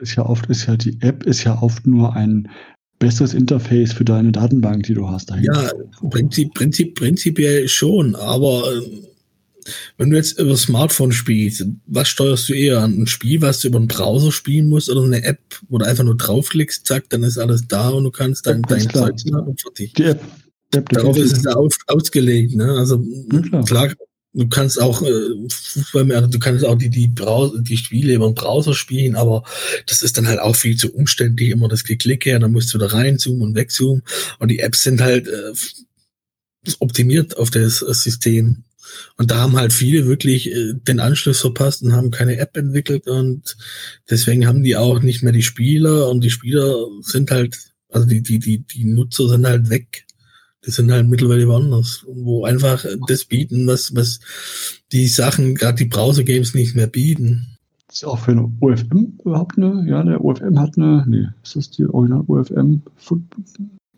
Ist 0.00 0.16
ja 0.16 0.24
oft, 0.24 0.46
ist 0.46 0.66
ja 0.66 0.76
die 0.76 1.00
App 1.00 1.24
ist 1.24 1.44
ja 1.44 1.60
oft 1.60 1.86
nur 1.86 2.14
ein 2.14 2.48
besseres 2.98 3.34
Interface 3.34 3.92
für 3.92 4.04
deine 4.04 4.32
Datenbank, 4.32 4.84
die 4.84 4.94
du 4.94 5.08
hast. 5.08 5.30
Dahinter. 5.30 5.62
Ja, 5.62 6.08
Prinzip, 6.08 6.54
Prinzip, 6.54 6.94
prinzipiell 6.94 7.68
schon, 7.68 8.16
aber 8.16 8.64
äh, 8.72 9.07
wenn 9.96 10.10
du 10.10 10.16
jetzt 10.16 10.38
über 10.38 10.56
Smartphone 10.56 11.12
spielst, 11.12 11.64
was 11.86 12.08
steuerst 12.08 12.48
du 12.48 12.54
eher 12.54 12.80
an? 12.80 13.02
Ein 13.02 13.06
Spiel, 13.06 13.40
was 13.42 13.60
du 13.60 13.68
über 13.68 13.78
einen 13.78 13.88
Browser 13.88 14.32
spielen 14.32 14.68
musst 14.68 14.90
oder 14.90 15.02
eine 15.02 15.22
App, 15.24 15.40
wo 15.68 15.78
du 15.78 15.86
einfach 15.86 16.04
nur 16.04 16.16
draufklickst, 16.16 16.86
zack, 16.86 17.08
dann 17.10 17.22
ist 17.22 17.38
alles 17.38 17.66
da 17.68 17.90
und 17.90 18.04
du 18.04 18.10
kannst 18.10 18.46
dein, 18.46 18.62
dein 18.62 18.88
Zeug 18.90 19.14
und 19.32 19.60
fertig. 19.60 19.94
Die 19.94 20.04
App. 20.04 20.20
App 20.74 20.88
Darauf 20.90 21.16
ist 21.16 21.36
es 21.36 21.44
ja 21.44 21.52
aus, 21.52 21.76
ausgelegt, 21.86 22.54
ne? 22.54 22.72
Also 22.72 23.02
ja, 23.32 23.40
klar. 23.40 23.64
klar. 23.64 23.94
du 24.34 24.48
kannst 24.48 24.80
auch 24.80 25.02
äh, 25.02 25.48
Fußball 25.50 26.04
mehr, 26.04 26.18
also 26.18 26.28
du 26.28 26.38
kannst 26.38 26.64
auch 26.64 26.76
die, 26.76 26.90
die, 26.90 27.08
Browser, 27.08 27.60
die 27.60 27.78
Spiele 27.78 28.14
über 28.14 28.26
den 28.26 28.34
Browser 28.34 28.74
spielen, 28.74 29.16
aber 29.16 29.44
das 29.86 30.02
ist 30.02 30.18
dann 30.18 30.28
halt 30.28 30.40
auch 30.40 30.54
viel 30.54 30.76
zu 30.76 30.92
umständlich, 30.92 31.50
immer 31.50 31.68
das 31.68 31.84
Geklicke, 31.84 32.38
dann 32.38 32.52
musst 32.52 32.72
du 32.74 32.78
da 32.78 32.86
reinzoomen 32.86 33.42
und 33.42 33.54
wegzoomen. 33.54 34.02
Und 34.38 34.48
die 34.48 34.58
Apps 34.58 34.82
sind 34.82 35.00
halt 35.00 35.26
äh, 35.26 35.52
optimiert 36.80 37.36
auf 37.36 37.50
das 37.50 37.78
System. 37.78 38.64
Und 39.16 39.30
da 39.30 39.38
haben 39.38 39.56
halt 39.56 39.72
viele 39.72 40.06
wirklich 40.06 40.50
äh, 40.50 40.74
den 40.74 41.00
Anschluss 41.00 41.40
verpasst 41.40 41.82
und 41.82 41.92
haben 41.92 42.10
keine 42.10 42.38
App 42.38 42.56
entwickelt 42.56 43.06
und 43.06 43.56
deswegen 44.08 44.46
haben 44.46 44.62
die 44.62 44.76
auch 44.76 45.00
nicht 45.00 45.22
mehr 45.22 45.32
die 45.32 45.42
Spieler 45.42 46.08
und 46.08 46.22
die 46.22 46.30
Spieler 46.30 46.86
sind 47.00 47.30
halt, 47.30 47.56
also 47.90 48.06
die, 48.06 48.22
die, 48.22 48.38
die, 48.38 48.58
die 48.58 48.84
Nutzer 48.84 49.28
sind 49.28 49.46
halt 49.46 49.70
weg. 49.70 50.04
Die 50.66 50.70
sind 50.70 50.90
halt 50.90 51.08
mittlerweile 51.08 51.46
woanders, 51.46 52.04
wo 52.06 52.44
einfach 52.44 52.84
das 53.06 53.24
bieten, 53.24 53.66
was, 53.66 53.94
was 53.94 54.20
die 54.92 55.06
Sachen, 55.06 55.54
gerade 55.54 55.76
die 55.76 55.84
Browser-Games 55.84 56.54
nicht 56.54 56.74
mehr 56.74 56.88
bieten. 56.88 57.58
Ist 57.90 58.02
ja 58.02 58.08
auch 58.08 58.18
für 58.18 58.32
eine 58.32 58.52
UFM 58.60 59.18
überhaupt 59.24 59.56
eine, 59.56 59.88
ja, 59.88 60.02
der 60.02 60.22
UFM 60.22 60.58
hat 60.58 60.76
eine, 60.76 61.04
nee, 61.06 61.26
ist 61.42 61.56
das 61.56 61.70
die 61.70 61.86
Original 61.86 62.22
UFM 62.26 62.82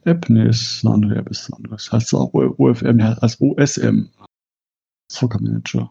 App? 0.05 0.31
Nee, 0.31 0.49
ist 0.49 0.85
eine 0.85 0.95
andere 0.95 1.17
App, 1.17 1.29
ist 1.31 1.49
ein 1.49 1.55
anderes. 1.55 1.91
Heißt 1.91 2.15
auch 2.15 2.33
UFM, 2.33 3.01
als 3.01 3.41
OSM. 3.41 4.09
Soccer 5.11 5.41
Manager. 5.41 5.91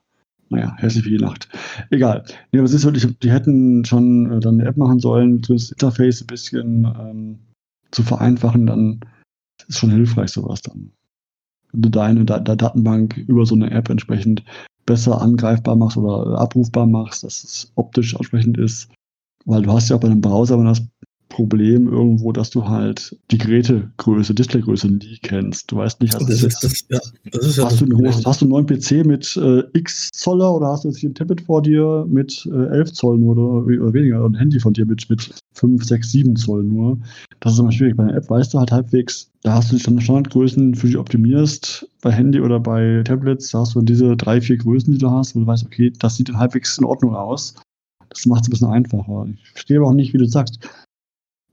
Naja, 0.50 0.76
hässlich 0.78 1.06
wie 1.06 1.18
die 1.18 1.24
Nacht. 1.24 1.48
Egal. 1.92 2.24
Nee, 2.52 2.60
aber 2.60 2.66
es 2.66 2.74
ist 2.74 2.84
wirklich, 2.84 3.06
die 3.20 3.32
hätten 3.32 3.86
schon 3.86 4.32
äh, 4.32 4.40
dann 4.40 4.60
eine 4.60 4.68
App 4.68 4.78
machen 4.78 5.00
sollen, 5.00 5.42
das 5.42 5.72
Interface 5.72 6.22
ein 6.22 6.28
bisschen 6.28 6.86
ähm, 6.86 7.40
zu 7.92 8.02
vereinfachen, 8.02 8.66
dann 8.66 9.00
ist 9.68 9.78
schon 9.78 9.92
hilfreich, 9.92 10.32
sowas 10.32 10.62
dann. 10.62 10.92
Wenn 11.72 11.82
du 11.84 11.90
deine 11.90 12.26
da 12.26 12.40
Datenbank 12.40 13.18
über 13.18 13.46
so 13.46 13.54
eine 13.54 13.70
App 13.70 13.90
entsprechend 13.90 14.44
besser 14.88 15.22
angreifbar 15.22 15.76
machst 15.76 15.98
oder 15.98 16.40
abrufbar 16.40 16.88
machst, 16.88 17.24
dass 17.24 17.44
es 17.44 17.72
optisch 17.76 18.16
entsprechend 18.16 18.58
ist. 18.58 18.90
Weil 19.46 19.62
du 19.62 19.72
hast 19.72 19.90
ja 19.90 19.96
auch 19.96 20.00
bei 20.00 20.08
einem 20.08 20.22
Browser, 20.22 20.58
wenn 20.58 20.66
das 20.66 20.82
Problem 21.30 21.88
irgendwo, 21.88 22.32
dass 22.32 22.50
du 22.50 22.68
halt 22.68 23.16
die 23.32 23.38
Gerätegröße, 23.38 24.34
Displaygröße 24.34 24.90
nie 24.90 25.20
kennst. 25.22 25.72
Du 25.72 25.78
weißt 25.78 26.02
nicht, 26.02 26.16
hast, 26.16 26.28
das 26.28 26.44
ist, 26.44 26.64
das, 26.64 26.86
ja, 26.90 27.00
das 27.32 27.46
ist 27.46 27.64
hast, 27.64 27.82
du, 27.82 27.86
einen, 27.86 28.26
hast 28.26 28.42
du 28.42 28.46
einen 28.46 28.50
neuen 28.52 28.66
PC 28.66 29.06
mit 29.06 29.38
äh, 29.38 29.62
X 29.74 30.10
Zoller 30.12 30.54
oder 30.54 30.68
hast 30.68 30.84
du 30.84 30.90
jetzt 30.90 30.98
hier 30.98 31.10
ein 31.10 31.16
Tablet 31.16 31.42
vor 31.42 31.62
dir 31.62 32.06
mit 32.10 32.50
äh, 32.52 32.78
11 32.78 32.94
Zoll 32.94 33.20
nur 33.20 33.38
oder, 33.38 33.82
oder 33.82 33.94
weniger 33.94 34.18
oder 34.20 34.30
ein 34.30 34.40
Handy 34.40 34.60
von 34.60 34.74
dir 34.74 34.86
mit, 34.86 35.08
mit 35.10 35.30
5, 35.54 35.84
6, 35.84 36.12
7 36.12 36.36
Zoll 36.36 36.64
nur. 36.64 36.98
Das 37.40 37.54
ist 37.54 37.60
immer 37.60 37.72
schwierig. 37.72 37.96
Bei 37.96 38.04
einer 38.04 38.16
App 38.16 38.30
weißt 38.30 38.54
du 38.54 38.60
halt 38.60 38.72
halbwegs, 38.72 39.30
da 39.44 39.54
hast 39.54 39.72
du 39.72 39.78
die 39.78 39.82
Standardgrößen 39.82 40.76
für 40.76 40.88
dich 40.88 40.98
optimierst. 40.98 41.88
Bei 42.02 42.12
Handy 42.12 42.42
oder 42.42 42.60
bei 42.60 43.04
Tablets 43.06 43.52
da 43.52 43.60
hast 43.60 43.76
du 43.76 43.82
diese 43.82 44.18
drei, 44.18 44.42
vier 44.42 44.58
Größen, 44.58 44.94
die 44.94 45.00
du 45.00 45.12
hast, 45.12 45.36
wo 45.36 45.42
du 45.42 45.48
weißt, 45.48 45.66
okay, 45.66 45.94
das 46.00 46.16
sieht 46.16 46.34
halbwegs 46.34 46.78
in 46.80 46.86
Ordnung 46.86 47.16
aus. 47.16 47.56
Das 48.10 48.26
macht 48.26 48.42
es 48.42 48.48
ein 48.48 48.52
bisschen 48.52 48.70
einfacher. 48.70 49.28
Ich 49.32 49.52
verstehe 49.52 49.78
aber 49.78 49.90
auch 49.90 49.94
nicht, 49.94 50.14
wie 50.14 50.18
du 50.18 50.26
sagst 50.26 50.68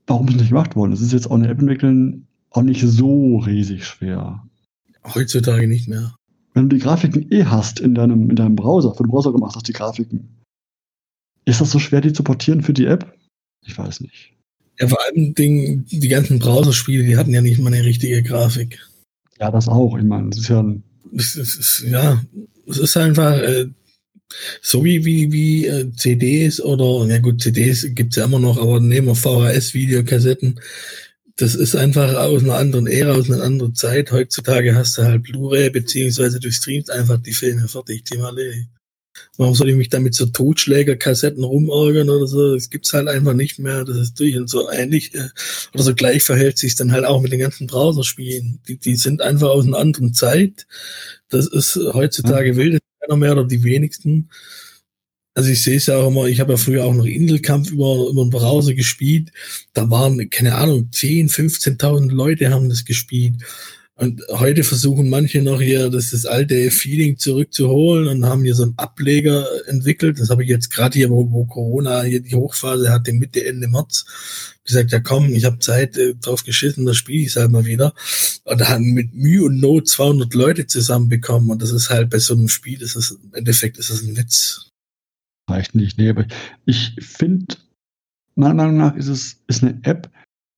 warum 0.07 0.27
es 0.29 0.35
nicht 0.35 0.49
gemacht 0.49 0.75
worden 0.75 0.93
ist. 0.93 0.99
Es 0.99 1.07
ist 1.07 1.13
jetzt 1.13 1.27
auch 1.27 1.35
eine 1.35 1.49
App 1.49 1.59
entwickeln 1.59 2.27
auch 2.51 2.63
nicht 2.63 2.81
so 2.81 3.37
riesig 3.37 3.85
schwer. 3.85 4.43
Heutzutage 5.13 5.67
nicht 5.67 5.87
mehr. 5.87 6.15
Wenn 6.53 6.69
du 6.69 6.75
die 6.75 6.81
Grafiken 6.81 7.31
eh 7.31 7.45
hast 7.45 7.79
in 7.79 7.93
deinem, 7.93 8.29
in 8.29 8.35
deinem 8.35 8.55
Browser, 8.55 8.93
für 8.95 9.03
den 9.03 9.11
Browser 9.11 9.31
gemacht 9.31 9.55
hast, 9.55 9.67
die 9.67 9.73
Grafiken, 9.73 10.43
ist 11.45 11.61
das 11.61 11.71
so 11.71 11.79
schwer, 11.79 12.01
die 12.01 12.13
zu 12.13 12.23
portieren 12.23 12.63
für 12.63 12.73
die 12.73 12.85
App? 12.85 13.13
Ich 13.65 13.77
weiß 13.77 14.01
nicht. 14.01 14.33
Ja, 14.79 14.87
vor 14.87 14.97
allem 15.05 15.33
Ding, 15.33 15.85
die 15.85 16.07
ganzen 16.07 16.39
Browserspiele, 16.39 17.03
die 17.03 17.17
hatten 17.17 17.33
ja 17.33 17.41
nicht 17.41 17.59
mal 17.59 17.73
eine 17.73 17.85
richtige 17.85 18.21
Grafik. 18.23 18.79
Ja, 19.39 19.51
das 19.51 19.67
auch. 19.67 19.97
Ich 19.97 20.03
meine, 20.03 20.29
es 20.29 20.39
ist 20.39 20.49
ja 20.49 20.61
ein. 20.61 20.83
Es 21.15 21.35
ist, 21.35 21.85
ja, 21.87 22.21
es 22.67 22.77
ist 22.77 22.97
einfach, 22.97 23.37
äh, 23.37 23.67
so 24.61 24.83
wie, 24.83 25.05
wie, 25.05 25.31
wie 25.31 25.65
äh, 25.67 25.91
CDs 25.95 26.61
oder, 26.61 27.07
ja 27.11 27.19
gut, 27.19 27.41
CDs 27.41 27.87
gibt's 27.91 28.17
ja 28.17 28.25
immer 28.25 28.39
noch, 28.39 28.57
aber 28.57 28.79
nehmen 28.79 29.07
wir 29.07 29.15
VHS-Videokassetten. 29.15 30.59
Das 31.37 31.55
ist 31.55 31.75
einfach 31.75 32.15
aus 32.15 32.43
einer 32.43 32.55
anderen 32.55 32.87
Ära, 32.87 33.13
aus 33.13 33.29
einer 33.29 33.43
anderen 33.43 33.75
Zeit. 33.75 34.11
Heutzutage 34.11 34.75
hast 34.75 34.97
du 34.97 35.03
halt 35.03 35.23
Blu-ray, 35.23 35.69
beziehungsweise 35.69 36.39
du 36.39 36.51
streamst 36.51 36.89
einfach 36.89 37.21
die 37.21 37.33
Filme 37.33 37.67
fertig, 37.67 38.03
Thema 38.05 38.27
erledigt. 38.27 38.69
Warum 39.37 39.55
soll 39.55 39.69
ich 39.69 39.75
mich 39.75 39.89
damit 39.89 40.15
so 40.15 40.25
Totschlägerkassetten 40.25 41.43
rumärgern 41.43 42.09
oder 42.09 42.27
so? 42.27 42.53
Das 42.55 42.69
gibt's 42.69 42.93
halt 42.93 43.07
einfach 43.07 43.33
nicht 43.33 43.59
mehr. 43.59 43.83
Das 43.83 43.97
ist 43.97 44.19
durch 44.19 44.35
und 44.37 44.49
so 44.49 44.69
ähnlich 44.71 45.13
äh, 45.15 45.29
oder 45.73 45.83
so 45.83 45.95
gleich 45.95 46.23
verhält 46.23 46.57
sich 46.57 46.75
dann 46.75 46.91
halt 46.91 47.05
auch 47.05 47.21
mit 47.21 47.31
den 47.31 47.39
ganzen 47.39 47.67
Browserspielen. 47.67 48.59
Die, 48.67 48.77
die 48.77 48.95
sind 48.95 49.21
einfach 49.21 49.49
aus 49.49 49.65
einer 49.65 49.77
anderen 49.77 50.13
Zeit. 50.13 50.67
Das 51.29 51.47
ist 51.47 51.75
heutzutage 51.75 52.49
ja. 52.49 52.55
wild 52.55 52.81
keiner 53.07 53.17
mehr 53.17 53.31
oder 53.33 53.45
die 53.45 53.63
wenigsten. 53.63 54.29
Also 55.33 55.51
ich 55.51 55.61
sehe 55.61 55.77
es 55.77 55.85
ja 55.85 55.97
auch 55.97 56.07
immer, 56.07 56.25
ich 56.25 56.39
habe 56.39 56.53
ja 56.53 56.57
früher 56.57 56.83
auch 56.83 56.95
noch 56.95 57.05
Inselkampf 57.05 57.69
über, 57.69 58.07
über 58.09 58.23
den 58.23 58.31
Browser 58.31 58.73
gespielt. 58.73 59.31
Da 59.73 59.89
waren, 59.89 60.29
keine 60.31 60.55
Ahnung, 60.55 60.89
10, 60.91 61.29
15.000 61.29 62.11
Leute 62.11 62.49
haben 62.49 62.69
das 62.69 62.85
gespielt. 62.85 63.35
Und 63.97 64.21
heute 64.29 64.63
versuchen 64.63 65.09
manche 65.09 65.41
noch 65.41 65.59
hier 65.59 65.89
das, 65.89 66.11
das 66.11 66.27
alte 66.27 66.69
Feeling 66.69 67.17
zurückzuholen 67.17 68.07
und 68.07 68.25
haben 68.25 68.43
hier 68.43 68.53
so 68.53 68.61
einen 68.61 68.77
Ableger 68.77 69.47
entwickelt. 69.65 70.19
Das 70.19 70.29
habe 70.29 70.43
ich 70.43 70.49
jetzt 70.49 70.69
gerade 70.69 70.93
hier, 70.93 71.09
wo, 71.09 71.31
wo 71.31 71.45
Corona 71.45 72.03
hier 72.03 72.21
die 72.21 72.35
Hochphase 72.35 72.91
hatte, 72.91 73.11
Mitte, 73.11 73.43
Ende 73.43 73.67
März, 73.67 74.05
gesagt, 74.63 74.91
ja 74.91 74.99
komm, 74.99 75.33
ich 75.33 75.45
habe 75.45 75.57
Zeit 75.57 75.97
äh, 75.97 76.13
drauf 76.13 76.43
geschissen, 76.43 76.85
da 76.85 76.93
spiele 76.93 77.21
ich 77.21 77.29
es 77.29 77.37
halt 77.37 77.49
mal 77.49 77.65
wieder. 77.65 77.95
Und 78.43 78.61
da 78.61 78.69
haben 78.69 78.93
mit 78.93 79.15
Mühe 79.15 79.43
und 79.43 79.59
Not 79.59 79.87
200 79.87 80.31
Leute 80.35 80.67
zusammenbekommen 80.67 81.49
und 81.49 81.63
das 81.63 81.71
ist 81.71 81.89
halt 81.89 82.11
bei 82.11 82.19
so 82.19 82.35
einem 82.35 82.49
Spiel, 82.49 82.77
das 82.77 82.95
ist, 82.95 83.11
im 83.11 83.33
Endeffekt 83.33 83.79
ist 83.79 83.89
das 83.89 84.03
ein 84.03 84.15
Witz. 84.15 84.69
Reicht 85.49 85.73
nicht, 85.73 85.97
nee, 85.97 86.09
aber 86.09 86.27
ich 86.65 86.93
finde, 86.99 87.55
meiner 88.35 88.53
Meinung 88.53 88.77
nach 88.77 88.95
ist 88.95 89.07
es 89.07 89.41
ist 89.47 89.63
eine 89.63 89.79
App 89.83 90.11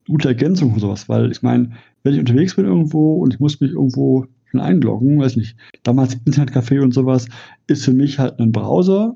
gute 0.09 0.27
Ergänzung 0.27 0.73
für 0.73 0.79
sowas, 0.79 1.07
weil 1.07 1.31
ich 1.31 1.41
meine, 1.43 1.77
wenn 2.03 2.13
ich 2.13 2.19
unterwegs 2.19 2.55
bin 2.55 2.65
irgendwo 2.65 3.15
und 3.15 3.33
ich 3.33 3.39
muss 3.39 3.59
mich 3.59 3.71
irgendwo 3.71 4.25
schon 4.45 4.59
einloggen, 4.59 5.19
weiß 5.19 5.35
nicht, 5.35 5.55
damals 5.83 6.15
Internetcafé 6.25 6.81
und 6.81 6.93
sowas, 6.93 7.27
ist 7.67 7.85
für 7.85 7.93
mich 7.93 8.19
halt 8.19 8.39
ein 8.39 8.51
Browser, 8.51 9.15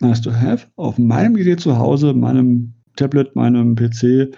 nice 0.00 0.20
to 0.20 0.32
have, 0.32 0.66
auf 0.76 0.98
meinem 0.98 1.34
Gerät 1.34 1.60
zu 1.60 1.78
Hause, 1.78 2.12
meinem 2.12 2.74
Tablet, 2.96 3.34
meinem 3.34 3.74
PC, 3.76 4.34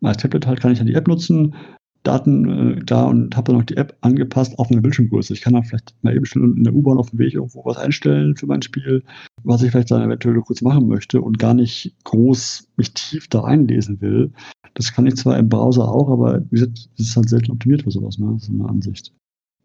mein 0.00 0.16
Tablet 0.16 0.46
halt 0.46 0.60
kann 0.60 0.72
ich 0.72 0.78
dann 0.78 0.86
die 0.86 0.94
App 0.94 1.08
nutzen, 1.08 1.54
Daten 2.02 2.76
äh, 2.78 2.84
da 2.84 3.04
und 3.04 3.36
habe 3.36 3.46
dann 3.46 3.56
noch 3.56 3.66
die 3.66 3.76
App 3.76 3.96
angepasst 4.00 4.58
auf 4.58 4.70
meine 4.70 4.82
Bildschirmgröße. 4.82 5.32
Ich 5.32 5.40
kann 5.40 5.54
dann 5.54 5.64
vielleicht 5.64 5.94
mal 6.02 6.14
eben 6.14 6.24
schon 6.24 6.56
in 6.56 6.64
der 6.64 6.74
U-Bahn 6.74 6.98
auf 6.98 7.10
dem 7.10 7.18
Weg 7.18 7.34
irgendwo 7.34 7.64
was 7.64 7.78
einstellen 7.78 8.36
für 8.36 8.46
mein 8.46 8.62
Spiel, 8.62 9.02
was 9.46 9.62
ich 9.62 9.70
vielleicht 9.70 9.90
dann 9.90 10.02
eventuell 10.02 10.40
kurz 10.40 10.60
machen 10.60 10.88
möchte 10.88 11.20
und 11.20 11.38
gar 11.38 11.54
nicht 11.54 11.94
groß 12.04 12.68
mich 12.76 12.92
tief 12.92 13.28
da 13.28 13.40
reinlesen 13.40 14.00
will. 14.00 14.32
Das 14.74 14.92
kann 14.92 15.06
ich 15.06 15.16
zwar 15.16 15.38
im 15.38 15.48
Browser 15.48 15.88
auch, 15.88 16.10
aber 16.10 16.42
wie 16.50 16.56
gesagt, 16.56 16.90
das 16.98 17.06
ist 17.06 17.16
halt 17.16 17.28
selten 17.28 17.52
optimiert 17.52 17.82
für 17.82 17.90
sowas, 17.90 18.18
ne? 18.18 18.32
Das 18.34 18.42
ist 18.42 18.50
eine 18.50 18.68
Ansicht. 18.68 19.12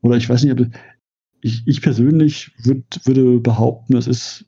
Oder 0.02 0.17
ich 0.17 0.30
weiß 0.30 0.44
nicht, 0.44 0.60
ob 0.60 0.67
ich, 1.41 1.63
ich 1.65 1.82
persönlich 1.82 2.52
würd, 2.63 2.84
würde 3.06 3.39
behaupten, 3.39 3.98
es 3.98 4.08
ist 4.08 4.46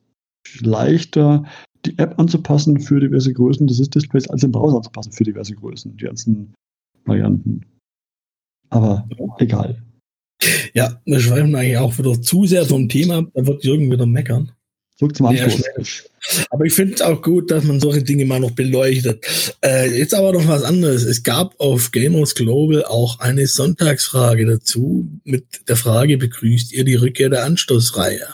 leichter, 0.62 1.44
die 1.86 1.98
App 1.98 2.20
anzupassen 2.20 2.80
für 2.80 3.00
diverse 3.00 3.34
Größen 3.34 3.66
des 3.66 3.90
Displays, 3.90 4.30
als 4.30 4.42
den 4.42 4.52
Browser 4.52 4.78
anzupassen 4.78 5.12
für 5.12 5.24
diverse 5.24 5.56
Größen, 5.56 5.98
die 5.98 6.06
ganzen 6.06 6.54
Varianten. 7.06 7.66
Aber 8.70 9.08
egal. 9.40 9.82
Ja, 10.74 11.02
wir 11.06 11.20
schweifen 11.20 11.56
eigentlich 11.56 11.78
auch 11.78 11.98
wieder 11.98 12.22
zu 12.22 12.46
sehr 12.46 12.66
vom 12.66 12.88
Thema. 12.88 13.26
Da 13.34 13.46
wird 13.46 13.64
Jürgen 13.64 13.92
wieder 13.92 14.06
meckern. 14.06 14.52
Zurück 14.98 15.16
zum 15.16 15.26
Anschluss. 15.26 15.64
aber 16.52 16.66
ich 16.66 16.74
finde 16.74 16.94
es 16.94 17.02
auch 17.02 17.22
gut, 17.22 17.50
dass 17.50 17.64
man 17.64 17.80
solche 17.80 18.04
Dinge 18.04 18.26
mal 18.26 18.40
noch 18.40 18.52
beleuchtet. 18.52 19.26
Äh, 19.62 19.98
jetzt 19.98 20.14
aber 20.14 20.34
noch 20.34 20.48
was 20.48 20.64
anderes. 20.64 21.04
Es 21.04 21.24
gab 21.24 21.60
auf 21.60 21.92
Gamers 21.92 22.36
Global 22.36 22.86
auch 22.86 23.20
eine 23.20 23.48
Sonntagsfrage 23.48 24.46
dazu 24.46 25.10
mit 25.24 25.68
der 25.68 25.78
Frage, 25.78 26.18
begrüßt 26.18 26.72
ihr 26.74 26.84
die 26.84 26.96
Rückkehr 26.96 27.30
der 27.30 27.44
Anstoßreihe? 27.44 28.28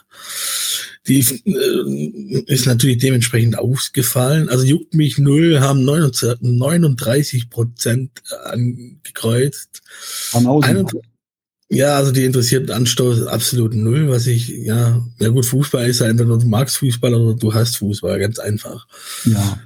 Die 1.08 1.20
äh, 1.20 2.54
ist 2.54 2.66
natürlich 2.68 2.98
dementsprechend 2.98 3.58
ausgefallen. 3.58 4.50
Also 4.50 4.66
juckt 4.66 4.94
mich 4.94 5.18
null, 5.18 5.62
haben 5.62 5.86
39 5.86 7.50
Prozent 7.50 8.12
angekreuzt. 8.44 9.82
Ja, 11.72 11.98
also 11.98 12.12
die 12.12 12.26
interessiert 12.26 12.72
Anstoß 12.72 13.28
absolut 13.28 13.76
null, 13.76 14.10
was 14.10 14.26
ich, 14.26 14.48
ja, 14.50 15.06
ja 15.20 15.28
gut, 15.30 15.46
Fußball 15.46 15.88
ist 15.88 16.02
ja 16.02 16.08
entweder 16.08 16.38
du 16.38 16.48
magst 16.48 16.78
Fußball 16.78 17.14
oder 17.14 17.36
du 17.36 17.54
hast 17.54 17.78
Fußball, 17.78 18.20
ganz 18.20 18.40
einfach. 18.40 18.88
Ja. 19.26 19.60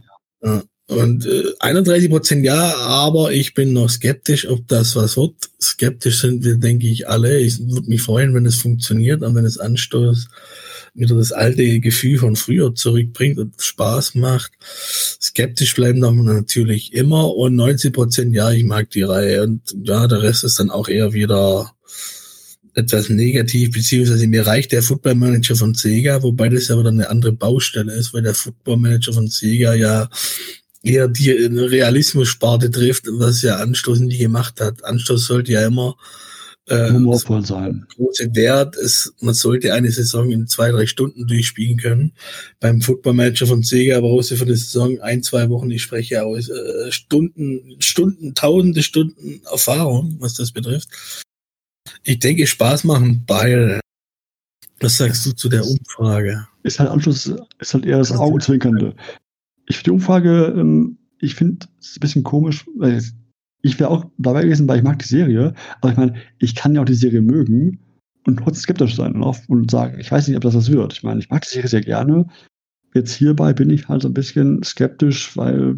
ja. 0.43 0.63
Und 0.87 1.25
äh, 1.25 1.53
31 1.59 2.09
Prozent 2.09 2.45
ja, 2.45 2.75
aber 2.75 3.31
ich 3.31 3.53
bin 3.53 3.71
noch 3.71 3.89
skeptisch, 3.89 4.47
ob 4.49 4.67
das 4.67 4.97
was 4.97 5.15
wird. 5.15 5.35
Skeptisch 5.61 6.19
sind 6.19 6.43
wir, 6.43 6.57
denke 6.57 6.87
ich, 6.87 7.07
alle. 7.07 7.39
Ich 7.39 7.57
würde 7.59 7.89
mich 7.89 8.01
freuen, 8.01 8.33
wenn 8.33 8.45
es 8.45 8.55
funktioniert 8.55 9.21
und 9.21 9.33
wenn 9.33 9.45
es 9.45 9.57
Anstoß 9.57 10.27
wieder 10.93 11.15
das 11.15 11.31
alte 11.31 11.79
Gefühl 11.79 12.19
von 12.19 12.35
früher 12.35 12.75
zurückbringt 12.75 13.39
und 13.39 13.55
Spaß 13.59 14.15
macht. 14.15 14.51
Skeptisch 15.21 15.73
bleiben 15.73 16.01
wir 16.01 16.11
natürlich 16.11 16.93
immer 16.93 17.33
und 17.33 17.55
90 17.55 17.93
Prozent 17.93 18.35
ja, 18.35 18.51
ich 18.51 18.65
mag 18.65 18.89
die 18.91 19.01
Reihe 19.03 19.43
und 19.43 19.61
ja, 19.83 20.05
der 20.07 20.21
Rest 20.21 20.43
ist 20.43 20.59
dann 20.59 20.69
auch 20.69 20.89
eher 20.89 21.13
wieder 21.13 21.72
etwas 22.75 23.09
negativ, 23.09 23.71
beziehungsweise 23.71 24.27
mir 24.27 24.45
reicht 24.45 24.71
der 24.71 24.83
Football 24.83 25.15
Manager 25.15 25.55
von 25.55 25.73
Sega, 25.73 26.23
wobei 26.23 26.49
das 26.49 26.71
aber 26.71 26.83
dann 26.83 26.95
eine 26.95 27.09
andere 27.09 27.31
Baustelle 27.31 27.93
ist, 27.93 28.13
weil 28.13 28.23
der 28.23 28.33
Football 28.33 28.77
Manager 28.77 29.13
von 29.13 29.27
Sega 29.27 29.73
ja 29.73 30.09
eher 30.81 31.07
die 31.07 31.31
Realismus-Sparte 31.31 32.69
trifft, 32.71 33.05
was 33.07 33.41
ja 33.41 33.57
Anstoß 33.57 33.99
nie 33.99 34.17
gemacht 34.17 34.59
hat. 34.59 34.83
Anstoß 34.83 35.25
sollte 35.25 35.53
ja 35.53 35.65
immer 35.65 35.95
äh, 36.67 36.91
humorvoll 36.91 37.45
sein. 37.45 37.85
Große 37.95 38.35
Wert 38.35 38.75
ist, 38.75 39.13
man 39.19 39.33
sollte 39.33 39.73
eine 39.73 39.91
Saison 39.91 40.31
in 40.31 40.47
zwei, 40.47 40.71
drei 40.71 40.85
Stunden 40.85 41.27
durchspielen 41.27 41.77
können. 41.77 42.13
Beim 42.59 42.81
Football 42.81 43.13
Manager 43.13 43.47
von 43.47 43.63
Sega 43.63 43.99
brauchst 43.99 44.31
du 44.31 44.35
für 44.35 44.45
die 44.45 44.55
Saison 44.55 44.99
ein, 45.01 45.23
zwei 45.23 45.49
Wochen, 45.49 45.71
ich 45.71 45.83
spreche 45.83 46.23
aus, 46.23 46.49
äh, 46.49 46.91
Stunden, 46.91 47.75
Stunden, 47.79 48.33
tausende 48.33 48.81
Stunden 48.81 49.41
Erfahrung, 49.49 50.17
was 50.19 50.33
das 50.35 50.51
betrifft. 50.51 50.89
Ich 52.03 52.19
denke, 52.19 52.47
Spaß 52.47 52.83
machen 52.83 53.23
beide. 53.25 53.79
Was 54.79 54.97
sagst 54.97 55.25
du 55.25 55.31
zu 55.31 55.49
der 55.49 55.65
Umfrage? 55.65 56.47
Ist 56.63 56.79
halt 56.79 56.89
Anschluss, 56.89 57.33
ist 57.59 57.73
halt 57.73 57.85
eher 57.85 57.99
das 57.99 58.11
Augenzwinkernde. 58.11 58.95
Ich 59.67 59.77
finde 59.77 59.85
die 59.85 59.91
Umfrage, 59.91 60.53
ähm, 60.57 60.97
ich 61.19 61.35
finde 61.35 61.67
es 61.79 61.95
ein 61.95 61.99
bisschen 62.01 62.23
komisch, 62.23 62.65
weil 62.75 63.01
ich 63.61 63.79
wäre 63.79 63.89
auch 63.89 64.05
dabei 64.17 64.43
gewesen, 64.43 64.67
weil 64.67 64.77
ich 64.77 64.83
mag 64.83 64.99
die 64.99 65.07
Serie, 65.07 65.53
aber 65.79 65.91
ich 65.91 65.97
meine, 65.97 66.15
ich 66.39 66.53
kann 66.53 66.75
ja 66.75 66.81
auch 66.81 66.85
die 66.85 66.93
Serie 66.93 67.21
mögen 67.21 67.79
und 68.25 68.37
trotzdem 68.37 68.61
skeptisch 68.61 68.95
sein 68.95 69.15
und, 69.15 69.49
und 69.49 69.71
sagen, 69.71 69.99
ich 69.99 70.11
weiß 70.11 70.27
nicht, 70.27 70.35
ob 70.35 70.43
das 70.43 70.55
was 70.55 70.71
wird. 70.71 70.93
Ich 70.93 71.03
meine, 71.03 71.21
ich 71.21 71.29
mag 71.29 71.43
die 71.43 71.49
Serie 71.49 71.69
sehr 71.69 71.81
gerne. 71.81 72.27
Jetzt 72.93 73.13
hierbei 73.15 73.53
bin 73.53 73.69
ich 73.69 73.87
halt 73.87 74.01
so 74.01 74.09
ein 74.09 74.13
bisschen 74.13 74.61
skeptisch, 74.63 75.35
weil 75.37 75.77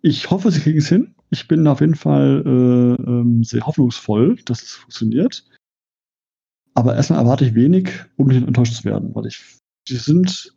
ich 0.00 0.30
hoffe, 0.30 0.50
sie 0.50 0.60
kriegen 0.60 0.78
es 0.78 0.88
hin. 0.88 1.14
Ich 1.30 1.46
bin 1.48 1.66
auf 1.66 1.80
jeden 1.80 1.94
Fall 1.94 2.42
äh, 2.46 3.02
ähm, 3.02 3.44
sehr 3.44 3.66
hoffnungsvoll, 3.66 4.36
dass 4.44 4.62
es 4.62 4.72
funktioniert. 4.72 5.44
Aber 6.74 6.94
erstmal 6.94 7.20
erwarte 7.20 7.44
ich 7.44 7.54
wenig, 7.54 7.90
um 8.16 8.28
nicht 8.28 8.46
enttäuscht 8.46 8.74
zu 8.74 8.84
werden, 8.84 9.14
weil 9.14 9.26
ich, 9.26 9.42
die 9.88 9.96
sind 9.96 10.54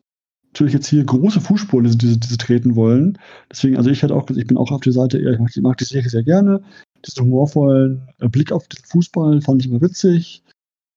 natürlich 0.48 0.74
jetzt 0.74 0.88
hier 0.88 1.04
große 1.04 1.42
Fußspuren, 1.42 1.90
die, 1.90 1.98
die, 1.98 2.20
die 2.20 2.28
sie 2.28 2.38
treten 2.38 2.76
wollen. 2.76 3.18
Deswegen, 3.50 3.78
also 3.78 3.90
ich 3.90 4.04
hätte 4.04 4.16
auch, 4.16 4.30
ich 4.30 4.48
bin 4.48 4.58
auch 4.58 4.72
auf 4.72 4.82
der 4.82 4.94
Seite, 4.94 5.18
ich 5.18 5.40
mag, 5.40 5.50
ich 5.54 5.62
mag 5.62 5.78
die 5.78 5.86
Serie 5.86 6.10
sehr 6.10 6.24
gerne. 6.24 6.62
Diesen 7.06 7.26
humorvollen 7.26 8.08
äh, 8.20 8.30
Blick 8.30 8.52
auf 8.52 8.68
den 8.68 8.84
Fußball 8.86 9.42
fand 9.42 9.62
ich 9.62 9.70
immer 9.70 9.82
witzig. 9.82 10.44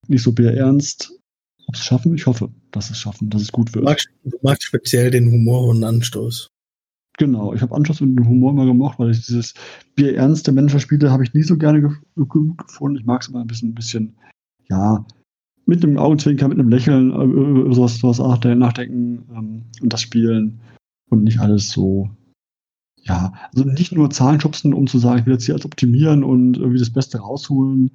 Nicht 0.09 0.23
so 0.23 0.33
ernst. 0.33 1.19
Ob 1.67 1.77
sie 1.77 1.81
es 1.81 1.87
schaffen? 1.87 2.15
Ich 2.15 2.27
hoffe, 2.27 2.53
dass 2.73 2.89
sie 2.89 2.93
es 2.93 2.99
schaffen, 2.99 3.31
dass 3.31 3.41
es 3.41 3.53
gut 3.53 3.75
wird. 3.75 3.85
Du 3.85 3.89
magst, 3.89 4.09
du 4.25 4.39
magst 4.43 4.65
speziell 4.65 5.11
den 5.11 5.31
Humor 5.31 5.69
und 5.69 5.83
Anstoß. 5.83 6.49
Genau, 7.19 7.55
ich 7.55 7.63
habe 7.63 7.75
Anstoß 7.75 8.01
und 8.01 8.17
den 8.17 8.29
Humor 8.29 8.51
immer 8.51 8.67
gemocht, 8.67 8.99
weil 8.99 9.11
ich 9.11 9.25
dieses 9.25 9.55
bierernste 9.95 10.51
Managerspiele 10.51 11.11
habe 11.11 11.23
ich 11.23 11.33
nie 11.33 11.45
so 11.45 11.57
gerne 11.57 11.81
ge 11.81 11.91
gefunden. 12.17 12.99
Ich 12.99 13.07
mag 13.07 13.23
es 13.23 13.29
immer 13.29 13.41
ein 13.41 13.47
bisschen, 13.47 13.71
ein 13.71 13.75
bisschen, 13.75 14.17
ja, 14.69 15.05
mit 15.67 15.83
einem 15.83 15.99
Augenzwinkern, 15.99 16.51
mit 16.51 16.59
einem 16.59 16.69
Lächeln 16.69 17.13
äh, 17.13 17.25
über 17.25 17.75
sowas, 17.75 17.99
sowas 17.99 18.19
nachdenken 18.19 19.25
ähm, 19.33 19.63
und 19.81 19.93
das 19.93 20.03
spielen 20.03 20.61
und 21.09 21.25
nicht 21.25 21.39
alles 21.39 21.71
so, 21.71 22.11
ja, 23.03 23.33
also 23.55 23.69
nicht 23.69 23.93
nur 23.93 24.11
Zahlen 24.11 24.41
schubsen, 24.41 24.75
um 24.75 24.87
zu 24.87 24.99
sagen, 24.99 25.21
ich 25.21 25.27
will 25.27 25.35
jetzt 25.35 25.45
hier 25.45 25.55
alles 25.55 25.67
optimieren 25.67 26.25
und 26.25 26.57
irgendwie 26.57 26.79
das 26.79 26.93
Beste 26.93 27.19
rausholen, 27.19 27.93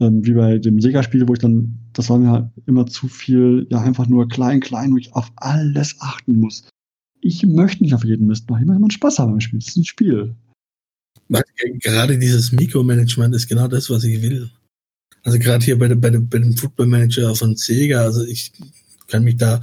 ähm, 0.00 0.24
wie 0.26 0.32
bei 0.32 0.58
dem 0.58 0.80
Sega-Spiel, 0.80 1.28
wo 1.28 1.34
ich 1.34 1.38
dann, 1.38 1.78
das 1.92 2.10
war 2.10 2.18
mir 2.18 2.30
halt 2.30 2.50
immer 2.66 2.86
zu 2.86 3.08
viel, 3.08 3.66
ja, 3.70 3.80
einfach 3.80 4.08
nur 4.08 4.28
klein, 4.28 4.60
klein, 4.60 4.92
wo 4.92 4.96
ich 4.96 5.14
auf 5.14 5.30
alles 5.36 5.96
achten 6.00 6.40
muss. 6.40 6.68
Ich 7.24 7.44
möchte 7.46 7.84
nicht 7.84 7.94
auf 7.94 8.04
jeden 8.04 8.26
Mist 8.26 8.50
machen, 8.50 8.62
ich 8.62 8.66
möchte 8.66 8.80
immer 8.80 8.90
Spaß 8.90 9.18
haben 9.20 9.30
beim 9.30 9.40
Spiel, 9.40 9.60
das 9.60 9.68
ist 9.68 9.76
ein 9.76 9.84
Spiel. 9.84 10.34
Gerade 11.80 12.18
dieses 12.18 12.52
Mikromanagement 12.52 13.34
ist 13.34 13.48
genau 13.48 13.68
das, 13.68 13.88
was 13.88 14.04
ich 14.04 14.20
will. 14.20 14.50
Also 15.22 15.38
gerade 15.38 15.64
hier 15.64 15.78
bei, 15.78 15.88
der, 15.88 15.94
bei, 15.94 16.10
der, 16.10 16.18
bei 16.18 16.38
dem 16.38 16.56
Football 16.56 16.88
Manager 16.88 17.34
von 17.34 17.56
Sega, 17.56 18.02
also 18.02 18.24
ich 18.24 18.52
kann 19.06 19.24
mich 19.24 19.36
da, 19.36 19.60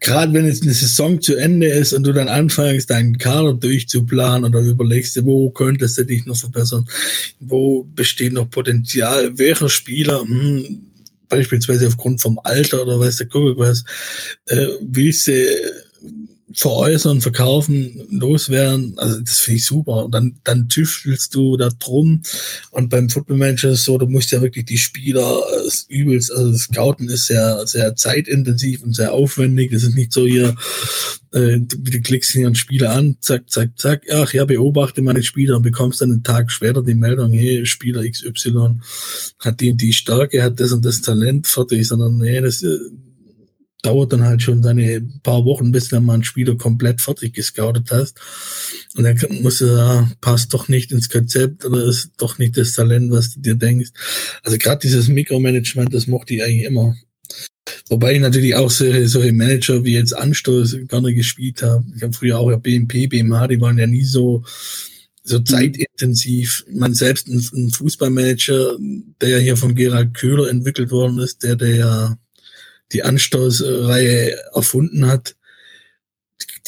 gerade 0.00 0.32
wenn 0.32 0.46
jetzt 0.46 0.62
eine 0.62 0.72
Saison 0.72 1.20
zu 1.20 1.36
Ende 1.36 1.68
ist 1.68 1.92
und 1.92 2.02
du 2.04 2.12
dann 2.12 2.28
anfängst, 2.28 2.90
deinen 2.90 3.18
Kader 3.18 3.54
durchzuplanen 3.54 4.44
oder 4.44 4.60
überlegst, 4.60 5.22
wo 5.24 5.50
könntest 5.50 5.98
du 5.98 6.04
dich 6.04 6.26
noch 6.26 6.36
verbessern, 6.36 6.88
wo 7.38 7.84
besteht 7.84 8.32
noch 8.32 8.50
Potenzial, 8.50 9.38
welcher 9.38 9.68
Spieler, 9.68 10.22
hm, 10.22 10.80
beispielsweise 11.28 11.86
aufgrund 11.86 12.20
vom 12.20 12.40
Alter 12.42 12.82
oder 12.82 12.98
weiß 12.98 13.18
der 13.18 13.28
Kuckuck 13.28 13.58
was, 13.58 13.84
äh, 14.46 14.66
willst 14.80 15.26
du 15.26 15.32
veräußern, 16.56 17.20
verkaufen, 17.20 18.06
loswerden, 18.10 18.94
also 18.96 19.20
das 19.20 19.40
finde 19.40 19.58
ich 19.58 19.66
super. 19.66 20.06
Und 20.06 20.14
dann, 20.14 20.36
dann 20.42 20.70
tüftelst 20.70 21.34
du 21.34 21.58
da 21.58 21.68
drum. 21.68 22.22
Und 22.70 22.88
beim 22.88 23.10
Football 23.10 23.36
Manager 23.36 23.70
ist 23.70 23.84
so, 23.84 23.98
du 23.98 24.06
musst 24.06 24.32
ja 24.32 24.40
wirklich 24.40 24.64
die 24.64 24.78
Spieler 24.78 25.42
äh, 25.66 25.92
übelst, 25.94 26.32
also 26.32 26.52
das 26.52 26.62
Scouten 26.62 27.10
ist 27.10 27.26
sehr, 27.26 27.66
sehr 27.66 27.94
zeitintensiv 27.94 28.82
und 28.82 28.96
sehr 28.96 29.12
aufwendig. 29.12 29.70
Das 29.70 29.82
ist 29.82 29.94
nicht 29.94 30.14
so 30.14 30.24
hier, 30.24 30.56
äh, 31.32 31.58
du, 31.60 31.76
du 31.76 32.00
klickst 32.00 32.32
hier 32.32 32.46
einen 32.46 32.54
Spieler 32.54 32.92
an, 32.92 33.18
zack, 33.20 33.50
zack, 33.50 33.78
zack, 33.78 34.04
ach 34.10 34.32
ja, 34.32 34.46
beobachte 34.46 35.02
meine 35.02 35.22
Spieler 35.22 35.58
und 35.58 35.62
bekommst 35.62 36.00
dann 36.00 36.10
einen 36.10 36.22
Tag 36.22 36.50
später 36.50 36.82
die 36.82 36.94
Meldung, 36.94 37.32
hey, 37.32 37.66
Spieler 37.66 38.08
XY 38.08 38.80
hat 39.40 39.60
die 39.60 39.72
und 39.72 39.80
die 39.82 39.92
Stärke, 39.92 40.42
hat 40.42 40.58
das 40.58 40.72
und 40.72 40.86
das 40.86 41.02
Talent 41.02 41.48
fertig, 41.48 41.86
sondern 41.86 42.16
nee, 42.16 42.40
das, 42.40 42.62
äh, 42.62 42.78
dauert 43.82 44.12
dann 44.12 44.24
halt 44.24 44.42
schon 44.42 44.62
seine 44.62 45.00
paar 45.22 45.44
Wochen, 45.44 45.70
bis 45.70 45.88
du 45.88 45.96
dann 45.96 46.04
mal 46.04 46.14
einen 46.14 46.24
Spieler 46.24 46.56
komplett 46.56 47.00
fertig 47.00 47.34
gescoutet 47.34 47.90
hast. 47.90 48.18
Und 48.96 49.04
dann 49.04 49.18
musst 49.42 49.60
du 49.60 49.66
sagen, 49.66 50.14
passt 50.20 50.52
doch 50.52 50.68
nicht 50.68 50.92
ins 50.92 51.08
Konzept 51.08 51.64
oder 51.64 51.84
ist 51.84 52.10
doch 52.16 52.38
nicht 52.38 52.56
das 52.56 52.72
Talent, 52.72 53.10
was 53.10 53.34
du 53.34 53.40
dir 53.40 53.54
denkst. 53.54 53.90
Also 54.42 54.58
gerade 54.58 54.80
dieses 54.80 55.08
Mikromanagement, 55.08 55.94
das 55.94 56.06
mochte 56.06 56.34
ich 56.34 56.42
eigentlich 56.42 56.64
immer. 56.64 56.96
Wobei 57.88 58.14
ich 58.14 58.20
natürlich 58.20 58.54
auch 58.54 58.70
solche, 58.70 59.08
solche 59.08 59.32
Manager 59.32 59.84
wie 59.84 59.94
jetzt 59.94 60.16
Anstoß 60.16 60.78
gerne 60.88 61.14
gespielt 61.14 61.62
habe. 61.62 61.84
Ich 61.94 62.02
habe 62.02 62.12
früher 62.12 62.38
auch 62.38 62.50
ja 62.50 62.56
BMP, 62.56 63.08
BMH, 63.08 63.48
die 63.48 63.60
waren 63.60 63.78
ja 63.78 63.86
nie 63.86 64.04
so, 64.04 64.44
so 65.22 65.38
mhm. 65.38 65.46
zeitintensiv. 65.46 66.64
Man 66.72 66.94
selbst 66.94 67.28
ein, 67.28 67.44
ein 67.54 67.70
Fußballmanager, 67.70 68.76
der 69.20 69.28
ja 69.28 69.38
hier 69.38 69.56
von 69.56 69.74
Gerald 69.74 70.14
Köhler 70.14 70.48
entwickelt 70.48 70.90
worden 70.90 71.18
ist, 71.18 71.42
der, 71.42 71.56
der 71.56 71.76
ja 71.76 72.18
die 72.92 73.02
Anstoßreihe 73.02 74.36
erfunden 74.54 75.06
hat, 75.06 75.36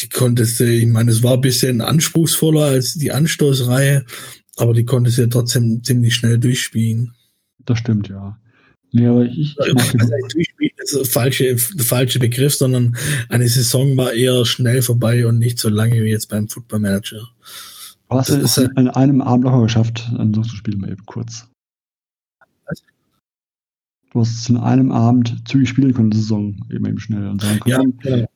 die, 0.00 0.08
konntest 0.08 0.60
du, 0.60 0.64
ich 0.64 0.86
meine, 0.86 1.10
es 1.10 1.22
war 1.22 1.34
ein 1.34 1.40
bisschen 1.40 1.80
anspruchsvoller 1.80 2.66
als 2.66 2.94
die 2.94 3.12
Anstoßreihe, 3.12 4.04
aber 4.56 4.72
die 4.74 4.84
konntest 4.84 5.18
du 5.18 5.22
ja 5.22 5.28
trotzdem 5.28 5.82
ziemlich 5.82 6.14
schnell 6.14 6.38
durchspielen. 6.38 7.14
Das 7.64 7.78
stimmt, 7.78 8.08
ja. 8.08 8.38
Nee, 8.92 9.06
aber 9.06 9.24
ich, 9.24 9.56
ich 9.58 9.60
also, 9.60 10.12
durchspielen 10.32 10.72
ist 10.78 10.94
der 10.96 11.04
falsche, 11.04 11.54
der 11.54 11.84
falsche 11.84 12.18
Begriff, 12.18 12.54
sondern 12.54 12.96
eine 13.28 13.48
Saison 13.48 13.96
war 13.96 14.12
eher 14.12 14.44
schnell 14.46 14.82
vorbei 14.82 15.26
und 15.26 15.38
nicht 15.38 15.58
so 15.58 15.68
lange 15.68 16.02
wie 16.02 16.10
jetzt 16.10 16.28
beim 16.28 16.48
Football 16.48 16.80
Manager. 16.80 17.28
Du 18.08 18.16
hast 18.16 18.30
es 18.30 18.56
in 18.56 18.88
einem 18.88 19.20
Abend 19.20 19.44
locker 19.44 19.62
geschafft, 19.62 20.10
ein 20.16 20.32
so 20.32 20.40
zu 20.42 20.56
spielen, 20.56 20.80
mal 20.80 20.90
eben 20.90 21.04
kurz. 21.04 21.46
Du 24.10 24.20
hast 24.20 24.30
es 24.30 24.48
in 24.48 24.56
einem 24.56 24.90
Abend 24.90 25.46
zügig 25.46 25.68
spielen 25.68 25.92
können, 25.92 26.10
die 26.10 26.16
Saison, 26.16 26.56
eben 26.70 26.86
eben 26.86 26.98
schnell. 26.98 27.28
Und 27.28 27.42
sagen 27.42 27.60
können, 27.60 27.98
ja, 28.02 28.16
ja. 28.16 28.26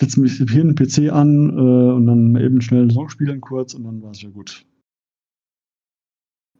setz 0.00 0.16
mich 0.16 0.32
hier 0.38 0.60
einen 0.62 0.74
PC 0.74 1.12
an 1.12 1.50
äh, 1.50 1.92
und 1.92 2.06
dann 2.06 2.36
eben 2.36 2.60
schnell 2.60 2.82
eine 2.82 2.90
Saison 2.90 3.08
spielen 3.08 3.40
kurz 3.40 3.74
und 3.74 3.84
dann 3.84 4.02
war 4.02 4.10
es 4.10 4.22
ja 4.22 4.30
gut. 4.30 4.66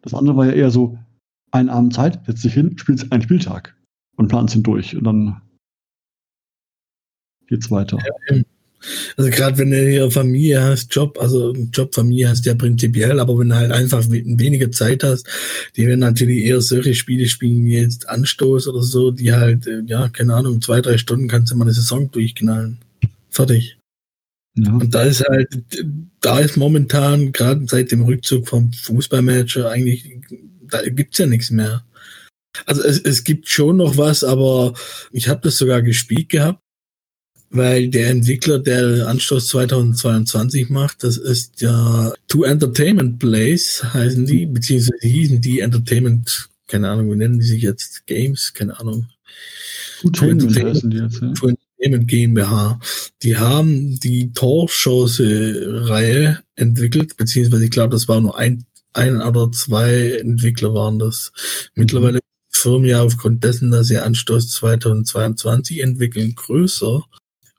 Das 0.03 0.15
andere 0.15 0.37
war 0.37 0.47
ja 0.47 0.53
eher 0.53 0.71
so, 0.71 0.99
ein 1.53 1.69
Abend 1.69 1.95
Zeit, 1.95 2.25
setz 2.27 2.43
dich 2.43 2.55
hin, 2.55 2.79
spielst 2.79 3.11
einen 3.11 3.23
Spieltag 3.23 3.77
und 4.17 4.29
planst 4.29 4.55
ihn 4.55 4.63
durch 4.63 4.97
und 4.97 5.05
dann 5.05 5.43
geht's 7.49 7.71
weiter. 7.71 7.99
Ja, 8.29 8.43
also 9.17 9.31
gerade 9.31 9.59
wenn 9.59 9.71
du 9.71 9.89
hier 9.89 10.11
Familie 10.11 10.63
hast, 10.63 10.95
Job, 10.95 11.19
also 11.21 11.55
Job, 11.73 11.95
Familie 11.95 12.29
hast 12.29 12.47
ja 12.47 12.55
prinzipiell, 12.55 13.21
aber 13.21 13.39
wenn 13.39 13.51
du 13.51 13.57
halt 13.57 13.73
einfach 13.73 14.05
weniger 14.09 14.71
Zeit 14.71 15.05
hast, 15.05 15.27
die 15.77 15.87
werden 15.87 16.01
natürlich 16.01 16.45
eher 16.45 16.61
solche 16.61 16.95
Spiele 16.95 17.27
spielen 17.29 17.65
wie 17.67 17.79
jetzt 17.79 18.09
Anstoß 18.09 18.69
oder 18.69 18.83
so, 18.83 19.11
die 19.11 19.33
halt, 19.33 19.67
äh, 19.67 19.83
ja, 19.87 20.09
keine 20.09 20.35
Ahnung, 20.35 20.63
zwei, 20.63 20.81
drei 20.81 20.97
Stunden 20.97 21.29
kannst 21.29 21.53
du 21.53 21.57
mal 21.57 21.65
eine 21.65 21.75
Saison 21.75 22.11
durchknallen. 22.11 22.79
Fertig. 23.29 23.77
Ja. 24.57 24.73
Und 24.73 24.95
da 24.95 25.03
ist 25.03 25.25
halt, 25.29 25.63
da 26.21 26.41
ist 26.41 26.57
momentan, 26.57 27.33
gerade 27.33 27.67
seit 27.69 27.93
dem 27.93 28.03
Rückzug 28.03 28.49
vom 28.49 28.73
Fußballmanager, 28.73 29.71
eigentlich, 29.71 30.11
da 30.69 30.83
gibt's 30.89 31.19
ja 31.19 31.27
nichts 31.27 31.51
mehr. 31.51 31.85
Also 32.67 32.83
es, 32.83 32.99
es 32.99 33.25
gibt 33.25 33.49
schon 33.49 33.77
noch 33.77 33.97
was, 33.97 34.25
aber 34.25 34.75
ich 35.13 35.29
habe 35.29 35.43
das 35.45 35.59
sogar 35.59 35.83
gespielt 35.83 36.31
gehabt 36.31 36.61
weil 37.51 37.89
der 37.89 38.11
Entwickler, 38.11 38.61
der 38.61 39.09
Anstoß 39.09 39.49
2022 39.49 40.71
macht, 40.71 41.03
das 41.03 41.17
ist 41.17 41.61
ja 41.61 42.13
Two 42.29 42.45
Entertainment 42.45 43.19
Plays, 43.19 43.83
heißen 43.93 44.25
die, 44.25 44.47
beziehungsweise 44.47 45.07
hießen 45.07 45.41
die 45.41 45.61
Entertainment, 45.61 46.49
keine 46.69 46.89
Ahnung, 46.89 47.11
wie 47.11 47.17
nennen 47.17 47.41
die 47.41 47.47
sich 47.47 47.63
jetzt? 47.63 48.07
Games, 48.07 48.55
keine 48.55 48.79
Ahnung. 48.79 49.07
Two 50.13 50.27
Entertainment, 50.27 50.77
heißen 50.77 50.91
die 50.91 50.99
jetzt, 50.99 51.21
ja. 51.21 51.29
Entertainment 51.29 52.09
GmbH. 52.09 52.81
Die 53.23 53.37
haben 53.37 53.99
die 53.99 54.33
Torchance-Reihe 54.33 56.39
entwickelt, 56.55 57.17
beziehungsweise 57.17 57.65
ich 57.65 57.71
glaube, 57.71 57.93
das 57.93 58.07
war 58.07 58.21
nur 58.21 58.39
ein, 58.39 58.65
ein 58.93 59.21
oder 59.21 59.51
zwei 59.51 60.19
Entwickler 60.21 60.73
waren 60.73 61.01
das. 61.01 61.33
Mittlerweile 61.75 62.21
Firmen 62.49 62.89
ja 62.89 63.03
aufgrund 63.03 63.43
dessen, 63.43 63.71
dass 63.71 63.89
sie 63.89 63.99
Anstoß 63.99 64.51
2022 64.51 65.81
entwickeln, 65.81 66.35
größer. 66.35 67.03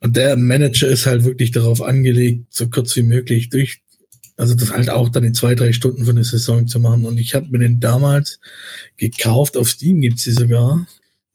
Und 0.01 0.17
der 0.17 0.35
Manager 0.35 0.87
ist 0.87 1.05
halt 1.05 1.23
wirklich 1.23 1.51
darauf 1.51 1.81
angelegt, 1.81 2.47
so 2.49 2.67
kurz 2.69 2.95
wie 2.95 3.03
möglich 3.03 3.49
durch, 3.49 3.81
also 4.35 4.55
das 4.55 4.71
halt 4.71 4.89
auch 4.89 5.09
dann 5.09 5.23
in 5.23 5.35
zwei, 5.35 5.53
drei 5.53 5.71
Stunden 5.73 6.05
für 6.05 6.11
eine 6.11 6.23
Saison 6.23 6.67
zu 6.67 6.79
machen. 6.79 7.05
Und 7.05 7.19
ich 7.19 7.35
habe 7.35 7.47
mir 7.49 7.59
den 7.59 7.79
damals 7.79 8.39
gekauft, 8.97 9.55
auf 9.57 9.69
Steam 9.69 10.01
gibt's 10.01 10.23
sie 10.23 10.31
sogar. 10.31 10.87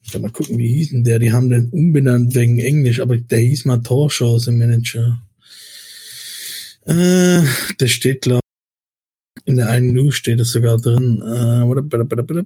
Ich 0.03 0.13
kann 0.13 0.23
mal 0.23 0.33
gucken, 0.33 0.59
wie 0.59 0.75
hieß 0.75 0.91
denn 0.91 1.05
der? 1.05 1.21
Die 1.21 1.33
haben 1.33 1.49
den 1.49 1.71
umbenannt 1.71 2.35
wegen 2.35 2.59
Englisch, 2.59 3.01
aber 3.01 3.17
der 3.17 3.39
hieß 3.39 3.65
mal 3.67 3.79
Torchance 3.79 4.51
Manager. 4.51 5.23
Äh, 6.87 7.43
der 7.81 7.87
steht, 7.87 8.23
glaube 8.23 8.41
in 9.45 9.57
der 9.57 9.69
einen 9.69 9.93
News 9.93 10.17
steht 10.17 10.41
es 10.41 10.51
sogar 10.51 10.79
drin. 10.79 11.23
Äh, 11.23 12.45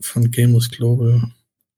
von 0.00 0.30
Gamers 0.30 0.70
Global. 0.70 1.30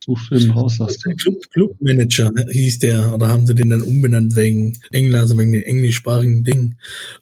Suchst 0.04 0.32
du 0.32 0.34
eben 0.34 0.50
raus, 0.50 0.80
was 0.80 0.98
Club, 0.98 1.76
Manager 1.78 2.32
hieß 2.50 2.80
der, 2.80 3.14
oder 3.14 3.28
haben 3.28 3.46
sie 3.46 3.54
den 3.54 3.70
dann 3.70 3.82
umbenannt 3.82 4.34
wegen 4.34 4.76
England, 4.90 5.22
also 5.22 5.38
wegen 5.38 5.52
dem 5.52 5.62
englischsprachigen 5.62 6.42
Ding. 6.42 6.74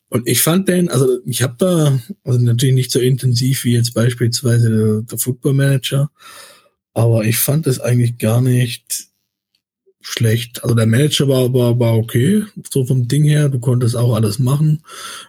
Und 0.09 0.27
ich 0.27 0.41
fand 0.41 0.67
den, 0.67 0.89
also 0.89 1.19
ich 1.27 1.43
habe 1.43 1.57
da, 1.59 2.01
also 2.25 2.41
natürlich 2.41 2.75
nicht 2.75 2.91
so 2.91 2.99
intensiv 2.99 3.65
wie 3.65 3.75
jetzt 3.75 3.93
beispielsweise 3.93 4.71
der, 4.71 5.03
der 5.03 5.19
Football 5.19 5.53
Manager, 5.53 6.11
aber 6.95 7.25
ich 7.25 7.37
fand 7.37 7.67
es 7.67 7.81
eigentlich 7.81 8.17
gar 8.17 8.41
nicht 8.41 9.10
schlecht. 10.01 10.63
Also 10.63 10.75
der 10.75 10.87
Manager 10.87 11.29
war, 11.29 11.53
war, 11.53 11.79
war 11.79 11.97
okay, 11.97 12.43
so 12.73 12.85
vom 12.87 13.07
Ding 13.07 13.25
her. 13.25 13.49
Du 13.49 13.59
konntest 13.59 13.97
auch 13.97 14.15
alles 14.15 14.39
machen. 14.39 14.83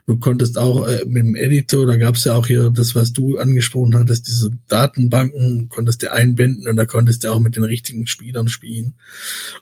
Du 0.07 0.17
konntest 0.17 0.57
auch 0.57 0.87
äh, 0.87 1.03
mit 1.05 1.23
dem 1.23 1.35
Editor, 1.35 1.85
da 1.85 1.97
gab 1.97 2.15
es 2.15 2.23
ja 2.23 2.35
auch 2.35 2.47
hier 2.47 2.69
das, 2.69 2.95
was 2.95 3.11
du 3.11 3.37
angesprochen 3.37 3.95
hattest, 3.95 4.27
diese 4.27 4.51
Datenbanken, 4.67 5.67
konntest 5.69 6.03
du 6.03 6.11
einbinden 6.11 6.67
und 6.67 6.77
da 6.77 6.85
konntest 6.85 7.23
du 7.23 7.31
auch 7.31 7.39
mit 7.39 7.55
den 7.55 7.63
richtigen 7.63 8.07
Spielern 8.07 8.47
spielen. 8.47 8.93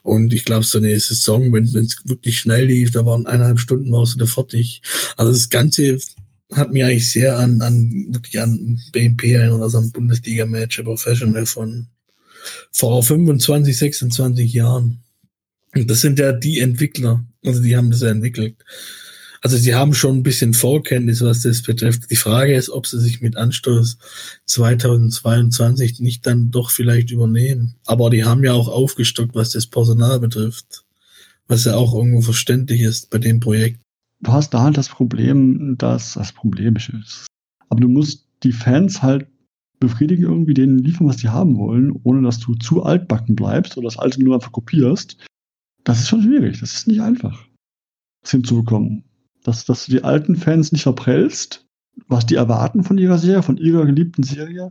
Und 0.02 0.32
ich 0.32 0.44
glaube, 0.44 0.64
so 0.64 0.78
eine 0.78 0.98
Saison, 1.00 1.52
wenn 1.52 1.64
es 1.64 2.02
wirklich 2.04 2.38
schnell 2.38 2.66
lief, 2.66 2.92
da 2.92 3.04
waren 3.04 3.26
eineinhalb 3.26 3.58
Stunden 3.58 3.90
warst 3.92 4.14
du 4.14 4.18
da 4.18 4.26
fertig. 4.26 4.82
Also 5.16 5.32
das 5.32 5.50
Ganze 5.50 5.98
hat 6.52 6.72
mir 6.72 6.86
eigentlich 6.86 7.10
sehr 7.10 7.38
an, 7.38 7.62
an 7.62 8.06
wirklich 8.10 8.40
an 8.40 8.80
BMP 8.92 9.24
erinnert, 9.24 9.62
also 9.62 9.78
an 9.78 9.92
Bundesliga-Match 9.92 10.82
Professional 10.82 11.46
von 11.46 11.88
vor 12.72 13.02
25, 13.02 13.76
26 13.76 14.52
Jahren. 14.52 15.00
Und 15.74 15.90
das 15.90 16.00
sind 16.00 16.18
ja 16.18 16.32
die 16.32 16.60
Entwickler, 16.60 17.24
also 17.44 17.62
die 17.62 17.76
haben 17.76 17.90
das 17.90 18.02
ja 18.02 18.08
entwickelt. 18.08 18.56
Also 19.42 19.56
sie 19.56 19.74
haben 19.74 19.94
schon 19.94 20.18
ein 20.18 20.22
bisschen 20.22 20.52
Vorkenntnis, 20.52 21.22
was 21.22 21.42
das 21.42 21.62
betrifft. 21.62 22.10
Die 22.10 22.16
Frage 22.16 22.54
ist, 22.54 22.68
ob 22.68 22.86
sie 22.86 23.00
sich 23.00 23.22
mit 23.22 23.36
Anstoß 23.36 23.96
2022 24.44 26.00
nicht 26.00 26.26
dann 26.26 26.50
doch 26.50 26.70
vielleicht 26.70 27.10
übernehmen. 27.10 27.76
Aber 27.86 28.10
die 28.10 28.24
haben 28.24 28.44
ja 28.44 28.52
auch 28.52 28.68
aufgestockt, 28.68 29.34
was 29.34 29.50
das 29.50 29.66
Personal 29.66 30.20
betrifft. 30.20 30.84
Was 31.46 31.64
ja 31.64 31.74
auch 31.74 31.94
irgendwo 31.94 32.20
verständlich 32.20 32.82
ist 32.82 33.08
bei 33.08 33.18
dem 33.18 33.40
Projekt. 33.40 33.80
Du 34.20 34.32
hast 34.32 34.52
da 34.52 34.62
halt 34.62 34.76
das 34.76 34.90
Problem, 34.90 35.76
dass 35.78 36.14
das 36.14 36.32
Problem 36.32 36.76
ist. 36.76 37.26
Aber 37.70 37.80
du 37.80 37.88
musst 37.88 38.26
die 38.42 38.52
Fans 38.52 39.00
halt 39.00 39.26
befriedigen, 39.80 40.24
irgendwie 40.24 40.54
denen 40.54 40.78
liefern, 40.78 41.08
was 41.08 41.16
die 41.16 41.30
haben 41.30 41.56
wollen, 41.56 41.98
ohne 42.04 42.22
dass 42.22 42.38
du 42.38 42.54
zu 42.54 42.84
altbacken 42.84 43.34
bleibst 43.34 43.76
oder 43.76 43.86
das 43.86 43.98
Alte 43.98 44.22
nur 44.22 44.34
einfach 44.34 44.52
kopierst. 44.52 45.16
Das 45.84 45.98
ist 45.98 46.08
schon 46.08 46.22
schwierig. 46.22 46.60
Das 46.60 46.74
ist 46.74 46.86
nicht 46.86 47.00
einfach, 47.00 47.46
das 48.22 48.30
hinzubekommen. 48.30 49.04
Dass, 49.42 49.64
dass 49.64 49.86
du 49.86 49.92
die 49.92 50.04
alten 50.04 50.36
Fans 50.36 50.70
nicht 50.70 50.82
verprellst, 50.82 51.66
was 52.06 52.26
die 52.26 52.34
erwarten 52.34 52.84
von 52.84 52.98
ihrer 52.98 53.18
Serie, 53.18 53.42
von 53.42 53.56
ihrer 53.56 53.86
geliebten 53.86 54.22
Serie, 54.22 54.70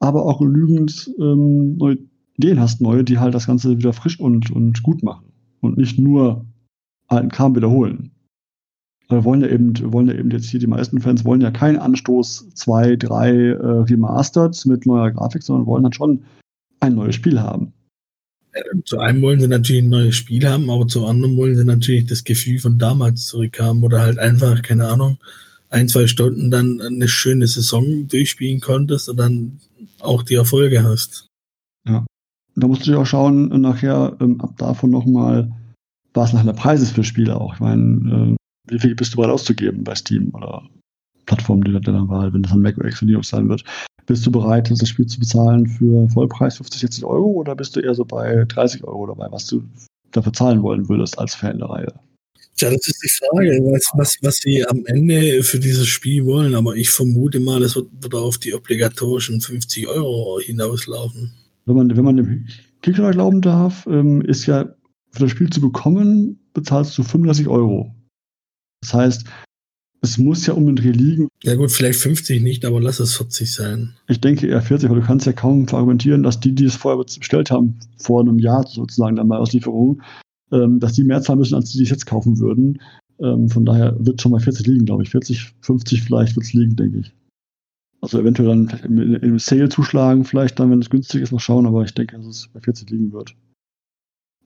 aber 0.00 0.26
auch 0.26 0.40
genügend 0.40 1.10
ähm, 1.20 1.76
neue 1.76 1.98
Ideen 2.36 2.58
hast, 2.58 2.80
neue, 2.80 3.04
die 3.04 3.18
halt 3.18 3.34
das 3.34 3.46
Ganze 3.46 3.78
wieder 3.78 3.92
frisch 3.92 4.18
und, 4.18 4.50
und 4.50 4.82
gut 4.82 5.02
machen. 5.04 5.32
Und 5.60 5.78
nicht 5.78 5.98
nur 5.98 6.44
alten 7.06 7.28
Kram 7.28 7.54
wiederholen. 7.54 8.11
Wollen 9.24 9.40
ja 9.42 9.48
eben, 9.48 9.74
wollen 9.92 10.08
ja 10.08 10.14
eben 10.14 10.30
jetzt 10.30 10.46
hier, 10.46 10.60
die 10.60 10.66
meisten 10.66 11.00
Fans 11.00 11.24
wollen 11.24 11.40
ja 11.40 11.50
keinen 11.50 11.78
Anstoß 11.78 12.50
2, 12.54 12.96
3 12.96 13.30
äh, 13.30 13.54
Remastered 13.56 14.64
mit 14.66 14.86
neuer 14.86 15.10
Grafik, 15.10 15.42
sondern 15.42 15.66
wollen 15.66 15.82
dann 15.82 15.92
schon 15.92 16.22
ein 16.80 16.94
neues 16.94 17.14
Spiel 17.14 17.40
haben. 17.40 17.72
Zu 18.84 18.98
einem 18.98 19.22
wollen 19.22 19.40
sie 19.40 19.48
natürlich 19.48 19.82
ein 19.82 19.88
neues 19.88 20.14
Spiel 20.14 20.46
haben, 20.46 20.68
aber 20.68 20.86
zu 20.86 21.06
anderen 21.06 21.36
wollen 21.36 21.56
sie 21.56 21.64
natürlich 21.64 22.06
das 22.06 22.22
Gefühl 22.22 22.58
von 22.58 22.78
damals 22.78 23.26
zurückhaben 23.26 23.82
oder 23.82 24.00
halt 24.02 24.18
einfach, 24.18 24.60
keine 24.60 24.88
Ahnung, 24.88 25.18
ein, 25.70 25.88
zwei 25.88 26.06
Stunden 26.06 26.50
dann 26.50 26.80
eine 26.82 27.08
schöne 27.08 27.46
Saison 27.46 28.06
durchspielen 28.08 28.60
konntest 28.60 29.08
und 29.08 29.16
dann 29.16 29.58
auch 30.00 30.22
die 30.22 30.34
Erfolge 30.34 30.82
hast. 30.82 31.28
Ja. 31.88 32.04
Da 32.54 32.66
musst 32.66 32.86
du 32.86 32.92
ja 32.92 32.98
auch 32.98 33.06
schauen, 33.06 33.48
nachher 33.60 34.16
ähm, 34.20 34.38
ab 34.42 34.58
davon 34.58 34.90
nochmal, 34.90 35.50
was 36.12 36.34
nach 36.34 36.44
der 36.44 36.52
Preis 36.52 36.82
ist 36.82 36.92
für 36.92 37.04
Spiele 37.04 37.40
auch. 37.40 37.54
Ich 37.54 37.60
meine, 37.60 38.34
äh, 38.34 38.41
wie 38.68 38.78
viel 38.78 38.94
bist 38.94 39.12
du 39.12 39.16
bereit 39.16 39.32
auszugeben 39.32 39.84
bei 39.84 39.94
Steam 39.94 40.30
oder 40.34 40.62
Plattformen, 41.26 41.62
die 41.62 41.80
deiner 41.80 42.08
Wahl, 42.08 42.32
wenn 42.32 42.42
das 42.42 42.52
ein 42.52 42.60
Mac 42.60 42.76
oder 42.78 42.90
Linux 43.00 43.28
sein 43.28 43.48
wird? 43.48 43.64
Bist 44.06 44.26
du 44.26 44.32
bereit, 44.32 44.70
das 44.70 44.88
Spiel 44.88 45.06
zu 45.06 45.20
bezahlen 45.20 45.66
für 45.66 46.08
Vollpreis 46.08 46.56
50, 46.56 46.80
60 46.80 47.04
Euro 47.04 47.28
oder 47.28 47.54
bist 47.54 47.76
du 47.76 47.80
eher 47.80 47.94
so 47.94 48.04
bei 48.04 48.44
30 48.44 48.82
Euro 48.84 49.06
dabei, 49.06 49.28
was 49.30 49.46
du 49.46 49.62
dafür 50.10 50.32
zahlen 50.32 50.62
wollen 50.62 50.88
würdest 50.88 51.18
als 51.18 51.34
Fan 51.34 51.58
der 51.58 51.70
Reihe? 51.70 51.94
Tja, 52.56 52.70
das 52.70 52.86
ist 52.86 53.02
die 53.02 53.08
Frage, 53.08 53.50
was, 53.64 53.90
was, 53.94 54.18
was 54.22 54.36
sie 54.36 54.66
am 54.66 54.84
Ende 54.86 55.42
für 55.42 55.58
dieses 55.58 55.86
Spiel 55.86 56.26
wollen, 56.26 56.54
aber 56.54 56.74
ich 56.76 56.90
vermute 56.90 57.40
mal, 57.40 57.62
es 57.62 57.76
wird, 57.76 57.88
wird 58.00 58.14
auf 58.14 58.38
die 58.38 58.54
obligatorischen 58.54 59.40
50 59.40 59.88
Euro 59.88 60.38
hinauslaufen. 60.40 61.32
Wenn 61.64 61.76
man, 61.76 61.96
wenn 61.96 62.04
man 62.04 62.16
dem 62.16 62.46
Kickstarter 62.82 63.12
glauben 63.12 63.40
darf, 63.40 63.86
ähm, 63.86 64.20
ist 64.22 64.46
ja 64.46 64.74
für 65.12 65.20
das 65.20 65.30
Spiel 65.30 65.48
zu 65.48 65.60
bekommen, 65.60 66.40
bezahlst 66.52 66.98
du 66.98 67.02
35 67.02 67.48
Euro. 67.48 67.94
Das 68.82 68.94
heißt, 68.94 69.24
es 70.02 70.18
muss 70.18 70.46
ja 70.46 70.54
um 70.54 70.66
den 70.66 70.76
Dreh 70.76 70.90
liegen. 70.90 71.28
Ja 71.44 71.54
gut, 71.54 71.70
vielleicht 71.70 72.00
50 72.00 72.42
nicht, 72.42 72.64
aber 72.64 72.80
lass 72.80 72.98
es 72.98 73.16
40 73.16 73.52
sein. 73.52 73.94
Ich 74.08 74.20
denke 74.20 74.48
eher 74.48 74.60
40, 74.60 74.90
weil 74.90 75.00
du 75.00 75.06
kannst 75.06 75.26
ja 75.26 75.32
kaum 75.32 75.66
argumentieren, 75.70 76.24
dass 76.24 76.40
die, 76.40 76.54
die 76.54 76.64
es 76.64 76.74
vorher 76.74 77.02
bestellt 77.02 77.50
haben, 77.52 77.78
vor 77.98 78.20
einem 78.20 78.40
Jahr 78.40 78.66
sozusagen 78.66 79.16
dann 79.16 79.28
bei 79.28 79.36
Auslieferung, 79.36 80.02
ähm, 80.50 80.80
dass 80.80 80.94
die 80.94 81.04
mehr 81.04 81.22
zahlen 81.22 81.38
müssen, 81.38 81.54
als 81.54 81.70
die, 81.70 81.78
die 81.78 81.84
es 81.84 81.90
jetzt 81.90 82.06
kaufen 82.06 82.40
würden. 82.40 82.80
Ähm, 83.20 83.48
von 83.48 83.64
daher 83.64 83.94
wird 83.98 84.20
schon 84.20 84.32
mal 84.32 84.40
40 84.40 84.66
liegen, 84.66 84.86
glaube 84.86 85.04
ich. 85.04 85.10
40, 85.10 85.54
50 85.60 86.02
vielleicht 86.02 86.34
wird 86.34 86.46
es 86.46 86.52
liegen, 86.52 86.74
denke 86.74 86.98
ich. 86.98 87.12
Also 88.00 88.18
eventuell 88.18 88.48
dann 88.48 88.80
im, 88.82 89.14
im, 89.14 89.38
Sale 89.38 89.68
zuschlagen, 89.68 90.24
vielleicht 90.24 90.58
dann, 90.58 90.72
wenn 90.72 90.80
es 90.80 90.90
günstig 90.90 91.22
ist, 91.22 91.30
noch 91.30 91.38
schauen, 91.38 91.66
aber 91.66 91.84
ich 91.84 91.94
denke, 91.94 92.16
dass 92.16 92.26
es 92.26 92.48
bei 92.48 92.58
40 92.58 92.90
liegen 92.90 93.12
wird. 93.12 93.36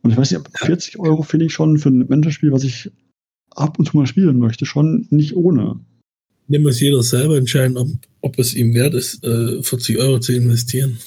Und 0.02 0.10
ich 0.10 0.18
weiß 0.18 0.30
nicht, 0.30 0.58
40 0.58 0.98
Euro 0.98 1.22
finde 1.22 1.46
ich 1.46 1.54
schon 1.54 1.78
für 1.78 1.88
ein 1.88 2.06
Menschenspiel, 2.06 2.52
was 2.52 2.64
ich 2.64 2.92
ab 3.56 3.78
und 3.78 3.86
zu 3.86 3.96
mal 3.96 4.06
spielen 4.06 4.38
möchte, 4.38 4.66
schon 4.66 5.06
nicht 5.10 5.36
ohne. 5.36 5.80
Hier 6.48 6.60
muss 6.60 6.80
jeder 6.80 7.02
selber 7.02 7.36
entscheiden, 7.36 7.76
ob, 7.76 7.88
ob 8.20 8.38
es 8.38 8.54
ihm 8.54 8.74
wert 8.74 8.94
ist, 8.94 9.24
äh, 9.24 9.62
40 9.62 9.98
Euro 9.98 10.20
zu 10.20 10.32
investieren. 10.32 10.98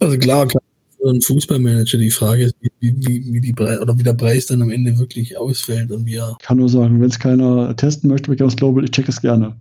Also 0.00 0.18
klar, 0.18 0.48
für 0.48 1.08
einen 1.08 1.22
Fußballmanager 1.22 1.98
die 1.98 2.10
Frage 2.10 2.44
ist, 2.44 2.54
wie, 2.60 2.70
wie, 2.80 3.32
wie, 3.32 3.40
die 3.40 3.52
Preis, 3.52 3.80
oder 3.80 3.96
wie 3.98 4.02
der 4.02 4.14
Preis 4.14 4.46
dann 4.46 4.62
am 4.62 4.70
Ende 4.70 4.98
wirklich 4.98 5.36
ausfällt 5.36 5.90
und 5.90 6.06
wie 6.06 6.16
er. 6.16 6.36
Ich 6.40 6.46
kann 6.46 6.58
nur 6.58 6.68
sagen, 6.68 7.00
wenn 7.00 7.08
es 7.08 7.18
keiner 7.18 7.74
testen 7.76 8.10
möchte 8.10 8.34
Chaos 8.34 8.56
Global, 8.56 8.84
ich 8.84 8.90
check 8.90 9.08
es 9.08 9.20
gerne. 9.20 9.56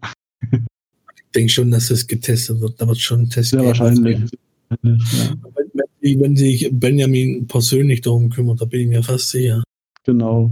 ich 0.52 1.32
denke 1.36 1.52
schon, 1.52 1.72
dass 1.72 1.90
das 1.90 2.08
getestet 2.08 2.60
wird. 2.62 2.82
Da 2.82 2.88
wird 2.88 2.98
schon 2.98 3.22
ein 3.22 3.30
Test 3.30 3.52
Sehr 3.52 3.64
wahrscheinlich. 3.64 4.20
Ja. 4.84 4.98
Wenn, 6.02 6.20
wenn 6.20 6.36
sich 6.36 6.70
Benjamin 6.72 7.48
persönlich 7.48 8.02
darum 8.02 8.30
kümmert, 8.30 8.62
da 8.62 8.66
bin 8.66 8.82
ich 8.82 8.88
mir 8.88 9.04
fast 9.04 9.30
sicher. 9.30 9.64
Genau. 10.04 10.52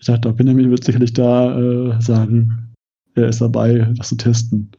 Ich 0.00 0.06
dachte, 0.06 0.32
Benjamin 0.32 0.70
wird 0.70 0.84
sicherlich 0.84 1.12
da 1.12 1.58
äh, 1.58 2.00
sagen, 2.00 2.74
er 3.14 3.28
ist 3.28 3.40
dabei, 3.40 3.92
das 3.96 4.08
zu 4.08 4.16
testen. 4.16 4.70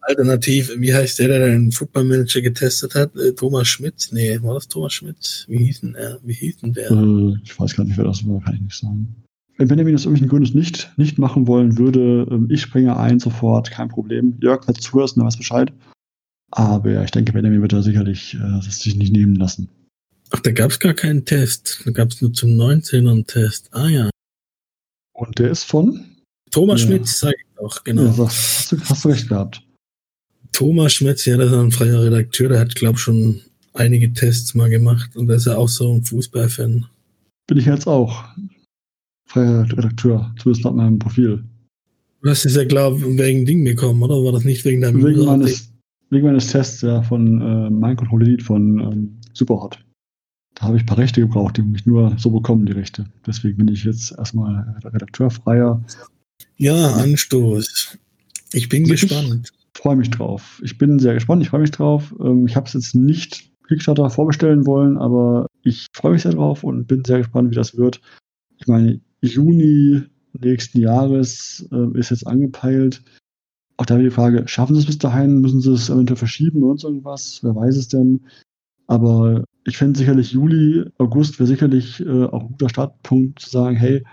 Alternativ, 0.00 0.72
wie 0.78 0.94
heißt 0.94 1.18
der, 1.18 1.28
der 1.28 1.46
den 1.46 1.70
Footballmanager 1.70 2.40
getestet 2.40 2.94
hat? 2.94 3.14
Äh, 3.16 3.32
Thomas 3.32 3.68
Schmidt? 3.68 4.08
Nee, 4.12 4.40
war 4.42 4.54
das 4.54 4.68
Thomas 4.68 4.94
Schmidt? 4.94 5.44
Wie 5.48 5.58
hieß 5.58 5.82
denn 5.82 5.94
er? 5.94 6.18
Wie 6.24 6.32
hieß 6.32 6.58
denn 6.58 6.72
der? 6.72 6.90
Äh, 6.90 7.34
ich 7.44 7.60
weiß 7.60 7.76
gar 7.76 7.84
nicht, 7.84 7.98
wer 7.98 8.04
das 8.04 8.26
war, 8.26 8.40
kann 8.40 8.54
ich 8.54 8.60
nicht 8.62 8.78
sagen. 8.78 9.14
Wenn 9.58 9.68
Benjamin 9.68 9.94
aus 9.94 10.06
irgendwelchen 10.06 10.30
Gründen 10.30 10.58
nicht, 10.58 10.90
nicht 10.96 11.18
machen 11.18 11.46
wollen 11.46 11.76
würde, 11.76 12.26
ähm, 12.30 12.48
ich 12.50 12.62
springe 12.62 12.96
ein 12.96 13.20
sofort, 13.20 13.70
kein 13.70 13.88
Problem. 13.88 14.38
Jörg, 14.40 14.66
wenn 14.66 14.74
du 14.74 14.80
zuhörst, 14.80 15.18
dann 15.18 15.26
weiß 15.26 15.36
Bescheid. 15.36 15.70
Aber 16.50 17.04
ich 17.04 17.10
denke, 17.10 17.32
Benjamin 17.32 17.60
wird 17.60 17.74
da 17.74 17.82
sicherlich 17.82 18.34
äh, 18.34 18.60
sich 18.62 18.96
nicht 18.96 19.12
nehmen 19.12 19.34
lassen. 19.34 19.68
Ach, 20.30 20.40
da 20.40 20.50
gab 20.52 20.70
es 20.70 20.80
gar 20.80 20.94
keinen 20.94 21.26
Test. 21.26 21.82
Da 21.84 21.90
gab 21.90 22.10
es 22.10 22.22
nur 22.22 22.32
zum 22.32 22.50
19er 22.50 23.10
einen 23.10 23.26
Test. 23.26 23.68
Ah 23.72 23.88
ja. 23.88 24.10
Und 25.20 25.38
der 25.38 25.50
ist 25.50 25.64
von? 25.64 26.16
Thomas 26.50 26.80
ja. 26.80 26.86
Schmidt, 26.86 27.06
sag 27.06 27.34
ich 27.34 27.58
auch, 27.58 27.84
genau. 27.84 28.04
Ja, 28.04 28.16
hast, 28.16 28.72
du, 28.72 28.80
hast 28.80 29.04
du 29.04 29.08
recht 29.10 29.28
gehabt. 29.28 29.62
Thomas 30.52 30.94
Schmitz, 30.94 31.26
ja, 31.26 31.36
das 31.36 31.52
ist 31.52 31.58
ein 31.58 31.70
freier 31.70 32.02
Redakteur, 32.02 32.48
der 32.48 32.58
hat, 32.58 32.74
glaube 32.74 32.94
ich, 32.94 33.00
schon 33.00 33.42
einige 33.74 34.10
Tests 34.14 34.54
mal 34.54 34.70
gemacht 34.70 35.14
und 35.16 35.26
der 35.26 35.36
ist 35.36 35.46
ja 35.46 35.56
auch 35.56 35.68
so 35.68 35.94
ein 35.94 36.02
Fußballfan. 36.02 36.86
Bin 37.46 37.58
ich 37.58 37.66
jetzt 37.66 37.86
auch. 37.86 38.24
Freier 39.26 39.70
Redakteur, 39.70 40.34
zumindest 40.38 40.64
nach 40.64 40.72
meinem 40.72 40.98
Profil. 40.98 41.44
Du 42.22 42.30
hast 42.30 42.46
es 42.46 42.56
ja, 42.56 42.64
glaube 42.64 42.96
ich, 42.98 43.18
wegen 43.18 43.44
Ding 43.44 43.62
bekommen, 43.62 44.02
oder? 44.02 44.24
War 44.24 44.32
das 44.32 44.44
nicht 44.44 44.64
wegen 44.64 44.80
deinem 44.80 45.04
Wegen 45.04 45.26
meines, 45.26 45.70
wegen 46.08 46.26
meines 46.26 46.46
Tests 46.46 46.80
ja, 46.80 47.02
von 47.02 47.42
äh, 47.42 47.70
Mein 47.70 47.96
Control 47.96 48.22
Elite 48.22 48.44
von 48.44 48.80
ähm, 48.80 49.20
Superhot. 49.34 49.78
Da 50.60 50.66
habe 50.66 50.76
ich 50.76 50.82
ein 50.82 50.86
paar 50.86 50.98
Rechte 50.98 51.22
gebraucht, 51.22 51.56
die 51.56 51.62
mich 51.62 51.86
nur 51.86 52.14
so 52.18 52.30
bekommen, 52.30 52.66
die 52.66 52.72
Rechte. 52.72 53.06
Deswegen 53.26 53.56
bin 53.56 53.68
ich 53.68 53.84
jetzt 53.84 54.12
erstmal 54.18 54.76
Redakteurfreier. 54.84 55.82
Ja, 56.58 56.96
Anstoß. 56.96 57.96
Ich 58.52 58.68
bin 58.68 58.82
also 58.82 58.92
gespannt. 58.92 59.52
Ich 59.74 59.80
freue 59.80 59.96
mich 59.96 60.10
drauf. 60.10 60.60
Ich 60.62 60.76
bin 60.76 60.98
sehr 60.98 61.14
gespannt, 61.14 61.42
ich 61.42 61.48
freue 61.48 61.62
mich 61.62 61.70
drauf. 61.70 62.14
Ähm, 62.20 62.46
ich 62.46 62.56
habe 62.56 62.66
es 62.66 62.74
jetzt 62.74 62.94
nicht 62.94 63.50
Kickstarter 63.68 64.10
vorbestellen 64.10 64.66
wollen, 64.66 64.98
aber 64.98 65.46
ich 65.62 65.86
freue 65.94 66.12
mich 66.12 66.22
sehr 66.22 66.32
drauf 66.32 66.62
und 66.62 66.86
bin 66.86 67.04
sehr 67.06 67.18
gespannt, 67.18 67.50
wie 67.50 67.54
das 67.54 67.78
wird. 67.78 68.02
Ich 68.58 68.66
meine, 68.66 69.00
Juni 69.22 70.02
nächsten 70.38 70.78
Jahres 70.78 71.66
äh, 71.72 71.98
ist 71.98 72.10
jetzt 72.10 72.26
angepeilt. 72.26 73.02
Auch 73.78 73.86
da 73.86 73.96
die 73.96 74.10
Frage, 74.10 74.46
schaffen 74.46 74.74
sie 74.74 74.82
es 74.82 74.86
bis 74.86 74.98
dahin? 74.98 75.40
Müssen 75.40 75.62
sie 75.62 75.72
es 75.72 75.88
eventuell 75.88 76.18
verschieben 76.18 76.62
oder 76.62 76.84
irgendwas? 76.84 77.38
Wer 77.42 77.56
weiß 77.56 77.76
es 77.76 77.88
denn? 77.88 78.20
Aber 78.88 79.44
ich 79.70 79.78
fände 79.78 79.98
sicherlich 79.98 80.32
Juli, 80.32 80.84
August 80.98 81.38
wäre 81.38 81.46
sicherlich 81.46 82.00
äh, 82.00 82.24
auch 82.24 82.42
ein 82.42 82.48
guter 82.48 82.68
Startpunkt 82.68 83.38
zu 83.38 83.50
sagen, 83.50 83.76
hey, 83.76 84.04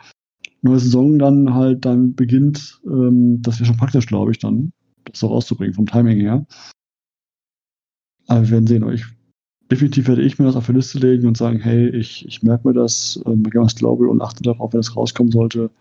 neue 0.62 0.80
Saison 0.80 1.18
dann 1.18 1.56
halt 1.56 1.84
dann 1.84 2.14
beginnt, 2.14 2.80
ähm, 2.86 3.42
das 3.42 3.60
wäre 3.60 3.66
schon 3.66 3.78
praktisch, 3.78 4.06
glaube 4.06 4.32
ich, 4.32 4.38
dann, 4.38 4.72
das 5.06 5.20
so 5.20 5.28
rauszubringen, 5.28 5.74
vom 5.74 5.88
Timing 5.88 6.20
her. 6.20 6.46
Aber 8.28 8.44
wir 8.44 8.52
werden 8.52 8.68
sehen. 8.68 8.88
Ich, 8.94 9.06
definitiv 9.72 10.08
werde 10.08 10.22
ich 10.22 10.38
mir 10.38 10.46
das 10.46 10.56
auf 10.56 10.68
die 10.68 10.74
Liste 10.74 11.00
legen 11.00 11.28
und 11.28 11.38
sagen, 11.38 11.60
hey, 11.60 11.90
ich, 11.90 12.28
ich 12.28 12.44
merke 12.44 12.68
mir 12.68 12.76
das, 12.76 13.20
ähm, 13.26 13.42
Gamers 13.44 13.76
Global 13.76 14.10
und 14.10 14.22
achte 14.22 14.44
darauf, 14.44 14.74
wenn 14.74 14.82
es 14.82 14.96
rauskommen 14.96 15.32
sollte. 15.32 15.72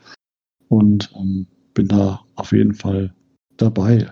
Und 0.69 1.13
ähm, 1.17 1.47
bin 1.75 1.89
da 1.89 2.21
auf 2.35 2.53
jeden 2.53 2.73
Fall 2.73 3.15
dabei. 3.59 4.11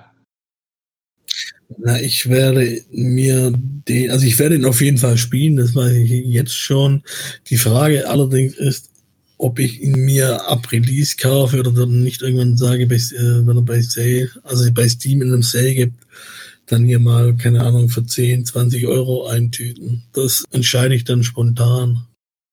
Na, 1.79 2.01
ich 2.01 2.29
werde 2.29 2.83
mir 2.91 3.53
den, 3.89 4.11
also 4.11 4.27
ich 4.27 4.39
werde 4.39 4.57
ihn 4.57 4.65
auf 4.65 4.81
jeden 4.81 4.99
Fall 4.99 5.19
spielen, 5.19 5.57
das 5.57 5.75
weiß 5.75 5.93
ich 5.93 6.11
jetzt 6.11 6.55
schon. 6.55 7.03
Die 7.49 7.57
Frage 7.57 8.09
allerdings 8.09 8.55
ist, 8.55 8.91
ob 9.39 9.59
ich 9.59 9.83
ihn 9.83 10.05
mir 10.05 10.49
ab 10.49 10.71
Release 10.73 11.17
kaufe 11.17 11.59
oder 11.59 11.73
dann 11.73 12.03
nicht 12.03 12.23
irgendwann 12.23 12.57
sage, 12.57 12.85
äh, 12.85 12.89
wenn 12.89 13.57
er 13.57 13.63
bei 13.63 13.83
Sale, 13.83 14.31
also 14.43 14.71
bei 14.73 14.89
Steam 14.89 15.23
in 15.23 15.33
einem 15.33 15.43
Sale 15.43 15.75
gibt, 15.75 16.05
dann 16.67 16.85
hier 16.85 16.99
mal, 16.99 17.37
keine 17.37 17.63
Ahnung, 17.63 17.91
für 17.91 18.07
10, 18.07 18.47
20 18.47 18.87
Euro 18.87 19.27
eintüten. 19.27 20.05
Das 20.13 20.45
entscheide 20.51 20.95
ich 20.95 21.05
dann 21.05 21.25
spontan. 21.25 22.07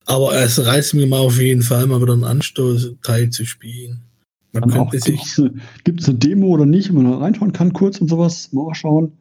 Aber 0.05 0.35
es 0.35 0.63
reißt 0.63 0.95
mir 0.95 1.07
mal 1.07 1.19
auf 1.19 1.39
jeden 1.39 1.61
Fall 1.61 1.87
mal 1.87 2.01
wieder 2.01 2.13
einen 2.13 2.23
Anstoß, 2.23 2.95
Teil 3.03 3.29
zu 3.29 3.45
spielen. 3.45 4.01
Man 4.53 4.63
dann 4.63 4.89
könnte 4.89 4.99
sich. 4.99 5.21
Gibt 5.83 6.01
es 6.01 6.09
eine 6.09 6.17
Demo 6.17 6.47
oder 6.47 6.65
nicht, 6.65 6.89
wenn 6.89 7.03
man 7.03 7.13
reinschauen 7.13 7.53
kann, 7.53 7.73
kurz 7.73 8.01
und 8.01 8.09
sowas? 8.09 8.51
Mal 8.51 8.73
schauen. 8.75 9.13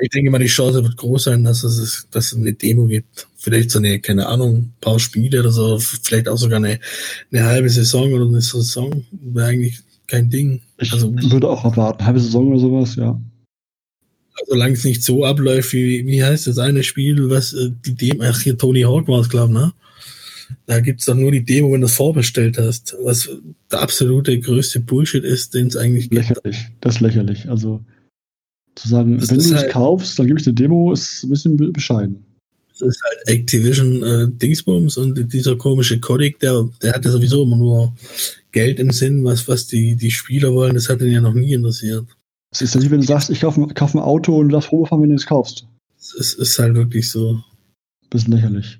Ich 0.00 0.10
denke 0.10 0.30
mal, 0.30 0.38
die 0.38 0.46
Chance 0.46 0.82
wird 0.84 0.96
groß 0.96 1.24
sein, 1.24 1.44
dass 1.44 1.64
es, 1.64 2.06
dass 2.10 2.32
es 2.32 2.36
eine 2.36 2.52
Demo 2.52 2.86
gibt. 2.86 3.26
Vielleicht 3.36 3.70
so 3.70 3.78
eine, 3.78 3.98
keine 4.00 4.26
Ahnung, 4.26 4.56
ein 4.56 4.74
paar 4.80 4.98
Spiele 4.98 5.40
oder 5.40 5.50
so, 5.50 5.78
vielleicht 5.78 6.28
auch 6.28 6.36
sogar 6.36 6.58
eine, 6.58 6.78
eine 7.32 7.44
halbe 7.44 7.70
Saison 7.70 8.12
oder 8.12 8.26
eine 8.26 8.42
Saison. 8.42 9.04
Wäre 9.10 9.48
eigentlich 9.48 9.80
kein 10.06 10.28
Ding. 10.28 10.60
Ich 10.78 10.92
also, 10.92 11.12
würde 11.14 11.48
auch 11.48 11.64
erwarten, 11.64 12.04
halbe 12.04 12.20
Saison 12.20 12.48
oder 12.48 12.60
sowas, 12.60 12.96
ja. 12.96 13.18
Solange 14.46 14.74
es 14.74 14.84
nicht 14.84 15.02
so 15.02 15.24
abläuft, 15.24 15.72
wie, 15.72 16.06
wie 16.06 16.22
heißt 16.22 16.46
das 16.46 16.58
eine 16.58 16.84
Spiel, 16.84 17.28
was 17.28 17.54
äh, 17.54 17.70
die 17.84 17.94
Demo, 17.94 18.24
ach 18.24 18.40
hier 18.40 18.56
Tony 18.56 18.82
Hawk 18.82 19.08
war 19.08 19.20
es, 19.20 19.28
glaube 19.28 19.52
ich, 19.52 19.58
ne? 19.58 19.72
Da 20.66 20.80
gibt's 20.80 21.04
doch 21.04 21.14
nur 21.14 21.30
die 21.30 21.44
Demo, 21.44 21.72
wenn 21.72 21.80
du 21.80 21.86
es 21.86 21.94
vorbestellt 21.94 22.58
hast. 22.58 22.96
Was 23.02 23.28
der 23.70 23.80
absolute 23.80 24.38
größte 24.40 24.80
Bullshit 24.80 25.24
ist, 25.24 25.54
den 25.54 25.68
es 25.68 25.76
eigentlich 25.76 26.10
gibt. 26.10 26.28
Lächerlich, 26.28 26.66
das 26.80 26.96
ist 26.96 27.00
lächerlich. 27.00 27.48
Also 27.48 27.84
zu 28.74 28.88
sagen, 28.88 29.18
das 29.18 29.30
wenn 29.30 29.38
du 29.38 29.44
es 29.44 29.54
halt, 29.54 29.70
kaufst, 29.70 30.18
dann 30.18 30.26
gebe 30.26 30.40
ich 30.40 30.46
eine 30.46 30.54
Demo, 30.54 30.92
ist 30.92 31.24
ein 31.24 31.30
bisschen 31.30 31.72
bescheiden. 31.72 32.24
Das 32.70 32.82
ist 32.82 33.02
halt 33.02 33.28
Activision 33.28 34.02
äh, 34.04 34.28
Dingsbums 34.28 34.96
und 34.98 35.32
dieser 35.32 35.56
komische 35.56 35.98
Codec, 35.98 36.38
der, 36.38 36.68
der 36.80 36.92
hatte 36.92 37.10
sowieso 37.10 37.42
immer 37.42 37.56
nur 37.56 37.94
Geld 38.52 38.78
im 38.78 38.92
Sinn, 38.92 39.24
was, 39.24 39.48
was 39.48 39.66
die, 39.66 39.96
die 39.96 40.12
Spieler 40.12 40.54
wollen, 40.54 40.74
das 40.74 40.88
hat 40.88 41.00
ihn 41.00 41.10
ja 41.10 41.20
noch 41.20 41.34
nie 41.34 41.54
interessiert. 41.54 42.06
Es 42.50 42.62
ist 42.62 42.74
ja 42.74 42.80
nicht, 42.80 42.90
wenn 42.90 43.00
du 43.00 43.06
sagst, 43.06 43.30
ich 43.30 43.40
kaufe, 43.40 43.66
kaufe 43.74 43.98
ein 43.98 44.04
Auto 44.04 44.38
und 44.38 44.48
du 44.48 44.52
darfst 44.52 44.72
rumfahren, 44.72 45.02
wenn 45.02 45.10
du 45.10 45.16
es 45.16 45.26
kaufst. 45.26 45.66
Es 45.98 46.32
ist 46.34 46.58
halt 46.58 46.74
wirklich 46.74 47.10
so. 47.10 47.42
Bisschen 48.10 48.32
lächerlich. 48.32 48.78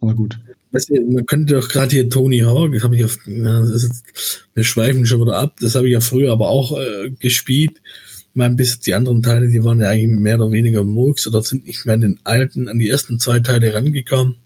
Aber 0.00 0.14
gut. 0.14 0.38
Weißt 0.72 0.90
man 0.90 1.26
könnte 1.26 1.54
doch 1.54 1.68
gerade 1.68 1.90
hier 1.90 2.10
Tony 2.10 2.40
Hawk, 2.40 2.72
das 2.72 2.82
habe 2.82 2.96
ich 2.96 3.04
auf, 3.04 3.18
ja, 3.26 3.60
ist, 3.62 4.44
wir 4.54 4.64
schweifen 4.64 5.06
schon 5.06 5.20
wieder 5.20 5.36
ab, 5.36 5.56
das 5.60 5.74
habe 5.74 5.86
ich 5.86 5.92
ja 5.92 6.00
früher 6.00 6.32
aber 6.32 6.48
auch 6.48 6.78
äh, 6.78 7.10
gespielt. 7.10 7.80
Ich 7.82 8.34
meine, 8.34 8.56
bis 8.56 8.80
die 8.80 8.94
anderen 8.94 9.22
Teile, 9.22 9.48
die 9.48 9.64
waren 9.64 9.80
ja 9.80 9.88
eigentlich 9.88 10.20
mehr 10.20 10.36
oder 10.36 10.50
weniger 10.50 10.84
Murks 10.84 11.26
oder 11.26 11.42
sind 11.42 11.66
nicht 11.66 11.86
mehr 11.86 11.94
an 11.94 12.00
den 12.02 12.20
alten, 12.24 12.68
an 12.68 12.78
die 12.78 12.90
ersten 12.90 13.18
zwei 13.18 13.38
Teile 13.40 13.72
rangekommen. 13.72 14.36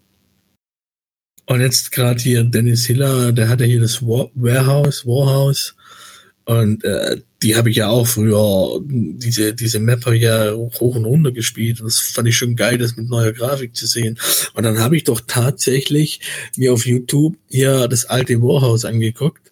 Und 1.47 1.59
jetzt 1.59 1.91
gerade 1.91 2.21
hier 2.21 2.43
Dennis 2.45 2.85
Hiller, 2.85 3.33
der 3.33 3.49
hat 3.49 3.59
ja 3.59 3.65
hier 3.65 3.81
das 3.81 4.01
War 4.01 4.29
Warehouse, 4.35 5.05
Warhouse. 5.05 5.75
Und 6.45 6.83
äh, 6.83 7.21
die 7.43 7.55
habe 7.55 7.69
ich 7.69 7.77
ja 7.77 7.89
auch 7.89 8.07
früher, 8.07 8.81
diese, 8.83 9.53
diese 9.53 9.79
Map 9.79 10.05
habe 10.05 10.17
ich 10.17 10.23
ja 10.23 10.53
hoch 10.53 10.95
und 10.95 11.05
runter 11.05 11.31
gespielt. 11.31 11.79
Und 11.79 11.87
das 11.87 11.99
fand 11.99 12.27
ich 12.27 12.37
schon 12.37 12.55
geil, 12.55 12.77
das 12.77 12.95
mit 12.95 13.09
neuer 13.09 13.31
Grafik 13.31 13.75
zu 13.75 13.87
sehen. 13.87 14.17
Und 14.53 14.63
dann 14.63 14.79
habe 14.79 14.97
ich 14.97 15.03
doch 15.03 15.21
tatsächlich 15.25 16.21
mir 16.57 16.73
auf 16.73 16.85
YouTube 16.85 17.37
hier 17.49 17.87
das 17.87 18.05
alte 18.05 18.41
Warhouse 18.41 18.85
angeguckt 18.85 19.51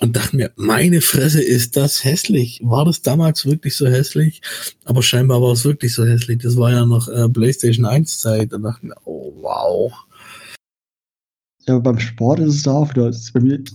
und 0.00 0.14
dachte 0.14 0.36
mir, 0.36 0.52
meine 0.56 1.00
Fresse, 1.00 1.42
ist 1.42 1.76
das 1.76 2.04
hässlich. 2.04 2.60
War 2.62 2.84
das 2.84 3.02
damals 3.02 3.44
wirklich 3.44 3.76
so 3.76 3.86
hässlich? 3.86 4.40
Aber 4.84 5.02
scheinbar 5.02 5.42
war 5.42 5.52
es 5.52 5.64
wirklich 5.64 5.94
so 5.94 6.04
hässlich. 6.04 6.38
Das 6.38 6.56
war 6.56 6.70
ja 6.70 6.86
noch 6.86 7.08
äh, 7.08 7.28
PlayStation 7.28 7.84
1 7.84 8.20
Zeit. 8.20 8.52
Da 8.52 8.58
dachte 8.58 8.80
ich 8.82 8.88
mir, 8.90 8.96
oh 9.04 9.32
wow. 9.40 9.92
Ja, 11.66 11.78
beim 11.80 11.98
Sport 11.98 12.38
ist 12.40 12.54
es 12.54 12.62
da 12.62 12.72
auch 12.72 12.90
wieder. 12.90 13.06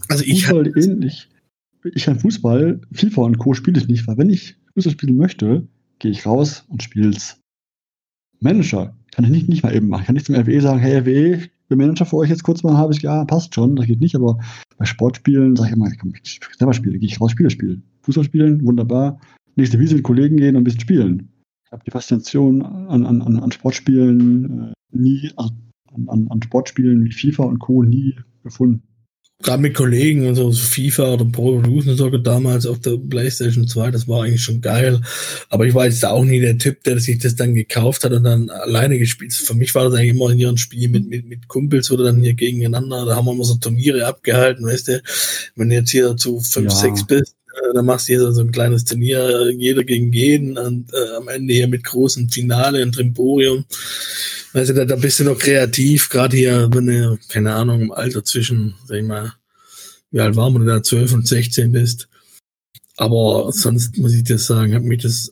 also 0.07 0.23
ich 0.25 0.45
Fußball 0.45 0.71
ähnlich 0.77 1.27
ich 1.83 2.05
kann 2.05 2.19
Fußball, 2.19 2.81
FIFA 2.91 3.21
und 3.21 3.37
Co. 3.39 3.53
spiele 3.53 3.79
ich 3.79 3.87
nicht, 3.87 4.07
weil 4.07 4.17
wenn 4.17 4.29
ich 4.29 4.55
Fußball 4.73 4.93
spielen 4.93 5.17
möchte, 5.17 5.67
gehe 5.99 6.11
ich 6.11 6.25
raus 6.25 6.65
und 6.69 6.83
spiel's. 6.83 7.39
Manager 8.39 8.95
kann 9.11 9.25
ich 9.25 9.31
nicht, 9.31 9.49
nicht 9.49 9.63
mal 9.63 9.75
eben 9.75 9.87
machen. 9.87 10.01
Ich 10.01 10.07
kann 10.07 10.15
nicht 10.15 10.25
zum 10.25 10.35
RWE 10.35 10.61
sagen, 10.61 10.79
hey 10.79 10.97
RWE, 10.97 11.35
ich 11.35 11.51
bin 11.69 11.77
Manager 11.77 12.05
für 12.05 12.17
euch 12.17 12.29
jetzt 12.29 12.43
kurz 12.43 12.63
mal 12.63 12.71
ein 12.71 12.77
halbes 12.77 13.01
Jahr, 13.01 13.25
passt 13.25 13.55
schon, 13.55 13.75
das 13.75 13.85
geht 13.85 14.01
nicht, 14.01 14.15
aber 14.15 14.39
bei 14.77 14.85
Sportspielen 14.85 15.55
sage 15.55 15.69
ich 15.69 15.75
immer, 15.75 15.87
ich 15.87 15.97
kann 15.97 16.13
selber 16.57 16.73
spielen, 16.73 16.99
gehe 16.99 17.07
ich 17.07 17.21
raus, 17.21 17.31
Spiele 17.31 17.49
spielen. 17.49 17.83
Fußball 18.01 18.25
spielen, 18.25 18.65
wunderbar. 18.65 19.19
Nächste 19.55 19.79
Wiese 19.79 19.95
mit 19.95 20.03
Kollegen 20.03 20.37
gehen 20.37 20.55
und 20.55 20.61
ein 20.61 20.63
bisschen 20.63 20.81
spielen. 20.81 21.29
Ich 21.65 21.71
habe 21.71 21.83
die 21.85 21.91
Faszination 21.91 22.61
an, 22.61 23.05
an, 23.05 23.21
an 23.21 23.51
Sportspielen 23.51 24.71
äh, 24.71 24.73
nie, 24.91 25.31
also 25.35 25.51
an, 26.07 26.27
an 26.29 26.41
Sportspielen 26.41 27.03
wie 27.05 27.11
FIFA 27.11 27.43
und 27.43 27.59
Co. 27.59 27.83
nie 27.83 28.15
gefunden 28.43 28.83
gerade 29.43 29.61
mit 29.61 29.75
Kollegen 29.75 30.27
und 30.27 30.35
so, 30.35 30.51
so 30.51 30.63
FIFA 30.63 31.13
oder 31.13 31.25
Pro 31.25 31.59
Evolution 31.59 31.95
sogar 31.95 32.19
damals 32.19 32.65
auf 32.65 32.79
der 32.79 32.97
PlayStation 32.97 33.67
2, 33.67 33.91
das 33.91 34.07
war 34.07 34.23
eigentlich 34.23 34.41
schon 34.41 34.61
geil. 34.61 35.01
Aber 35.49 35.65
ich 35.65 35.73
war 35.73 35.85
jetzt 35.85 36.05
auch 36.05 36.23
nie 36.23 36.39
der 36.39 36.57
Typ, 36.57 36.83
der 36.83 36.99
sich 36.99 37.19
das 37.19 37.35
dann 37.35 37.53
gekauft 37.53 38.03
hat 38.03 38.13
und 38.13 38.23
dann 38.23 38.49
alleine 38.49 38.97
gespielt. 38.97 39.33
Für 39.33 39.53
mich 39.53 39.75
war 39.75 39.83
das 39.83 39.93
eigentlich 39.93 40.11
immer 40.11 40.31
hier 40.31 40.49
ein 40.49 40.57
Spiel 40.57 40.89
mit, 40.89 41.07
mit, 41.07 41.27
mit 41.27 41.47
Kumpels 41.47 41.91
oder 41.91 42.05
dann 42.05 42.21
hier 42.21 42.33
gegeneinander. 42.33 43.05
Da 43.05 43.15
haben 43.15 43.25
wir 43.25 43.33
immer 43.33 43.43
so 43.43 43.55
Turniere 43.55 44.07
abgehalten, 44.07 44.65
weißt 44.65 44.87
du. 44.87 45.03
Wenn 45.55 45.69
du 45.69 45.75
jetzt 45.75 45.91
hier 45.91 46.15
zu 46.17 46.39
5, 46.39 46.71
ja. 46.71 46.79
6 46.79 47.07
bist, 47.07 47.35
äh, 47.53 47.73
dann 47.73 47.85
machst 47.85 48.07
du 48.07 48.13
hier 48.13 48.31
so 48.31 48.41
ein 48.41 48.51
kleines 48.51 48.85
Turnier, 48.85 49.51
jeder 49.51 49.83
gegen 49.83 50.11
jeden 50.11 50.57
und 50.57 50.91
äh, 50.93 51.15
am 51.17 51.27
Ende 51.27 51.53
hier 51.53 51.67
mit 51.67 51.83
großen 51.83 52.29
Finale 52.29 52.83
und 52.83 52.93
Trimborium. 52.93 53.65
Also 54.53 54.73
da, 54.73 54.85
da 54.85 54.95
bist 54.95 55.19
du 55.19 55.23
noch 55.23 55.37
kreativ, 55.37 56.09
gerade 56.09 56.37
hier, 56.37 56.69
wenn 56.71 56.87
du, 56.87 57.17
keine 57.29 57.53
Ahnung, 57.53 57.81
im 57.81 57.91
Alter 57.91 58.23
zwischen, 58.23 58.75
sag 58.85 58.97
ich 58.97 59.03
mal, 59.03 59.33
wie 60.11 60.19
alt 60.19 60.35
war 60.35 60.49
man 60.51 60.65
da, 60.65 60.83
12 60.83 61.13
und 61.13 61.27
16 61.27 61.71
bist. 61.71 62.07
Aber 62.97 63.51
sonst 63.51 63.97
muss 63.97 64.13
ich 64.13 64.23
dir 64.23 64.37
sagen, 64.37 64.75
hat 64.75 64.83
mich 64.83 65.01
das 65.01 65.31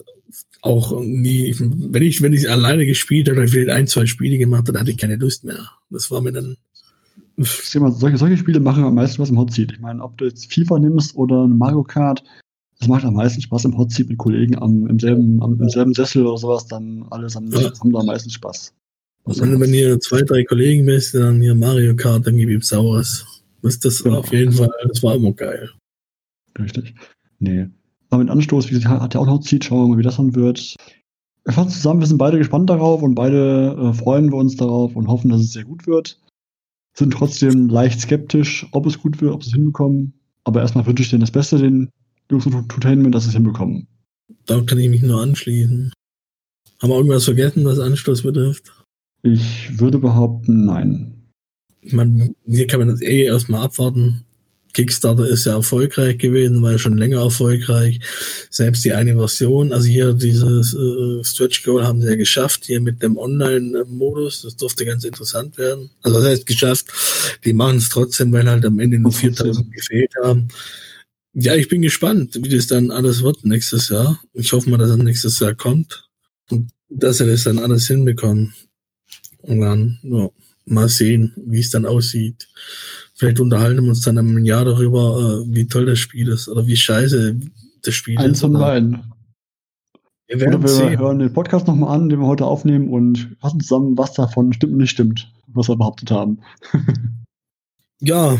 auch 0.61 0.99
nie, 1.01 1.55
wenn 1.59 2.03
ich, 2.03 2.21
wenn 2.21 2.33
ich 2.33 2.49
alleine 2.49 2.85
gespielt 2.85 3.29
habe, 3.29 3.47
vielleicht 3.47 3.69
ein, 3.69 3.87
zwei 3.87 4.05
Spiele 4.05 4.37
gemacht, 4.37 4.67
dann 4.67 4.79
hatte 4.79 4.91
ich 4.91 4.97
keine 4.97 5.15
Lust 5.15 5.43
mehr. 5.43 5.69
Das 5.89 6.09
war 6.11 6.21
mir 6.21 6.31
dann. 6.31 6.57
Mal, 7.41 7.91
solche, 7.91 8.17
solche 8.17 8.37
Spiele 8.37 8.59
machen 8.59 8.83
am 8.83 8.95
meisten 8.95 9.21
was 9.21 9.29
im 9.29 9.37
Hot 9.37 9.51
Seat. 9.51 9.71
Ich 9.71 9.79
meine, 9.79 10.03
ob 10.03 10.17
du 10.17 10.25
jetzt 10.25 10.51
FIFA 10.53 10.79
nimmst 10.79 11.15
oder 11.15 11.47
Mario 11.47 11.83
Kart, 11.83 12.23
das 12.79 12.87
macht 12.87 13.05
am 13.05 13.13
meisten 13.13 13.41
Spaß 13.41 13.65
im 13.65 13.77
Hot 13.77 13.91
Seat 13.91 14.09
mit 14.09 14.17
Kollegen 14.17 14.57
am, 14.57 14.87
im, 14.87 14.99
selben, 14.99 15.41
am, 15.41 15.59
im 15.59 15.69
selben 15.69 15.93
Sessel 15.93 16.25
oder 16.25 16.37
sowas, 16.37 16.67
dann 16.67 17.05
alles 17.11 17.35
am, 17.35 17.51
ja. 17.51 17.71
haben 17.79 17.91
da 17.91 17.99
am 17.99 18.07
meisten 18.07 18.29
Spaß. 18.29 18.73
wenn, 19.25 19.59
wenn 19.59 19.73
ihr 19.73 19.99
zwei, 19.99 20.21
drei 20.21 20.43
Kollegen 20.43 20.85
bist, 20.85 21.13
dann 21.13 21.41
hier 21.41 21.55
Mario 21.55 21.95
Kart, 21.95 22.25
dann 22.25 22.37
gib 22.37 22.49
ihm 22.49 22.61
Saures. 22.61 23.25
Das, 23.61 23.79
das 23.79 24.03
genau. 24.03 24.19
auf 24.19 24.31
jeden 24.31 24.51
Fall, 24.51 24.69
das 24.87 25.03
war 25.03 25.15
immer 25.15 25.33
geil. 25.33 25.69
Richtig. 26.57 26.95
Nee. 27.39 27.67
Aber 28.09 28.23
mit 28.23 28.31
Anstoß, 28.31 28.69
wie 28.69 28.73
gesagt, 28.73 29.01
hat 29.01 29.15
er 29.15 29.21
auch 29.21 29.25
noch 29.25 29.39
zieht, 29.39 29.65
schauen 29.65 29.83
wir 29.83 29.87
mal, 29.89 29.97
wie 29.97 30.03
das 30.03 30.17
dann 30.17 30.35
wird. 30.35 30.75
Wir 31.45 31.53
fassen 31.53 31.69
zusammen, 31.69 32.01
wir 32.01 32.07
sind 32.07 32.17
beide 32.17 32.37
gespannt 32.37 32.69
darauf 32.69 33.01
und 33.01 33.15
beide 33.15 33.75
äh, 33.79 33.93
freuen 33.93 34.31
wir 34.31 34.37
uns 34.37 34.57
darauf 34.57 34.95
und 34.95 35.07
hoffen, 35.07 35.29
dass 35.29 35.41
es 35.41 35.53
sehr 35.53 35.63
gut 35.63 35.87
wird. 35.87 36.19
Sind 36.93 37.13
trotzdem 37.13 37.69
leicht 37.69 38.01
skeptisch, 38.01 38.67
ob 38.71 38.85
es 38.85 38.99
gut 38.99 39.21
wird, 39.21 39.33
ob 39.33 39.43
sie 39.43 39.49
es 39.49 39.55
hinbekommen. 39.55 40.13
Aber 40.43 40.61
erstmal 40.61 40.85
wünsche 40.85 41.03
ich 41.03 41.09
denen 41.09 41.21
das 41.21 41.31
Beste, 41.31 41.57
den 41.57 41.89
Jungs 42.29 42.45
und 42.45 42.53
Entertainment, 42.53 43.15
dass 43.15 43.23
sie 43.23 43.29
es 43.29 43.35
hinbekommen. 43.35 43.87
Da 44.45 44.61
kann 44.61 44.79
ich 44.79 44.89
mich 44.89 45.01
nur 45.01 45.21
anschließen. 45.21 45.93
Haben 46.81 46.89
wir 46.89 46.97
irgendwas 46.97 47.25
vergessen, 47.25 47.65
was 47.65 47.79
Anstoß 47.79 48.23
betrifft? 48.23 48.71
Ich 49.23 49.79
würde 49.79 49.99
behaupten, 49.99 50.65
nein. 50.65 51.29
Man, 51.83 52.35
hier 52.45 52.67
kann 52.67 52.79
man 52.79 52.89
das 52.89 53.01
eh 53.01 53.23
erstmal 53.23 53.63
abwarten. 53.63 54.25
Kickstarter 54.73 55.27
ist 55.27 55.45
ja 55.45 55.53
erfolgreich 55.53 56.17
gewesen, 56.17 56.61
war 56.61 56.73
ja 56.73 56.77
schon 56.77 56.97
länger 56.97 57.21
erfolgreich. 57.21 57.99
Selbst 58.49 58.83
die 58.85 58.93
eine 58.93 59.15
Version, 59.15 59.73
also 59.73 59.87
hier 59.87 60.13
dieses 60.13 60.73
äh, 60.73 61.23
Stretch 61.23 61.63
Goal 61.63 61.85
haben 61.85 62.01
sie 62.01 62.09
ja 62.09 62.15
geschafft, 62.15 62.65
hier 62.65 62.81
mit 62.81 63.01
dem 63.01 63.17
Online-Modus. 63.17 64.43
Das 64.43 64.55
durfte 64.55 64.85
ganz 64.85 65.03
interessant 65.03 65.57
werden. 65.57 65.89
Also 66.01 66.19
das 66.19 66.27
heißt 66.27 66.45
geschafft, 66.45 66.87
die 67.45 67.53
machen 67.53 67.77
es 67.77 67.89
trotzdem, 67.89 68.31
weil 68.31 68.49
halt 68.49 68.65
am 68.65 68.79
Ende 68.79 68.99
nur 68.99 69.11
4000 69.11 69.71
gefehlt 69.71 70.13
haben. 70.23 70.47
Ja, 71.33 71.55
ich 71.55 71.69
bin 71.69 71.81
gespannt, 71.81 72.37
wie 72.41 72.49
das 72.49 72.67
dann 72.67 72.91
alles 72.91 73.23
wird 73.23 73.45
nächstes 73.45 73.89
Jahr. 73.89 74.21
Ich 74.33 74.51
hoffe 74.51 74.69
mal, 74.69 74.77
dass 74.77 74.89
es 74.89 74.97
nächstes 74.97 75.39
Jahr 75.39 75.55
kommt 75.55 76.09
und 76.49 76.71
dass 76.89 77.19
sie 77.19 77.25
das 77.25 77.43
dann 77.43 77.59
alles 77.59 77.87
hinbekommen. 77.87 78.53
Und 79.43 79.61
dann, 79.61 79.99
ja, 80.03 80.29
mal 80.65 80.89
sehen, 80.89 81.33
wie 81.37 81.59
es 81.59 81.69
dann 81.69 81.85
aussieht. 81.85 82.47
Vielleicht 83.21 83.39
unterhalten 83.39 83.83
wir 83.83 83.89
uns 83.89 84.01
dann 84.01 84.17
im 84.17 84.43
Jahr 84.45 84.65
darüber, 84.65 85.43
äh, 85.45 85.53
wie 85.53 85.67
toll 85.67 85.85
das 85.85 85.99
Spiel 85.99 86.27
ist 86.29 86.49
oder 86.49 86.65
wie 86.65 86.75
scheiße 86.75 87.39
das 87.83 87.93
Spiel 87.93 88.17
Eins 88.17 88.37
ist. 88.37 88.41
von 88.41 88.53
beiden. 88.53 89.13
Wir 90.27 90.37
Oder 90.37 90.45
werden 90.47 90.61
wir 90.63 90.69
sehen. 90.69 90.97
hören 90.97 91.19
den 91.19 91.31
Podcast 91.31 91.67
nochmal 91.67 91.95
an, 91.95 92.09
den 92.09 92.19
wir 92.19 92.25
heute 92.25 92.47
aufnehmen 92.47 92.89
und 92.89 93.35
fassen 93.39 93.59
zusammen, 93.59 93.95
was 93.95 94.13
davon 94.13 94.53
stimmt 94.53 94.73
und 94.73 94.79
nicht 94.79 94.89
stimmt, 94.89 95.31
was 95.45 95.69
wir 95.69 95.75
behauptet 95.75 96.09
haben. 96.09 96.39
Ja, 98.03 98.39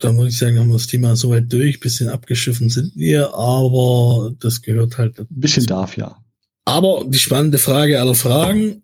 da 0.00 0.10
muss 0.10 0.30
ich 0.30 0.38
sagen, 0.38 0.58
haben 0.58 0.66
wir 0.70 0.72
das 0.72 0.88
Thema 0.88 1.14
soweit 1.14 1.52
durch. 1.52 1.78
Bisschen 1.78 2.08
abgeschiffen 2.08 2.68
sind 2.68 2.96
wir, 2.96 3.32
aber 3.32 4.34
das 4.40 4.60
gehört 4.62 4.98
halt. 4.98 5.20
Ein 5.20 5.26
bisschen 5.30 5.66
darf 5.66 5.96
ja. 5.96 6.20
Aber 6.64 7.04
die 7.06 7.20
spannende 7.20 7.58
Frage 7.58 8.00
aller 8.00 8.16
Fragen. 8.16 8.82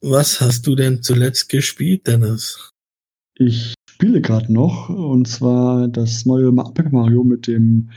Was 0.00 0.40
hast 0.40 0.66
du 0.66 0.74
denn 0.74 1.00
zuletzt 1.00 1.48
gespielt, 1.48 2.08
Dennis? 2.08 2.72
Ich 3.36 3.74
spiele 3.96 4.20
gerade 4.20 4.52
noch, 4.52 4.90
und 4.90 5.26
zwar 5.26 5.88
das 5.88 6.26
neue 6.26 6.52
Paper 6.52 6.90
Mario 6.90 7.24
mit 7.24 7.46
dem 7.46 7.88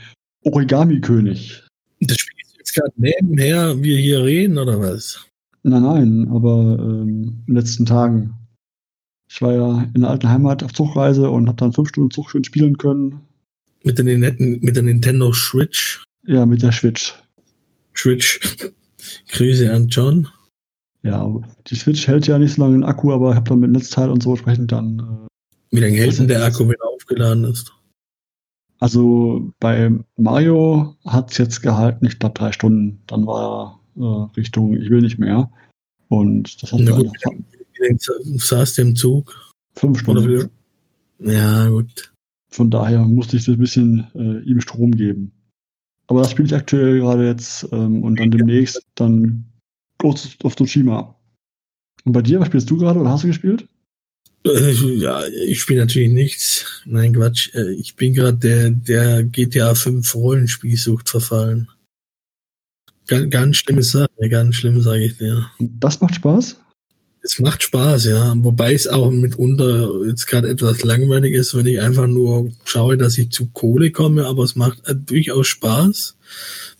Origami-König. 0.44 1.62
Das 2.00 2.16
spielst 2.16 2.54
du 2.54 2.58
jetzt 2.58 2.74
gerade 2.74 2.92
nebenher, 2.96 3.82
wir 3.82 3.98
hier 3.98 4.24
reden, 4.24 4.56
oder 4.56 4.80
was? 4.80 5.26
Nein, 5.62 5.82
nein, 5.82 6.28
aber 6.30 6.78
ähm, 6.80 7.42
in 7.46 7.46
den 7.48 7.54
letzten 7.54 7.84
Tagen. 7.84 8.34
Ich 9.30 9.42
war 9.42 9.52
ja 9.52 9.90
in 9.94 10.00
der 10.00 10.10
alten 10.10 10.30
Heimat 10.30 10.62
auf 10.62 10.72
Zugreise 10.72 11.30
und 11.30 11.48
habe 11.48 11.58
dann 11.58 11.74
fünf 11.74 11.90
Stunden 11.90 12.10
Zug 12.10 12.30
schön 12.30 12.44
spielen 12.44 12.78
können. 12.78 13.20
Mit 13.84 13.98
der, 13.98 14.04
mit 14.06 14.76
der 14.76 14.82
Nintendo 14.82 15.34
Switch. 15.34 16.02
Ja, 16.26 16.46
mit 16.46 16.62
der 16.62 16.72
Switch. 16.72 17.14
Switch. 17.94 18.40
Grüße 19.28 19.70
an 19.70 19.88
John. 19.88 20.28
Ja, 21.02 21.30
die 21.66 21.74
Switch 21.74 22.08
hält 22.08 22.26
ja 22.26 22.38
nicht 22.38 22.54
so 22.54 22.62
lange 22.62 22.78
den 22.78 22.84
Akku, 22.84 23.12
aber 23.12 23.30
ich 23.30 23.36
habe 23.36 23.50
dann 23.50 23.60
mit 23.60 23.70
Netzteil 23.70 24.08
und 24.08 24.22
so 24.22 24.30
entsprechend 24.30 24.72
dann. 24.72 25.28
Wie 25.70 25.80
lange 25.80 25.96
hält 25.96 26.18
denn 26.18 26.28
der 26.28 26.44
Akku, 26.44 26.66
wenn 26.66 26.76
er 26.80 26.88
aufgeladen 26.88 27.44
ist? 27.44 27.72
also 28.80 29.52
bei 29.60 29.92
Mario 30.16 30.96
hat 31.04 31.30
es 31.30 31.38
jetzt 31.38 31.60
gehalten, 31.60 32.06
ich 32.06 32.18
glaube 32.18 32.34
drei 32.34 32.50
Stunden. 32.50 33.00
Dann 33.06 33.26
war 33.26 33.80
er 33.96 34.02
äh, 34.02 34.36
Richtung, 34.36 34.74
ich 34.74 34.90
will 34.90 35.02
nicht 35.02 35.18
mehr. 35.18 35.50
Und 36.08 36.60
das 36.62 36.72
hat 36.72 36.80
Na 36.82 36.96
gut, 36.96 37.12
wie 37.12 38.38
saß 38.38 38.74
der 38.74 38.86
im 38.86 38.96
Zug? 38.96 39.36
fünf 39.76 40.00
Stunden. 40.00 40.50
Ja, 41.20 41.68
gut. 41.68 42.12
Von 42.48 42.70
daher 42.70 43.04
musste 43.04 43.36
ich 43.36 43.44
so 43.44 43.52
ein 43.52 43.58
bisschen 43.58 44.06
äh, 44.14 44.40
ihm 44.40 44.60
Strom 44.60 44.90
geben. 44.92 45.30
Aber 46.08 46.22
das 46.22 46.32
spiele 46.32 46.46
ich 46.46 46.54
aktuell 46.54 46.98
gerade 46.98 47.26
jetzt 47.26 47.68
ähm, 47.70 48.02
und 48.02 48.18
dann 48.18 48.32
demnächst 48.32 48.84
dann 48.96 49.44
Ghost 49.98 50.44
of 50.44 50.56
Tsushima. 50.56 51.14
Und 52.04 52.12
bei 52.12 52.22
dir, 52.22 52.40
was 52.40 52.48
spielst 52.48 52.68
du 52.68 52.78
gerade 52.78 52.98
oder 52.98 53.10
hast 53.10 53.22
du 53.22 53.28
gespielt? 53.28 53.68
Äh, 54.44 54.70
Ja, 54.72 55.26
ich 55.26 55.60
spiele 55.60 55.80
natürlich 55.80 56.10
nichts. 56.10 56.82
Nein, 56.84 57.14
Quatsch. 57.14 57.54
Äh, 57.54 57.72
Ich 57.74 57.96
bin 57.96 58.14
gerade 58.14 58.38
der, 58.38 58.70
der 58.70 59.22
GTA 59.24 59.74
5 59.74 60.14
Rollenspielsucht 60.14 61.08
verfallen. 61.08 61.68
Ganz, 63.06 63.30
ganz 63.30 63.56
schlimme 63.56 63.82
Sache, 63.82 64.08
ganz 64.28 64.56
schlimm, 64.56 64.80
sage 64.80 65.04
ich 65.06 65.18
dir. 65.18 65.50
Das 65.58 66.00
macht 66.00 66.14
Spaß? 66.14 66.56
Es 67.22 67.38
macht 67.38 67.62
Spaß, 67.62 68.06
ja. 68.06 68.34
Wobei 68.38 68.72
es 68.72 68.86
auch 68.86 69.10
mitunter 69.10 69.90
jetzt 70.06 70.26
gerade 70.26 70.48
etwas 70.48 70.82
langweilig 70.84 71.34
ist, 71.34 71.54
wenn 71.54 71.66
ich 71.66 71.80
einfach 71.80 72.06
nur 72.06 72.50
schaue, 72.64 72.96
dass 72.96 73.18
ich 73.18 73.30
zu 73.30 73.48
Kohle 73.48 73.90
komme, 73.90 74.26
aber 74.26 74.44
es 74.44 74.56
macht 74.56 74.80
durchaus 75.06 75.48
Spaß. 75.48 76.16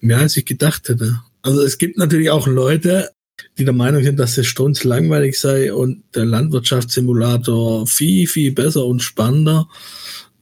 Mehr 0.00 0.18
als 0.18 0.36
ich 0.36 0.46
gedacht 0.46 0.88
hätte. 0.88 1.20
Also 1.42 1.62
es 1.62 1.76
gibt 1.78 1.98
natürlich 1.98 2.30
auch 2.30 2.46
Leute, 2.46 3.10
die 3.58 3.64
der 3.64 3.74
Meinung 3.74 4.02
sind, 4.02 4.18
dass 4.18 4.38
es 4.38 4.46
strunzlangweilig 4.46 5.38
sei 5.38 5.72
und 5.72 6.02
der 6.14 6.24
Landwirtschaftssimulator 6.24 7.86
viel, 7.86 8.26
viel 8.26 8.52
besser 8.52 8.84
und 8.86 9.00
spannender. 9.00 9.68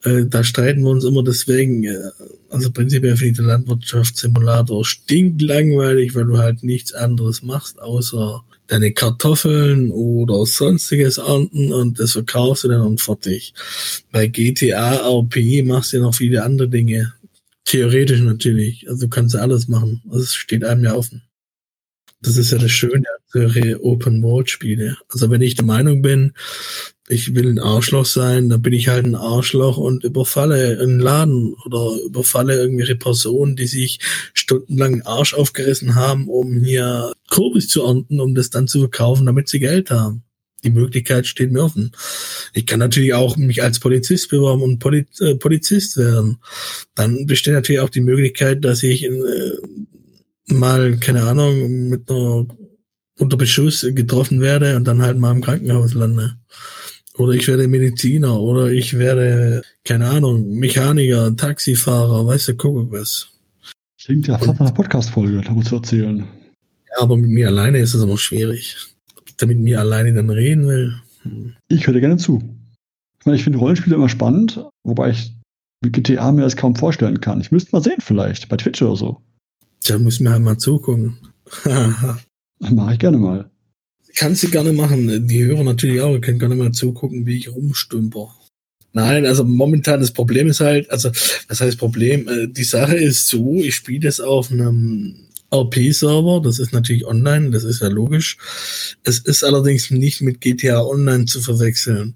Äh, 0.05 0.26
da 0.26 0.44
streiten 0.44 0.82
wir 0.82 0.90
uns 0.90 1.05
immer 1.05 1.22
deswegen. 1.22 1.84
Äh, 1.84 1.96
also 2.51 2.70
prinzipiell 2.70 3.16
finde 3.16 3.30
ich 3.30 3.36
den 3.36 3.46
Landwirtschaftssimulator 3.46 4.84
stinklangweilig, 4.84 6.14
weil 6.14 6.24
du 6.24 6.38
halt 6.38 6.62
nichts 6.62 6.92
anderes 6.92 7.42
machst, 7.42 7.80
außer 7.80 8.42
deine 8.68 8.92
Kartoffeln 8.92 9.90
oder 9.90 10.44
sonstiges 10.46 11.18
ernten 11.18 11.72
und 11.72 11.99
das 11.99 12.12
verkaufst 12.12 12.64
du 12.64 12.68
dann 12.68 12.82
und 12.82 13.01
fertig. 13.01 13.55
Bei 14.12 14.26
GTA 14.26 15.09
RP 15.09 15.64
machst 15.64 15.92
du 15.92 15.96
ja 15.96 16.03
noch 16.03 16.14
viele 16.14 16.44
andere 16.44 16.68
Dinge. 16.68 17.14
Theoretisch 17.64 18.20
natürlich. 18.20 18.88
Also 18.88 19.07
du 19.07 19.09
kannst 19.09 19.34
ja 19.34 19.40
alles 19.40 19.68
machen. 19.68 20.03
Also 20.09 20.22
es 20.22 20.34
steht 20.34 20.64
einem 20.64 20.84
ja 20.84 20.94
offen. 20.94 21.22
Das 22.21 22.37
ist 22.37 22.51
ja 22.51 22.59
das 22.59 22.71
Schöne 22.71 23.05
solche 23.29 23.83
Open-World-Spiele. 23.85 24.97
Also 25.09 25.31
wenn 25.31 25.43
ich 25.43 25.55
der 25.55 25.64
Meinung 25.64 26.03
bin, 26.03 26.33
ich 27.09 27.35
will 27.35 27.49
ein 27.49 27.59
Arschloch 27.59 28.05
sein, 28.05 28.49
dann 28.49 28.62
bin 28.62 28.73
ich 28.73 28.89
halt 28.89 29.07
ein 29.07 29.14
Arschloch 29.14 29.77
und 29.77 30.05
überfalle 30.05 30.79
einen 30.81 31.01
Laden 31.01 31.55
oder 31.64 31.97
überfalle 32.05 32.57
irgendwelche 32.57 32.97
Personen, 32.97 33.57
die 33.57 33.66
sich 33.66 34.01
stundenlang 34.35 34.93
den 34.93 35.07
Arsch 35.07 35.35
aufgerissen 35.35 35.95
haben, 35.95 36.29
um 36.29 36.62
hier 36.62 37.12
Kürbis 37.31 37.69
zu 37.69 37.85
ernten, 37.85 38.21
um 38.21 38.35
das 38.35 38.51
dann 38.51 38.69
zu 38.69 38.81
verkaufen, 38.81 39.27
damit 39.27 39.49
sie 39.49 39.61
Geld 39.61 39.91
haben. 39.91 40.23
Die 40.64 40.71
Möglichkeit 40.71 41.27
steht 41.27 41.53
mir 41.53 41.62
offen. 41.62 41.93
Ich 42.53 42.66
kann 42.66 42.81
natürlich 42.81 43.14
auch 43.14 43.37
mich 43.37 43.62
als 43.62 43.79
Polizist 43.79 44.29
bewerben 44.29 44.62
und 44.62 44.81
Poli 44.81 45.07
äh, 45.21 45.37
Polizist 45.37 45.97
werden. 45.97 46.39
Dann 46.97 47.27
besteht 47.27 47.55
natürlich 47.55 47.81
auch 47.81 47.91
die 47.91 48.01
Möglichkeit, 48.01 48.64
dass 48.64 48.83
ich 48.83 49.05
äh, 49.05 49.53
mal, 50.51 50.96
keine 50.99 51.24
Ahnung, 51.24 51.88
mit 51.88 52.11
einer 52.11 52.46
unter 53.18 53.36
Beschuss 53.36 53.86
getroffen 53.94 54.40
werde 54.40 54.76
und 54.76 54.84
dann 54.84 55.03
halt 55.03 55.18
mal 55.18 55.32
im 55.32 55.42
Krankenhaus 55.42 55.94
lande. 55.94 56.36
Oder 57.16 57.32
ich 57.32 57.49
werde 57.49 57.66
Mediziner 57.66 58.40
oder 58.40 58.70
ich 58.70 58.96
werde, 58.96 59.62
keine 59.84 60.09
Ahnung, 60.09 60.55
Mechaniker, 60.55 61.34
Taxifahrer, 61.36 62.26
weißt 62.26 62.49
du, 62.49 62.57
guck 62.57 62.92
was. 62.92 63.28
Klingt 64.01 64.28
ja 64.28 64.38
fast 64.38 64.49
nach 64.49 64.61
einer 64.61 64.72
Podcast-Folge, 64.72 65.40
darüber 65.42 65.62
zu 65.62 65.76
erzählen. 65.76 66.18
Ja, 66.90 67.03
aber 67.03 67.16
mit 67.16 67.30
mir 67.30 67.49
alleine 67.49 67.78
ist 67.78 67.94
es 67.94 68.03
immer 68.03 68.16
schwierig. 68.16 68.76
Ob 69.16 69.28
ich 69.28 69.36
da 69.36 69.46
mit 69.46 69.59
mir 69.59 69.80
alleine 69.80 70.14
dann 70.14 70.30
reden 70.30 70.68
will. 70.68 70.94
Hm. 71.22 71.55
Ich 71.68 71.86
höre 71.86 71.99
gerne 71.99 72.16
zu. 72.16 72.42
Ich, 73.18 73.26
meine, 73.26 73.36
ich 73.36 73.44
finde 73.44 73.59
Rollenspiele 73.59 73.96
immer 73.96 74.09
spannend, 74.09 74.64
wobei 74.84 75.11
ich 75.11 75.34
mit 75.82 75.92
GTA 75.92 76.30
mir 76.30 76.42
das 76.42 76.57
kaum 76.57 76.76
vorstellen 76.76 77.20
kann. 77.20 77.40
Ich 77.40 77.51
müsste 77.51 77.70
mal 77.72 77.82
sehen 77.82 78.01
vielleicht, 78.01 78.49
bei 78.49 78.57
Twitch 78.57 78.80
oder 78.80 78.96
so. 78.96 79.20
Tja, 79.83 79.99
muss 79.99 80.20
mir 80.20 80.31
halt 80.31 80.43
mal 80.43 80.59
zugucken. 80.59 81.16
Mache 82.61 82.93
ich 82.93 82.99
gerne 82.99 83.18
mal. 83.18 83.51
Kannst 84.16 84.43
du 84.43 84.51
gerne 84.51 84.72
machen. 84.72 85.29
Die 85.29 85.45
Hörer 85.45 85.64
natürlich 85.64 86.01
auch. 86.01 86.18
Könnt 86.20 86.41
gerne 86.41 86.57
mal 86.57 86.72
zugucken, 86.72 87.26
wie 87.26 87.39
ich 87.39 87.53
rumstümper. 87.53 88.35
Nein, 88.93 89.26
also 89.26 89.45
momentan 89.45 90.01
das 90.01 90.11
Problem 90.11 90.49
ist 90.49 90.61
halt, 90.61 90.91
also 90.91 91.11
was 91.47 91.61
heißt 91.61 91.79
Problem? 91.79 92.26
Äh, 92.26 92.49
Die 92.49 92.64
Sache 92.64 92.97
ist 92.97 93.29
so, 93.29 93.57
ich 93.57 93.74
spiele 93.76 94.01
das 94.01 94.18
auf 94.18 94.51
einem 94.51 95.29
RP-Server, 95.53 96.41
das 96.43 96.59
ist 96.59 96.72
natürlich 96.72 97.07
online, 97.07 97.51
das 97.51 97.64
ist 97.64 97.81
ja 97.81 97.89
logisch. 97.89 98.37
Es 99.05 99.20
ist 99.20 99.45
allerdings 99.45 99.91
nicht 99.91 100.20
mit 100.20 100.41
GTA 100.41 100.83
Online 100.83 101.26
zu 101.26 101.41
verwechseln. 101.41 102.14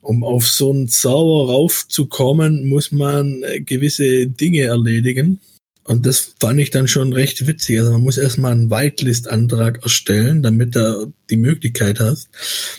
Um 0.00 0.22
auf 0.22 0.46
so 0.46 0.70
einen 0.70 0.88
Server 0.88 1.46
raufzukommen, 1.50 2.68
muss 2.68 2.92
man 2.92 3.42
äh, 3.44 3.60
gewisse 3.60 4.26
Dinge 4.26 4.62
erledigen. 4.62 5.40
Und 5.88 6.04
das 6.04 6.34
fand 6.38 6.60
ich 6.60 6.70
dann 6.70 6.86
schon 6.86 7.14
recht 7.14 7.46
witzig. 7.46 7.78
Also 7.78 7.92
man 7.92 8.02
muss 8.02 8.18
erstmal 8.18 8.52
einen 8.52 8.70
Whitelist-Antrag 8.70 9.82
erstellen, 9.82 10.42
damit 10.42 10.76
du 10.76 11.14
die 11.30 11.38
Möglichkeit 11.38 11.98
hast. 11.98 12.28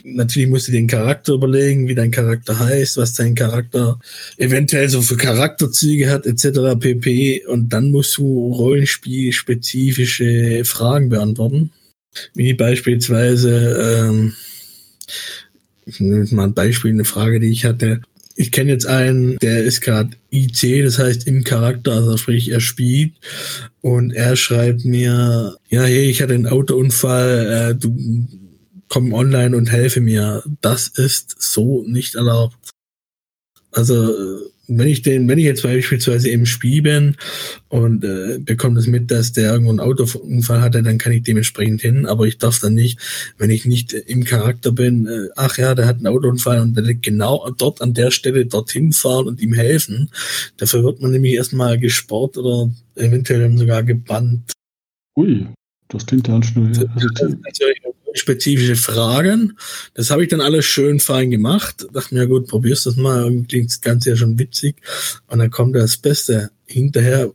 Natürlich 0.03 0.47
musst 0.47 0.67
du 0.67 0.71
den 0.71 0.85
Charakter 0.85 1.33
überlegen, 1.33 1.87
wie 1.87 1.95
dein 1.95 2.11
Charakter 2.11 2.59
heißt, 2.59 2.97
was 2.97 3.13
dein 3.13 3.33
Charakter 3.33 3.99
eventuell 4.37 4.89
so 4.89 5.01
für 5.01 5.17
Charakterzüge 5.17 6.07
hat, 6.07 6.27
etc. 6.27 6.79
pp. 6.79 7.47
Und 7.47 7.73
dann 7.73 7.89
musst 7.89 8.15
du 8.17 8.53
rollenspielspezifische 8.53 10.63
Fragen 10.63 11.09
beantworten. 11.09 11.71
Wie 12.35 12.53
beispielsweise, 12.53 14.05
ähm, 14.07 14.33
ich 15.87 15.99
nehme 15.99 16.27
mal 16.29 16.43
ein 16.43 16.53
Beispiel, 16.53 16.91
eine 16.91 17.05
Frage, 17.05 17.39
die 17.39 17.49
ich 17.49 17.65
hatte. 17.65 18.01
Ich 18.39 18.53
kenne 18.53 18.71
jetzt 18.71 18.85
einen, 18.85 19.37
der 19.39 19.65
ist 19.65 19.81
gerade 19.81 20.11
IC, 20.31 20.85
das 20.85 20.97
heißt 20.97 21.27
im 21.27 21.43
Charakter, 21.43 21.91
also 21.91 22.15
sprich, 22.15 22.49
er 22.49 22.61
spielt 22.61 23.11
und 23.81 24.13
er 24.13 24.37
schreibt 24.37 24.85
mir, 24.85 25.57
ja, 25.67 25.83
hey, 25.83 26.09
ich 26.09 26.21
hatte 26.21 26.35
einen 26.35 26.47
Autounfall, 26.47 27.71
äh, 27.71 27.75
du 27.75 27.97
komm 28.87 29.11
online 29.11 29.57
und 29.57 29.69
helfe 29.69 29.99
mir. 29.99 30.41
Das 30.61 30.87
ist 30.87 31.35
so 31.37 31.83
nicht 31.85 32.15
erlaubt. 32.15 32.55
Also 33.71 34.39
wenn 34.69 34.87
ich 34.87 35.01
den, 35.01 35.27
wenn 35.27 35.39
ich 35.39 35.45
jetzt 35.45 35.63
beispielsweise 35.63 36.29
im 36.29 36.45
Spiel 36.45 36.81
bin 36.81 37.15
und 37.67 38.03
äh, 38.03 38.37
bekomme 38.39 38.75
das 38.75 38.87
mit, 38.87 39.09
dass 39.11 39.33
der 39.33 39.51
irgendwo 39.51 39.71
einen 39.71 39.79
Autounfall 39.79 40.61
hatte, 40.61 40.83
dann 40.83 40.97
kann 40.97 41.11
ich 41.11 41.23
dementsprechend 41.23 41.81
hin, 41.81 42.05
aber 42.05 42.25
ich 42.25 42.37
darf 42.37 42.59
dann 42.59 42.75
nicht, 42.75 42.99
wenn 43.37 43.49
ich 43.49 43.65
nicht 43.65 43.93
im 43.93 44.23
Charakter 44.23 44.71
bin, 44.71 45.07
äh, 45.07 45.29
ach 45.35 45.57
ja, 45.57 45.75
der 45.75 45.87
hat 45.87 45.97
einen 45.97 46.07
Autounfall 46.07 46.61
und 46.61 46.77
liegt 46.77 47.03
genau 47.03 47.49
dort 47.57 47.81
an 47.81 47.93
der 47.93 48.11
Stelle 48.11 48.45
dorthin 48.45 48.93
fahren 48.93 49.27
und 49.27 49.41
ihm 49.41 49.53
helfen. 49.53 50.09
Dafür 50.57 50.83
wird 50.83 51.01
man 51.01 51.11
nämlich 51.11 51.33
erstmal 51.33 51.79
gesport 51.79 52.37
oder 52.37 52.71
eventuell 52.95 53.57
sogar 53.57 53.83
gebannt. 53.83 54.53
Ui, 55.17 55.47
das 55.89 56.05
klingt 56.05 56.27
dann 56.27 56.43
schnell. 56.43 56.67
Also, 56.67 57.35
spezifische 58.13 58.75
Fragen. 58.75 59.57
Das 59.93 60.09
habe 60.09 60.23
ich 60.23 60.29
dann 60.29 60.41
alles 60.41 60.65
schön 60.65 60.99
fein 60.99 61.31
gemacht. 61.31 61.87
Dachte 61.93 62.15
mir, 62.15 62.27
gut, 62.27 62.47
probierst 62.47 62.85
das 62.85 62.95
mal. 62.95 63.29
Klingt 63.47 63.69
das 63.69 63.81
Ganze 63.81 64.11
ja 64.11 64.15
schon 64.15 64.39
witzig. 64.39 64.75
Und 65.27 65.39
dann 65.39 65.51
kommt 65.51 65.75
das 65.75 65.97
Beste. 65.97 66.51
Hinterher, 66.65 67.31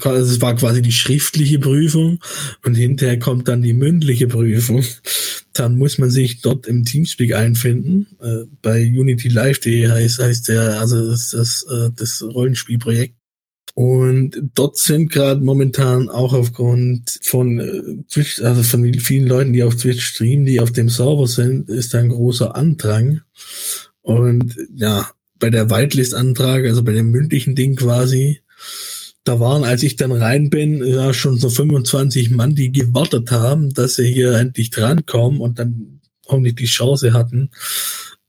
also 0.00 0.32
es 0.32 0.40
war 0.40 0.56
quasi 0.56 0.82
die 0.82 0.92
schriftliche 0.92 1.58
Prüfung 1.58 2.18
und 2.64 2.74
hinterher 2.74 3.18
kommt 3.18 3.48
dann 3.48 3.62
die 3.62 3.74
mündliche 3.74 4.26
Prüfung. 4.26 4.84
Dann 5.52 5.76
muss 5.76 5.98
man 5.98 6.10
sich 6.10 6.40
dort 6.40 6.66
im 6.66 6.84
Teamspeak 6.84 7.34
einfinden. 7.34 8.08
Äh, 8.20 8.46
bei 8.60 8.86
UnityLive.de 8.86 9.88
heißt, 9.88 10.18
heißt 10.18 10.48
der, 10.48 10.80
also 10.80 11.08
das, 11.10 11.30
das, 11.30 11.64
äh, 11.70 11.90
das 11.94 12.22
Rollenspielprojekt. 12.22 13.14
Und 13.74 14.50
dort 14.54 14.78
sind 14.78 15.10
gerade 15.10 15.44
momentan 15.44 16.08
auch 16.08 16.32
aufgrund 16.32 17.18
von 17.22 17.58
äh, 17.58 18.04
Twitch, 18.08 18.40
also 18.40 18.62
von 18.62 18.94
vielen 18.94 19.26
Leuten, 19.26 19.52
die 19.52 19.64
auf 19.64 19.74
Twitch 19.74 20.06
streamen, 20.06 20.46
die 20.46 20.60
auf 20.60 20.70
dem 20.70 20.88
Server 20.88 21.26
sind, 21.26 21.68
ist 21.68 21.92
da 21.92 21.98
ein 21.98 22.10
großer 22.10 22.54
Andrang. 22.54 23.22
Und 24.02 24.56
ja, 24.76 25.10
bei 25.40 25.50
der 25.50 25.70
Whitelist-Antrag, 25.70 26.64
also 26.66 26.84
bei 26.84 26.92
dem 26.92 27.10
mündlichen 27.10 27.56
Ding 27.56 27.74
quasi, 27.74 28.40
da 29.24 29.40
waren, 29.40 29.64
als 29.64 29.82
ich 29.82 29.96
dann 29.96 30.12
rein 30.12 30.50
bin, 30.50 30.84
ja 30.86 31.12
schon 31.12 31.38
so 31.38 31.50
25 31.50 32.30
Mann, 32.30 32.54
die 32.54 32.70
gewartet 32.70 33.30
haben, 33.32 33.74
dass 33.74 33.96
sie 33.96 34.06
hier 34.06 34.34
endlich 34.34 34.70
drankommen 34.70 35.40
und 35.40 35.58
dann 35.58 36.00
hoffentlich 36.28 36.54
die 36.54 36.66
Chance 36.66 37.12
hatten, 37.12 37.50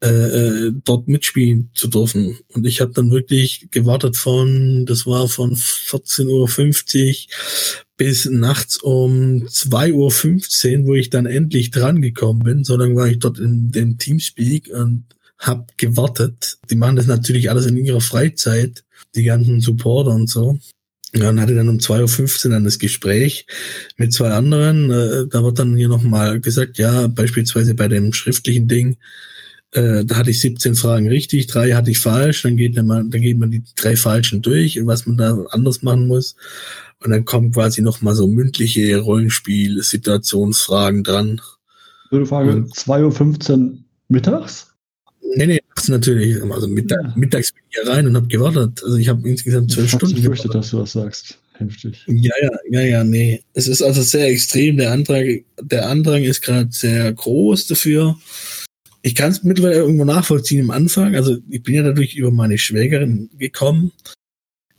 äh, 0.05 0.67
äh, 0.67 0.71
dort 0.83 1.07
mitspielen 1.07 1.69
zu 1.73 1.87
dürfen. 1.87 2.37
Und 2.53 2.65
ich 2.65 2.81
habe 2.81 2.93
dann 2.93 3.11
wirklich 3.11 3.67
gewartet 3.71 4.17
von, 4.17 4.85
das 4.85 5.05
war 5.05 5.27
von 5.27 5.55
14.50 5.55 6.27
Uhr 6.27 7.33
bis 7.97 8.25
nachts 8.25 8.77
um 8.77 9.45
2.15 9.47 10.79
Uhr, 10.79 10.85
wo 10.85 10.93
ich 10.95 11.09
dann 11.09 11.25
endlich 11.25 11.71
dran 11.71 12.01
gekommen 12.01 12.43
bin. 12.43 12.63
So 12.63 12.77
lange 12.77 12.95
war 12.95 13.07
ich 13.07 13.19
dort 13.19 13.39
in 13.39 13.71
dem 13.71 13.97
Teamspeak 13.97 14.69
und 14.73 15.05
habe 15.39 15.65
gewartet. 15.77 16.57
Die 16.69 16.75
machen 16.75 16.95
das 16.95 17.07
natürlich 17.07 17.49
alles 17.49 17.65
in 17.65 17.77
ihrer 17.77 18.01
Freizeit, 18.01 18.83
die 19.15 19.23
ganzen 19.23 19.61
Supporter 19.61 20.11
und 20.11 20.29
so. 20.29 20.59
Ja, 21.13 21.27
dann 21.27 21.39
hatte 21.39 21.55
dann 21.55 21.69
um 21.69 21.77
2.15 21.77 22.45
Uhr 22.45 22.51
dann 22.51 22.65
das 22.65 22.77
Gespräch 22.79 23.45
mit 23.95 24.11
zwei 24.11 24.31
anderen. 24.31 24.91
Äh, 24.91 25.27
da 25.29 25.43
wird 25.43 25.59
dann 25.59 25.77
hier 25.77 25.87
nochmal 25.87 26.41
gesagt, 26.41 26.77
ja, 26.77 27.07
beispielsweise 27.07 27.73
bei 27.73 27.87
dem 27.87 28.11
schriftlichen 28.11 28.67
Ding, 28.67 28.97
äh, 29.75 30.05
da 30.05 30.15
hatte 30.15 30.31
ich 30.31 30.39
17 30.39 30.75
Fragen 30.75 31.09
richtig, 31.09 31.47
drei 31.47 31.71
hatte 31.71 31.91
ich 31.91 31.99
falsch, 31.99 32.43
dann 32.43 32.55
geht 32.55 32.75
man, 32.75 33.11
dann 33.11 33.21
geht 33.21 33.37
man 33.37 33.51
die 33.51 33.61
drei 33.75 33.97
falschen 33.97 34.41
durch 34.41 34.79
und 34.79 34.87
was 34.87 35.05
man 35.05 35.17
da 35.17 35.37
anders 35.49 35.83
machen 35.83 36.07
muss. 36.07 36.37
Und 37.03 37.11
dann 37.11 37.25
kommen 37.25 37.51
quasi 37.51 37.81
nochmal 37.81 38.15
so 38.15 38.25
mündliche 38.25 38.97
Rollenspiel-Situationsfragen 38.97 41.03
dran. 41.03 41.41
Würde 42.09 42.25
Frage, 42.25 42.51
2.15 42.51 43.51
Uhr 43.51 43.77
mittags? 44.07 44.67
Nee, 45.35 45.47
nee, 45.47 45.61
nachts 45.75 45.89
natürlich. 45.89 46.41
Also 46.41 46.69
Mittag, 46.69 47.03
ja. 47.03 47.13
mittags 47.15 47.51
bin 47.51 47.63
ich 47.69 47.77
hier 47.77 47.91
rein 47.91 48.07
und 48.07 48.15
habe 48.15 48.27
gewartet. 48.27 48.81
Also 48.83 48.95
ich 48.95 49.09
habe 49.09 49.27
insgesamt 49.27 49.71
zwölf 49.71 49.89
Stunden. 49.89 50.17
Ich 50.17 50.23
fürchte, 50.23 50.47
dass 50.47 50.69
du 50.69 50.79
was 50.79 50.93
sagst. 50.93 51.37
Heftig. 51.57 52.03
Ja, 52.07 52.33
ja, 52.41 52.49
ja, 52.69 52.81
ja, 52.81 53.03
nee. 53.03 53.41
Es 53.53 53.67
ist 53.67 53.81
also 53.81 54.01
sehr 54.01 54.27
extrem. 54.27 54.77
Der 54.77 54.91
Antrag, 54.91 55.43
der 55.61 55.89
Andrang 55.89 56.23
ist 56.23 56.41
gerade 56.41 56.69
sehr 56.71 57.11
groß 57.11 57.67
dafür 57.67 58.17
ich 59.05 59.13
kann 59.13 59.29
es 59.29 59.43
mittlerweile 59.43 59.75
irgendwo 59.75 60.03
nachvollziehen 60.03 60.61
im 60.61 60.71
Anfang. 60.71 61.15
Also 61.15 61.37
ich 61.47 61.61
bin 61.61 61.75
ja 61.75 61.83
dadurch 61.83 62.15
über 62.15 62.31
meine 62.31 62.57
Schwägerin 62.57 63.29
gekommen, 63.37 63.91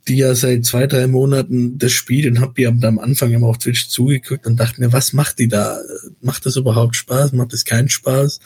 die 0.09 0.17
ja 0.17 0.35
seit 0.35 0.65
zwei, 0.65 0.89
drei 0.89 1.07
Monaten 1.07 1.79
das 1.79 1.93
spielt 1.93 2.27
und 2.27 2.41
habe 2.41 2.61
ihr 2.61 2.69
am 2.69 2.99
Anfang 2.99 3.33
immer 3.33 3.47
auf 3.47 3.59
Twitch 3.59 3.87
zugeguckt 3.87 4.45
und 4.45 4.59
dachte 4.59 4.81
mir, 4.81 4.93
was 4.93 5.13
macht 5.13 5.39
die 5.39 5.47
da? 5.47 5.79
Macht 6.21 6.45
das 6.45 6.57
überhaupt 6.57 6.97
Spaß? 6.97 7.35
Macht 7.35 7.53
das 7.53 7.65
keinen 7.65 7.89
Spaß? 7.89 8.41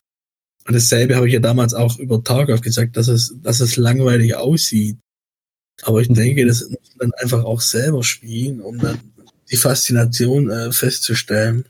Und 0.66 0.74
dasselbe 0.74 1.16
habe 1.16 1.28
ich 1.28 1.32
ja 1.32 1.40
damals 1.40 1.72
auch 1.72 1.98
über 1.98 2.22
Tarkov 2.22 2.60
gesagt, 2.60 2.98
dass 2.98 3.08
es, 3.08 3.34
dass 3.42 3.60
es 3.60 3.78
langweilig 3.78 4.34
aussieht. 4.34 4.98
Aber 5.80 6.02
ich 6.02 6.10
mhm. 6.10 6.14
denke, 6.14 6.44
das 6.44 6.60
muss 6.60 6.94
man 6.98 7.08
dann 7.08 7.22
einfach 7.22 7.42
auch 7.42 7.62
selber 7.62 8.04
spielen, 8.04 8.60
um 8.60 8.78
dann 8.78 9.00
die 9.50 9.56
Faszination 9.56 10.50
äh, 10.50 10.72
festzustellen. 10.72 11.64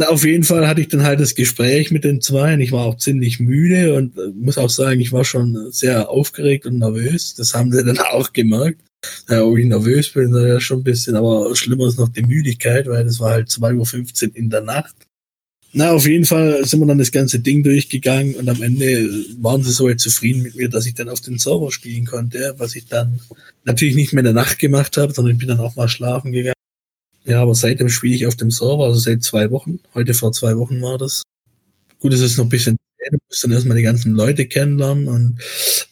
Na, 0.00 0.10
auf 0.10 0.24
jeden 0.24 0.44
Fall 0.44 0.68
hatte 0.68 0.80
ich 0.80 0.86
dann 0.86 1.02
halt 1.02 1.18
das 1.18 1.34
Gespräch 1.34 1.90
mit 1.90 2.04
den 2.04 2.20
zwei 2.20 2.54
und 2.54 2.60
ich 2.60 2.70
war 2.70 2.84
auch 2.84 2.98
ziemlich 2.98 3.40
müde 3.40 3.94
und 3.94 4.16
äh, 4.16 4.28
muss 4.32 4.56
auch 4.56 4.70
sagen, 4.70 5.00
ich 5.00 5.10
war 5.10 5.24
schon 5.24 5.72
sehr 5.72 6.08
aufgeregt 6.08 6.66
und 6.66 6.78
nervös. 6.78 7.34
Das 7.34 7.52
haben 7.52 7.72
sie 7.72 7.82
dann 7.84 7.98
auch 7.98 8.32
gemerkt. 8.32 8.80
Ja, 9.28 9.42
ob 9.42 9.58
ich 9.58 9.66
nervös 9.66 10.10
bin, 10.10 10.32
ja 10.36 10.60
schon 10.60 10.80
ein 10.80 10.84
bisschen, 10.84 11.16
aber 11.16 11.54
schlimmer 11.56 11.88
ist 11.88 11.98
noch 11.98 12.10
die 12.10 12.22
Müdigkeit, 12.22 12.86
weil 12.86 13.04
das 13.04 13.18
war 13.18 13.32
halt 13.32 13.48
2.15 13.48 14.28
Uhr 14.28 14.36
in 14.36 14.50
der 14.50 14.60
Nacht. 14.60 14.94
Na, 15.72 15.90
auf 15.90 16.06
jeden 16.06 16.26
Fall 16.26 16.64
sind 16.64 16.78
wir 16.78 16.86
dann 16.86 16.98
das 16.98 17.10
ganze 17.10 17.40
Ding 17.40 17.64
durchgegangen 17.64 18.36
und 18.36 18.48
am 18.48 18.62
Ende 18.62 19.10
waren 19.40 19.64
sie 19.64 19.72
so 19.72 19.92
zufrieden 19.94 20.42
mit 20.42 20.54
mir, 20.54 20.68
dass 20.68 20.86
ich 20.86 20.94
dann 20.94 21.08
auf 21.08 21.22
den 21.22 21.38
Server 21.38 21.72
spielen 21.72 22.06
konnte, 22.06 22.54
was 22.58 22.76
ich 22.76 22.86
dann 22.86 23.18
natürlich 23.64 23.96
nicht 23.96 24.12
mehr 24.12 24.20
in 24.20 24.26
der 24.26 24.44
Nacht 24.44 24.60
gemacht 24.60 24.96
habe, 24.96 25.12
sondern 25.12 25.32
ich 25.32 25.38
bin 25.40 25.48
dann 25.48 25.58
auch 25.58 25.74
mal 25.74 25.88
schlafen 25.88 26.30
gegangen. 26.30 26.54
Ja, 27.28 27.42
aber 27.42 27.54
seitdem 27.54 27.90
spiele 27.90 28.14
ich 28.14 28.26
auf 28.26 28.36
dem 28.36 28.50
Server, 28.50 28.86
also 28.86 28.98
seit 28.98 29.22
zwei 29.22 29.50
Wochen. 29.50 29.80
Heute 29.94 30.14
vor 30.14 30.32
zwei 30.32 30.56
Wochen 30.56 30.80
war 30.80 30.96
das. 30.96 31.22
Gut, 32.00 32.14
es 32.14 32.22
ist 32.22 32.38
noch 32.38 32.46
ein 32.46 32.48
bisschen, 32.48 32.78
du 33.10 33.18
musst 33.28 33.44
dann 33.44 33.52
erstmal 33.52 33.76
die 33.76 33.82
ganzen 33.82 34.14
Leute 34.14 34.46
kennenlernen 34.46 35.08
und 35.08 35.38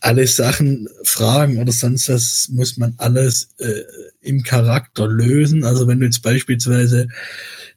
alle 0.01 0.26
Sachen, 0.26 0.89
Fragen 1.03 1.59
oder 1.59 1.72
sonst 1.72 2.09
was 2.09 2.49
muss 2.49 2.78
man 2.78 2.95
alles 2.97 3.51
äh, 3.59 3.82
im 4.22 4.45
Charakter 4.45 5.07
lösen. 5.09 5.62
Also 5.62 5.87
wenn 5.87 6.01
du 6.01 6.07
jetzt 6.07 6.22
beispielsweise 6.22 7.09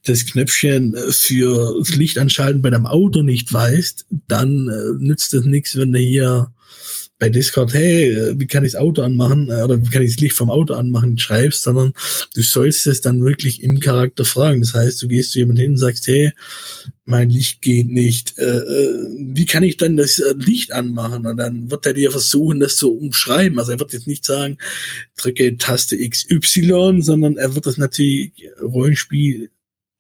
das 0.06 0.26
Knöpfchen 0.26 0.96
für 1.10 1.80
das 1.80 1.96
Licht 1.98 2.18
anschalten 2.18 2.62
bei 2.62 2.70
deinem 2.70 2.86
Auto 2.86 3.24
nicht 3.24 3.52
weißt, 3.52 4.06
dann 4.30 4.70
äh, 4.70 5.04
nützt 5.04 5.34
es 5.34 5.44
nichts, 5.44 5.76
wenn 5.76 5.92
du 5.92 6.00
hier 6.00 6.54
bei 7.20 7.30
Discord, 7.30 7.74
hey, 7.74 8.12
äh, 8.12 8.40
wie 8.40 8.48
kann 8.48 8.64
ich 8.64 8.72
das 8.72 8.82
Auto 8.82 9.02
anmachen 9.02 9.50
äh, 9.50 9.62
oder 9.62 9.86
wie 9.86 9.90
kann 9.90 10.02
ich 10.02 10.16
das 10.16 10.22
Licht 10.22 10.36
vom 10.36 10.50
Auto 10.50 10.74
anmachen, 10.74 11.18
schreibst, 11.18 11.64
sondern 11.64 11.94
du 12.34 12.42
sollst 12.42 12.88
es 12.88 13.02
dann 13.02 13.24
wirklich 13.24 13.62
im 13.62 13.82
Charakter 13.82 14.24
fragen. 14.24 14.62
Das 14.62 14.74
heißt, 14.74 15.02
du 15.02 15.10
gehst 15.10 15.34
zu 15.34 15.40
jemandem 15.40 15.64
hin 15.64 15.72
und 15.72 15.78
sagst, 15.78 16.08
hey, 16.08 16.32
mein 17.04 17.30
Licht 17.30 17.62
geht 17.62 17.90
nicht. 17.90 18.38
Äh, 18.40 18.46
äh 18.46 19.08
wie 19.34 19.46
kann 19.46 19.64
ich 19.64 19.76
dann 19.76 19.98
das 19.98 20.22
Licht 20.38 20.72
anmachen? 20.72 21.26
Und 21.26 21.38
dann 21.38 21.70
wird 21.70 21.86
er 21.86 21.94
dir 21.94 22.12
versuchen, 22.12 22.62
das 22.62 22.78
zu 22.78 22.94
umschreiben. 22.94 23.60
Also 23.60 23.74
er 23.74 23.80
wird 23.80 23.92
jetzt 23.92 24.08
nicht 24.08 24.24
sagen, 24.24 24.58
drücke 25.18 25.58
Taste 25.58 25.98
XY, 25.98 27.02
sondern 27.02 27.36
er 27.36 27.54
wird 27.54 27.66
das 27.66 27.78
natürlich 27.78 28.32
Rollenspiel 28.62 29.52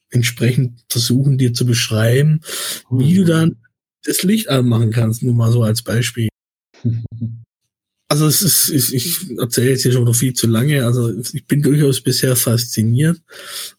entsprechend 0.09 0.85
versuchen, 0.89 1.37
dir 1.37 1.53
zu 1.53 1.65
beschreiben, 1.65 2.41
wie 2.89 3.15
du 3.15 3.23
mhm. 3.23 3.27
dann 3.27 3.55
das 4.05 4.23
Licht 4.23 4.47
anmachen 4.47 4.91
kannst, 4.91 5.21
nur 5.21 5.33
mal 5.33 5.51
so 5.51 5.63
als 5.63 5.81
Beispiel. 5.81 6.29
Also 8.11 8.25
es 8.25 8.41
ist, 8.41 8.69
ich, 8.69 8.95
ich 8.95 9.37
erzähle 9.37 9.69
jetzt 9.69 9.83
hier 9.83 9.91
schon 9.91 10.05
noch 10.05 10.15
viel 10.15 10.33
zu 10.33 10.47
lange. 10.47 10.83
Also 10.83 11.13
ich 11.31 11.45
bin 11.45 11.61
durchaus 11.61 12.01
bisher 12.01 12.35
fasziniert, 12.35 13.21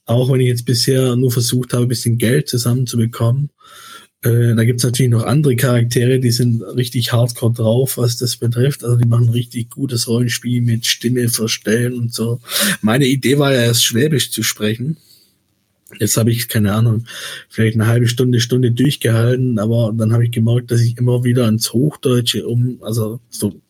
auch 0.04 0.30
wenn 0.30 0.40
ich 0.40 0.46
jetzt 0.46 0.64
bisher 0.64 1.16
nur 1.16 1.32
versucht 1.32 1.72
habe, 1.72 1.82
ein 1.82 1.88
bisschen 1.88 2.16
Geld 2.16 2.48
zusammenzubekommen. 2.48 3.50
Äh, 4.22 4.54
da 4.54 4.64
gibt's 4.64 4.84
natürlich 4.84 5.10
noch 5.10 5.24
andere 5.24 5.56
Charaktere, 5.56 6.20
die 6.20 6.30
sind 6.30 6.62
richtig 6.62 7.12
hardcore 7.12 7.54
drauf, 7.54 7.96
was 7.96 8.18
das 8.18 8.36
betrifft. 8.36 8.84
Also 8.84 8.96
die 8.96 9.08
machen 9.08 9.30
richtig 9.30 9.70
gutes 9.70 10.06
Rollenspiel 10.06 10.60
mit 10.60 10.86
Stimme 10.86 11.28
verstellen 11.28 11.94
und 11.94 12.14
so. 12.14 12.40
Meine 12.82 13.06
Idee 13.06 13.38
war 13.38 13.52
ja 13.52 13.62
erst 13.62 13.82
Schwäbisch 13.82 14.30
zu 14.30 14.44
sprechen. 14.44 14.98
Jetzt 15.98 16.16
habe 16.16 16.30
ich, 16.30 16.48
keine 16.48 16.72
Ahnung, 16.72 17.04
vielleicht 17.48 17.74
eine 17.74 17.86
halbe 17.86 18.06
Stunde, 18.06 18.40
Stunde 18.40 18.70
durchgehalten, 18.70 19.58
aber 19.58 19.92
dann 19.96 20.12
habe 20.12 20.24
ich 20.24 20.30
gemerkt, 20.30 20.70
dass 20.70 20.80
ich 20.80 20.96
immer 20.96 21.24
wieder 21.24 21.48
ins 21.48 21.72
Hochdeutsche 21.72 22.46
um, 22.46 22.78
also 22.82 23.20
so, 23.28 23.60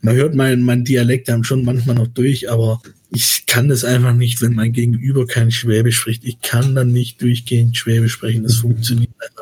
man 0.00 0.14
hört 0.14 0.34
mein, 0.34 0.62
mein 0.62 0.84
Dialekt 0.84 1.28
dann 1.28 1.44
schon 1.44 1.64
manchmal 1.64 1.96
noch 1.96 2.06
durch, 2.06 2.50
aber 2.50 2.80
ich 3.10 3.44
kann 3.46 3.68
das 3.68 3.84
einfach 3.84 4.14
nicht, 4.14 4.40
wenn 4.42 4.54
mein 4.54 4.72
Gegenüber 4.72 5.26
kein 5.26 5.50
Schwäbisch 5.50 5.96
spricht. 5.96 6.24
Ich 6.24 6.40
kann 6.40 6.74
dann 6.74 6.92
nicht 6.92 7.22
durchgehend 7.22 7.76
Schwäbisch 7.76 8.12
sprechen, 8.12 8.42
das 8.42 8.56
funktioniert 8.56 9.10
einfach 9.18 9.37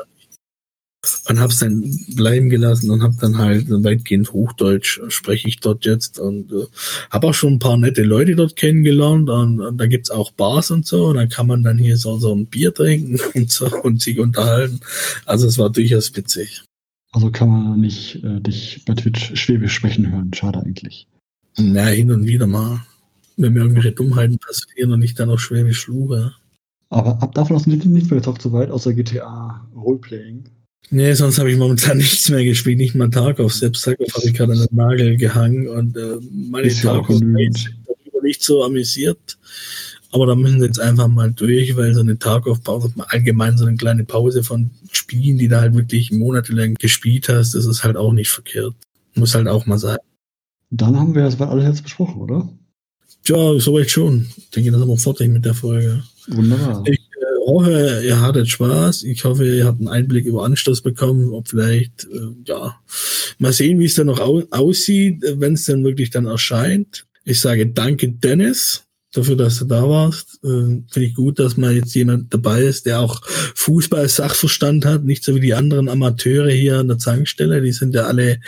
und 1.27 1.39
hab's 1.39 1.59
dann 1.59 1.83
bleiben 2.15 2.49
gelassen 2.49 2.91
und 2.91 3.03
hab 3.03 3.19
dann 3.19 3.37
halt 3.37 3.67
weitgehend 3.69 4.31
Hochdeutsch 4.33 4.99
spreche 5.09 5.47
ich 5.47 5.59
dort 5.59 5.85
jetzt 5.85 6.19
und 6.19 6.51
äh, 6.51 6.65
habe 7.09 7.27
auch 7.27 7.33
schon 7.33 7.53
ein 7.53 7.59
paar 7.59 7.77
nette 7.77 8.03
Leute 8.03 8.35
dort 8.35 8.55
kennengelernt 8.55 9.29
und, 9.29 9.59
und 9.59 9.77
da 9.77 9.85
gibt's 9.87 10.09
auch 10.09 10.31
Bars 10.31 10.71
und 10.71 10.85
so 10.85 11.07
und 11.07 11.15
dann 11.15 11.29
kann 11.29 11.47
man 11.47 11.63
dann 11.63 11.77
hier 11.77 11.97
so, 11.97 12.17
so 12.17 12.33
ein 12.33 12.47
Bier 12.47 12.73
trinken 12.73 13.19
und 13.35 13.51
so 13.51 13.67
und 13.83 14.01
sich 14.01 14.19
unterhalten. 14.19 14.79
Also 15.25 15.47
es 15.47 15.57
war 15.57 15.69
durchaus 15.69 16.15
witzig. 16.15 16.63
Also 17.11 17.31
kann 17.31 17.49
man 17.49 17.79
nicht 17.79 18.23
äh, 18.23 18.41
dich 18.41 18.83
bei 18.85 18.93
Twitch 18.93 19.31
Schwäbisch 19.35 19.73
sprechen 19.73 20.11
hören. 20.11 20.33
Schade 20.33 20.59
eigentlich. 20.59 21.07
Na, 21.57 21.85
hin 21.85 22.11
und 22.11 22.25
wieder 22.25 22.47
mal. 22.47 22.85
Wenn 23.37 23.53
mir 23.53 23.61
irgendwelche 23.61 23.91
Dummheiten 23.91 24.37
passieren 24.39 24.91
und 24.91 25.01
ich 25.01 25.15
dann 25.15 25.29
auch 25.29 25.39
Schwäbisch 25.39 25.79
schluge. 25.79 26.33
Aber 26.89 27.21
ab 27.21 27.33
davon 27.33 27.55
hast 27.55 27.65
du 27.65 27.71
nicht 27.71 27.85
mehr 27.85 28.19
gezockt, 28.19 28.41
soweit, 28.41 28.71
außer 28.71 28.93
GTA 28.93 29.67
Roleplaying. 29.75 30.49
Nee, 30.89 31.13
sonst 31.13 31.37
habe 31.39 31.51
ich 31.51 31.57
momentan 31.57 31.97
nichts 31.97 32.29
mehr 32.29 32.43
gespielt, 32.43 32.77
nicht 32.77 32.95
mal 32.95 33.09
Tarkov. 33.09 33.53
Selbst 33.53 33.83
Tarkov 33.83 34.07
habe 34.13 34.27
ich 34.27 34.33
gerade 34.33 34.53
an 34.53 34.59
den 34.59 34.75
Nagel 34.75 35.17
gehangen 35.17 35.67
und 35.67 35.97
äh, 35.97 36.17
meine 36.31 36.69
Tarkov 36.69 37.19
darüber 37.19 38.21
nicht 38.23 38.43
so 38.43 38.63
amüsiert. 38.63 39.37
Aber 40.11 40.25
da 40.25 40.35
müssen 40.35 40.59
sie 40.59 40.65
jetzt 40.65 40.79
einfach 40.79 41.07
mal 41.09 41.31
durch, 41.31 41.75
weil 41.75 41.93
so 41.93 41.99
eine 41.99 42.17
Tarkov-Pause, 42.17 42.93
allgemein 43.09 43.57
so 43.57 43.65
eine 43.65 43.75
kleine 43.75 44.05
Pause 44.05 44.41
von 44.41 44.71
Spielen, 44.91 45.37
die 45.37 45.49
du 45.49 45.59
halt 45.59 45.75
wirklich 45.75 46.11
monatelang 46.11 46.75
gespielt 46.75 47.27
hast, 47.27 47.53
das 47.53 47.65
ist 47.65 47.83
halt 47.83 47.97
auch 47.97 48.13
nicht 48.13 48.29
verkehrt. 48.29 48.73
Muss 49.15 49.35
halt 49.35 49.47
auch 49.47 49.65
mal 49.65 49.77
sein. 49.77 49.97
Dann 50.69 50.97
haben 50.97 51.13
wir 51.13 51.23
das 51.23 51.39
alles 51.41 51.65
jetzt 51.65 51.83
besprochen, 51.83 52.21
oder? 52.21 52.47
Ja, 53.25 53.59
soweit 53.59 53.89
schon. 53.89 54.27
Ich 54.37 54.49
denke, 54.51 54.71
das 54.71 54.79
sind 54.79 54.89
wir 54.89 54.97
fertig 54.97 55.29
mit 55.29 55.43
der 55.43 55.53
Folge. 55.53 56.03
Wunderbar. 56.27 56.83
Ich 56.85 56.96
hoffe, 57.47 58.01
ihr 58.05 58.21
hattet 58.21 58.49
Spaß. 58.49 59.03
Ich 59.03 59.23
hoffe, 59.23 59.47
ihr 59.47 59.65
habt 59.65 59.79
einen 59.79 59.87
Einblick 59.87 60.25
über 60.25 60.45
Anstoß 60.45 60.81
bekommen, 60.81 61.33
ob 61.33 61.47
vielleicht, 61.47 62.05
äh, 62.05 62.33
ja, 62.45 62.79
mal 63.39 63.53
sehen, 63.53 63.79
wie 63.79 63.85
es 63.85 63.95
dann 63.95 64.07
noch 64.07 64.19
au 64.19 64.43
aussieht, 64.51 65.23
wenn 65.23 65.53
es 65.53 65.65
dann 65.65 65.83
wirklich 65.83 66.09
dann 66.09 66.25
erscheint. 66.25 67.05
Ich 67.23 67.39
sage 67.39 67.67
danke, 67.67 68.09
Dennis, 68.09 68.83
dafür, 69.13 69.35
dass 69.35 69.59
du 69.59 69.65
da 69.65 69.87
warst. 69.87 70.39
Äh, 70.43 70.83
Finde 70.89 71.07
ich 71.07 71.15
gut, 71.15 71.39
dass 71.39 71.57
mal 71.57 71.73
jetzt 71.73 71.95
jemand 71.95 72.33
dabei 72.33 72.63
ist, 72.63 72.85
der 72.85 72.99
auch 72.99 73.21
Fußball-Sachverstand 73.55 74.85
hat, 74.85 75.05
nicht 75.05 75.23
so 75.23 75.35
wie 75.35 75.39
die 75.39 75.53
anderen 75.53 75.89
Amateure 75.89 76.51
hier 76.51 76.79
an 76.79 76.89
der 76.89 76.99
Zankstelle. 76.99 77.61
Die 77.61 77.71
sind 77.71 77.95
ja 77.95 78.03
alle 78.03 78.39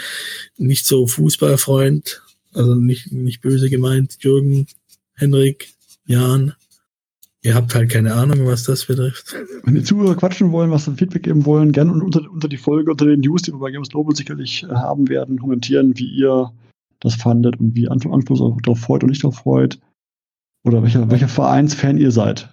nicht 0.58 0.86
so 0.86 1.08
Fußballfreund. 1.08 2.22
Also 2.54 2.76
nicht, 2.76 3.12
nicht 3.12 3.42
böse 3.42 3.70
gemeint, 3.70 4.18
Jürgen, 4.20 4.68
Henrik, 5.14 5.70
Jan. 6.06 6.54
Ihr 7.42 7.56
habt 7.56 7.74
halt 7.74 7.90
keine 7.90 8.14
Ahnung, 8.14 8.46
was 8.46 8.64
das 8.64 8.86
betrifft. 8.86 9.34
Wenn 9.64 9.76
die 9.76 9.84
Zuhörer 9.84 10.16
quatschen 10.16 10.52
wollen, 10.52 10.72
was 10.72 10.88
ein 10.88 10.98
Feedback 10.98 11.24
geben 11.24 11.46
wollen, 11.46 11.72
gerne 11.72 11.94
unter, 11.94 12.30
unter 12.30 12.50
die 12.50 12.58
Folge, 12.58 12.92
unter 12.92 13.06
den 13.06 13.22
News, 13.22 13.44
die 13.44 13.54
wir 13.54 13.60
bei 13.60 13.72
Games 13.72 13.90
Global 13.90 14.14
sicherlich 14.14 14.64
äh, 14.64 14.68
haben 14.68 15.08
werden, 15.08 15.40
kommentieren, 15.40 15.98
wie 15.98 16.08
ihr 16.08 16.52
das 17.00 17.16
fandet 17.16 17.58
und 17.60 17.76
wie 17.76 17.88
Anschluss 17.88 18.40
darauf 18.40 18.80
freut 18.80 19.04
und 19.04 19.10
nicht 19.10 19.24
darauf 19.24 19.38
freut. 19.38 19.80
Oder 20.66 20.84
welcher, 20.84 21.10
welcher 21.10 21.30
Vereinsfan 21.30 21.98
ihr 21.98 22.12
seid. 22.12 22.50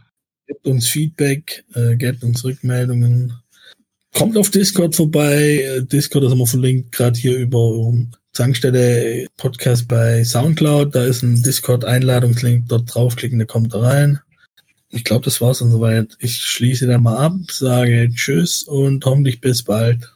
Gebt 0.47 0.67
uns 0.69 0.87
Feedback, 0.87 1.65
äh, 1.75 1.97
gebt 1.97 2.23
uns 2.23 2.45
Rückmeldungen. 2.45 3.33
Kommt 4.15 4.37
auf 4.37 4.51
Discord 4.51 4.95
vorbei. 4.95 5.65
Äh, 5.65 5.83
Discord 5.83 6.25
ist 6.25 6.33
immer 6.33 6.47
verlinkt, 6.47 6.93
gerade 6.93 7.19
hier 7.19 7.37
über 7.37 7.59
um, 7.59 8.13
Zankstelle 8.33 9.27
Podcast 9.37 9.89
bei 9.89 10.23
Soundcloud. 10.23 10.95
Da 10.95 11.05
ist 11.05 11.23
ein 11.23 11.43
Discord-Einladungslink. 11.43 12.69
Dort 12.69 12.95
draufklicken, 12.95 13.41
da 13.41 13.47
kommt 13.47 13.75
er 13.75 13.83
rein. 13.83 14.21
Ich 14.91 15.05
glaube, 15.05 15.25
das 15.25 15.41
war's 15.41 15.59
dann 15.59 15.71
soweit. 15.71 16.17
Ich 16.21 16.37
schließe 16.37 16.87
dann 16.87 17.03
mal 17.03 17.17
ab, 17.17 17.35
sage 17.51 18.09
Tschüss 18.15 18.63
und 18.65 19.05
hoffentlich 19.05 19.41
bis 19.41 19.63
bald. 19.63 20.16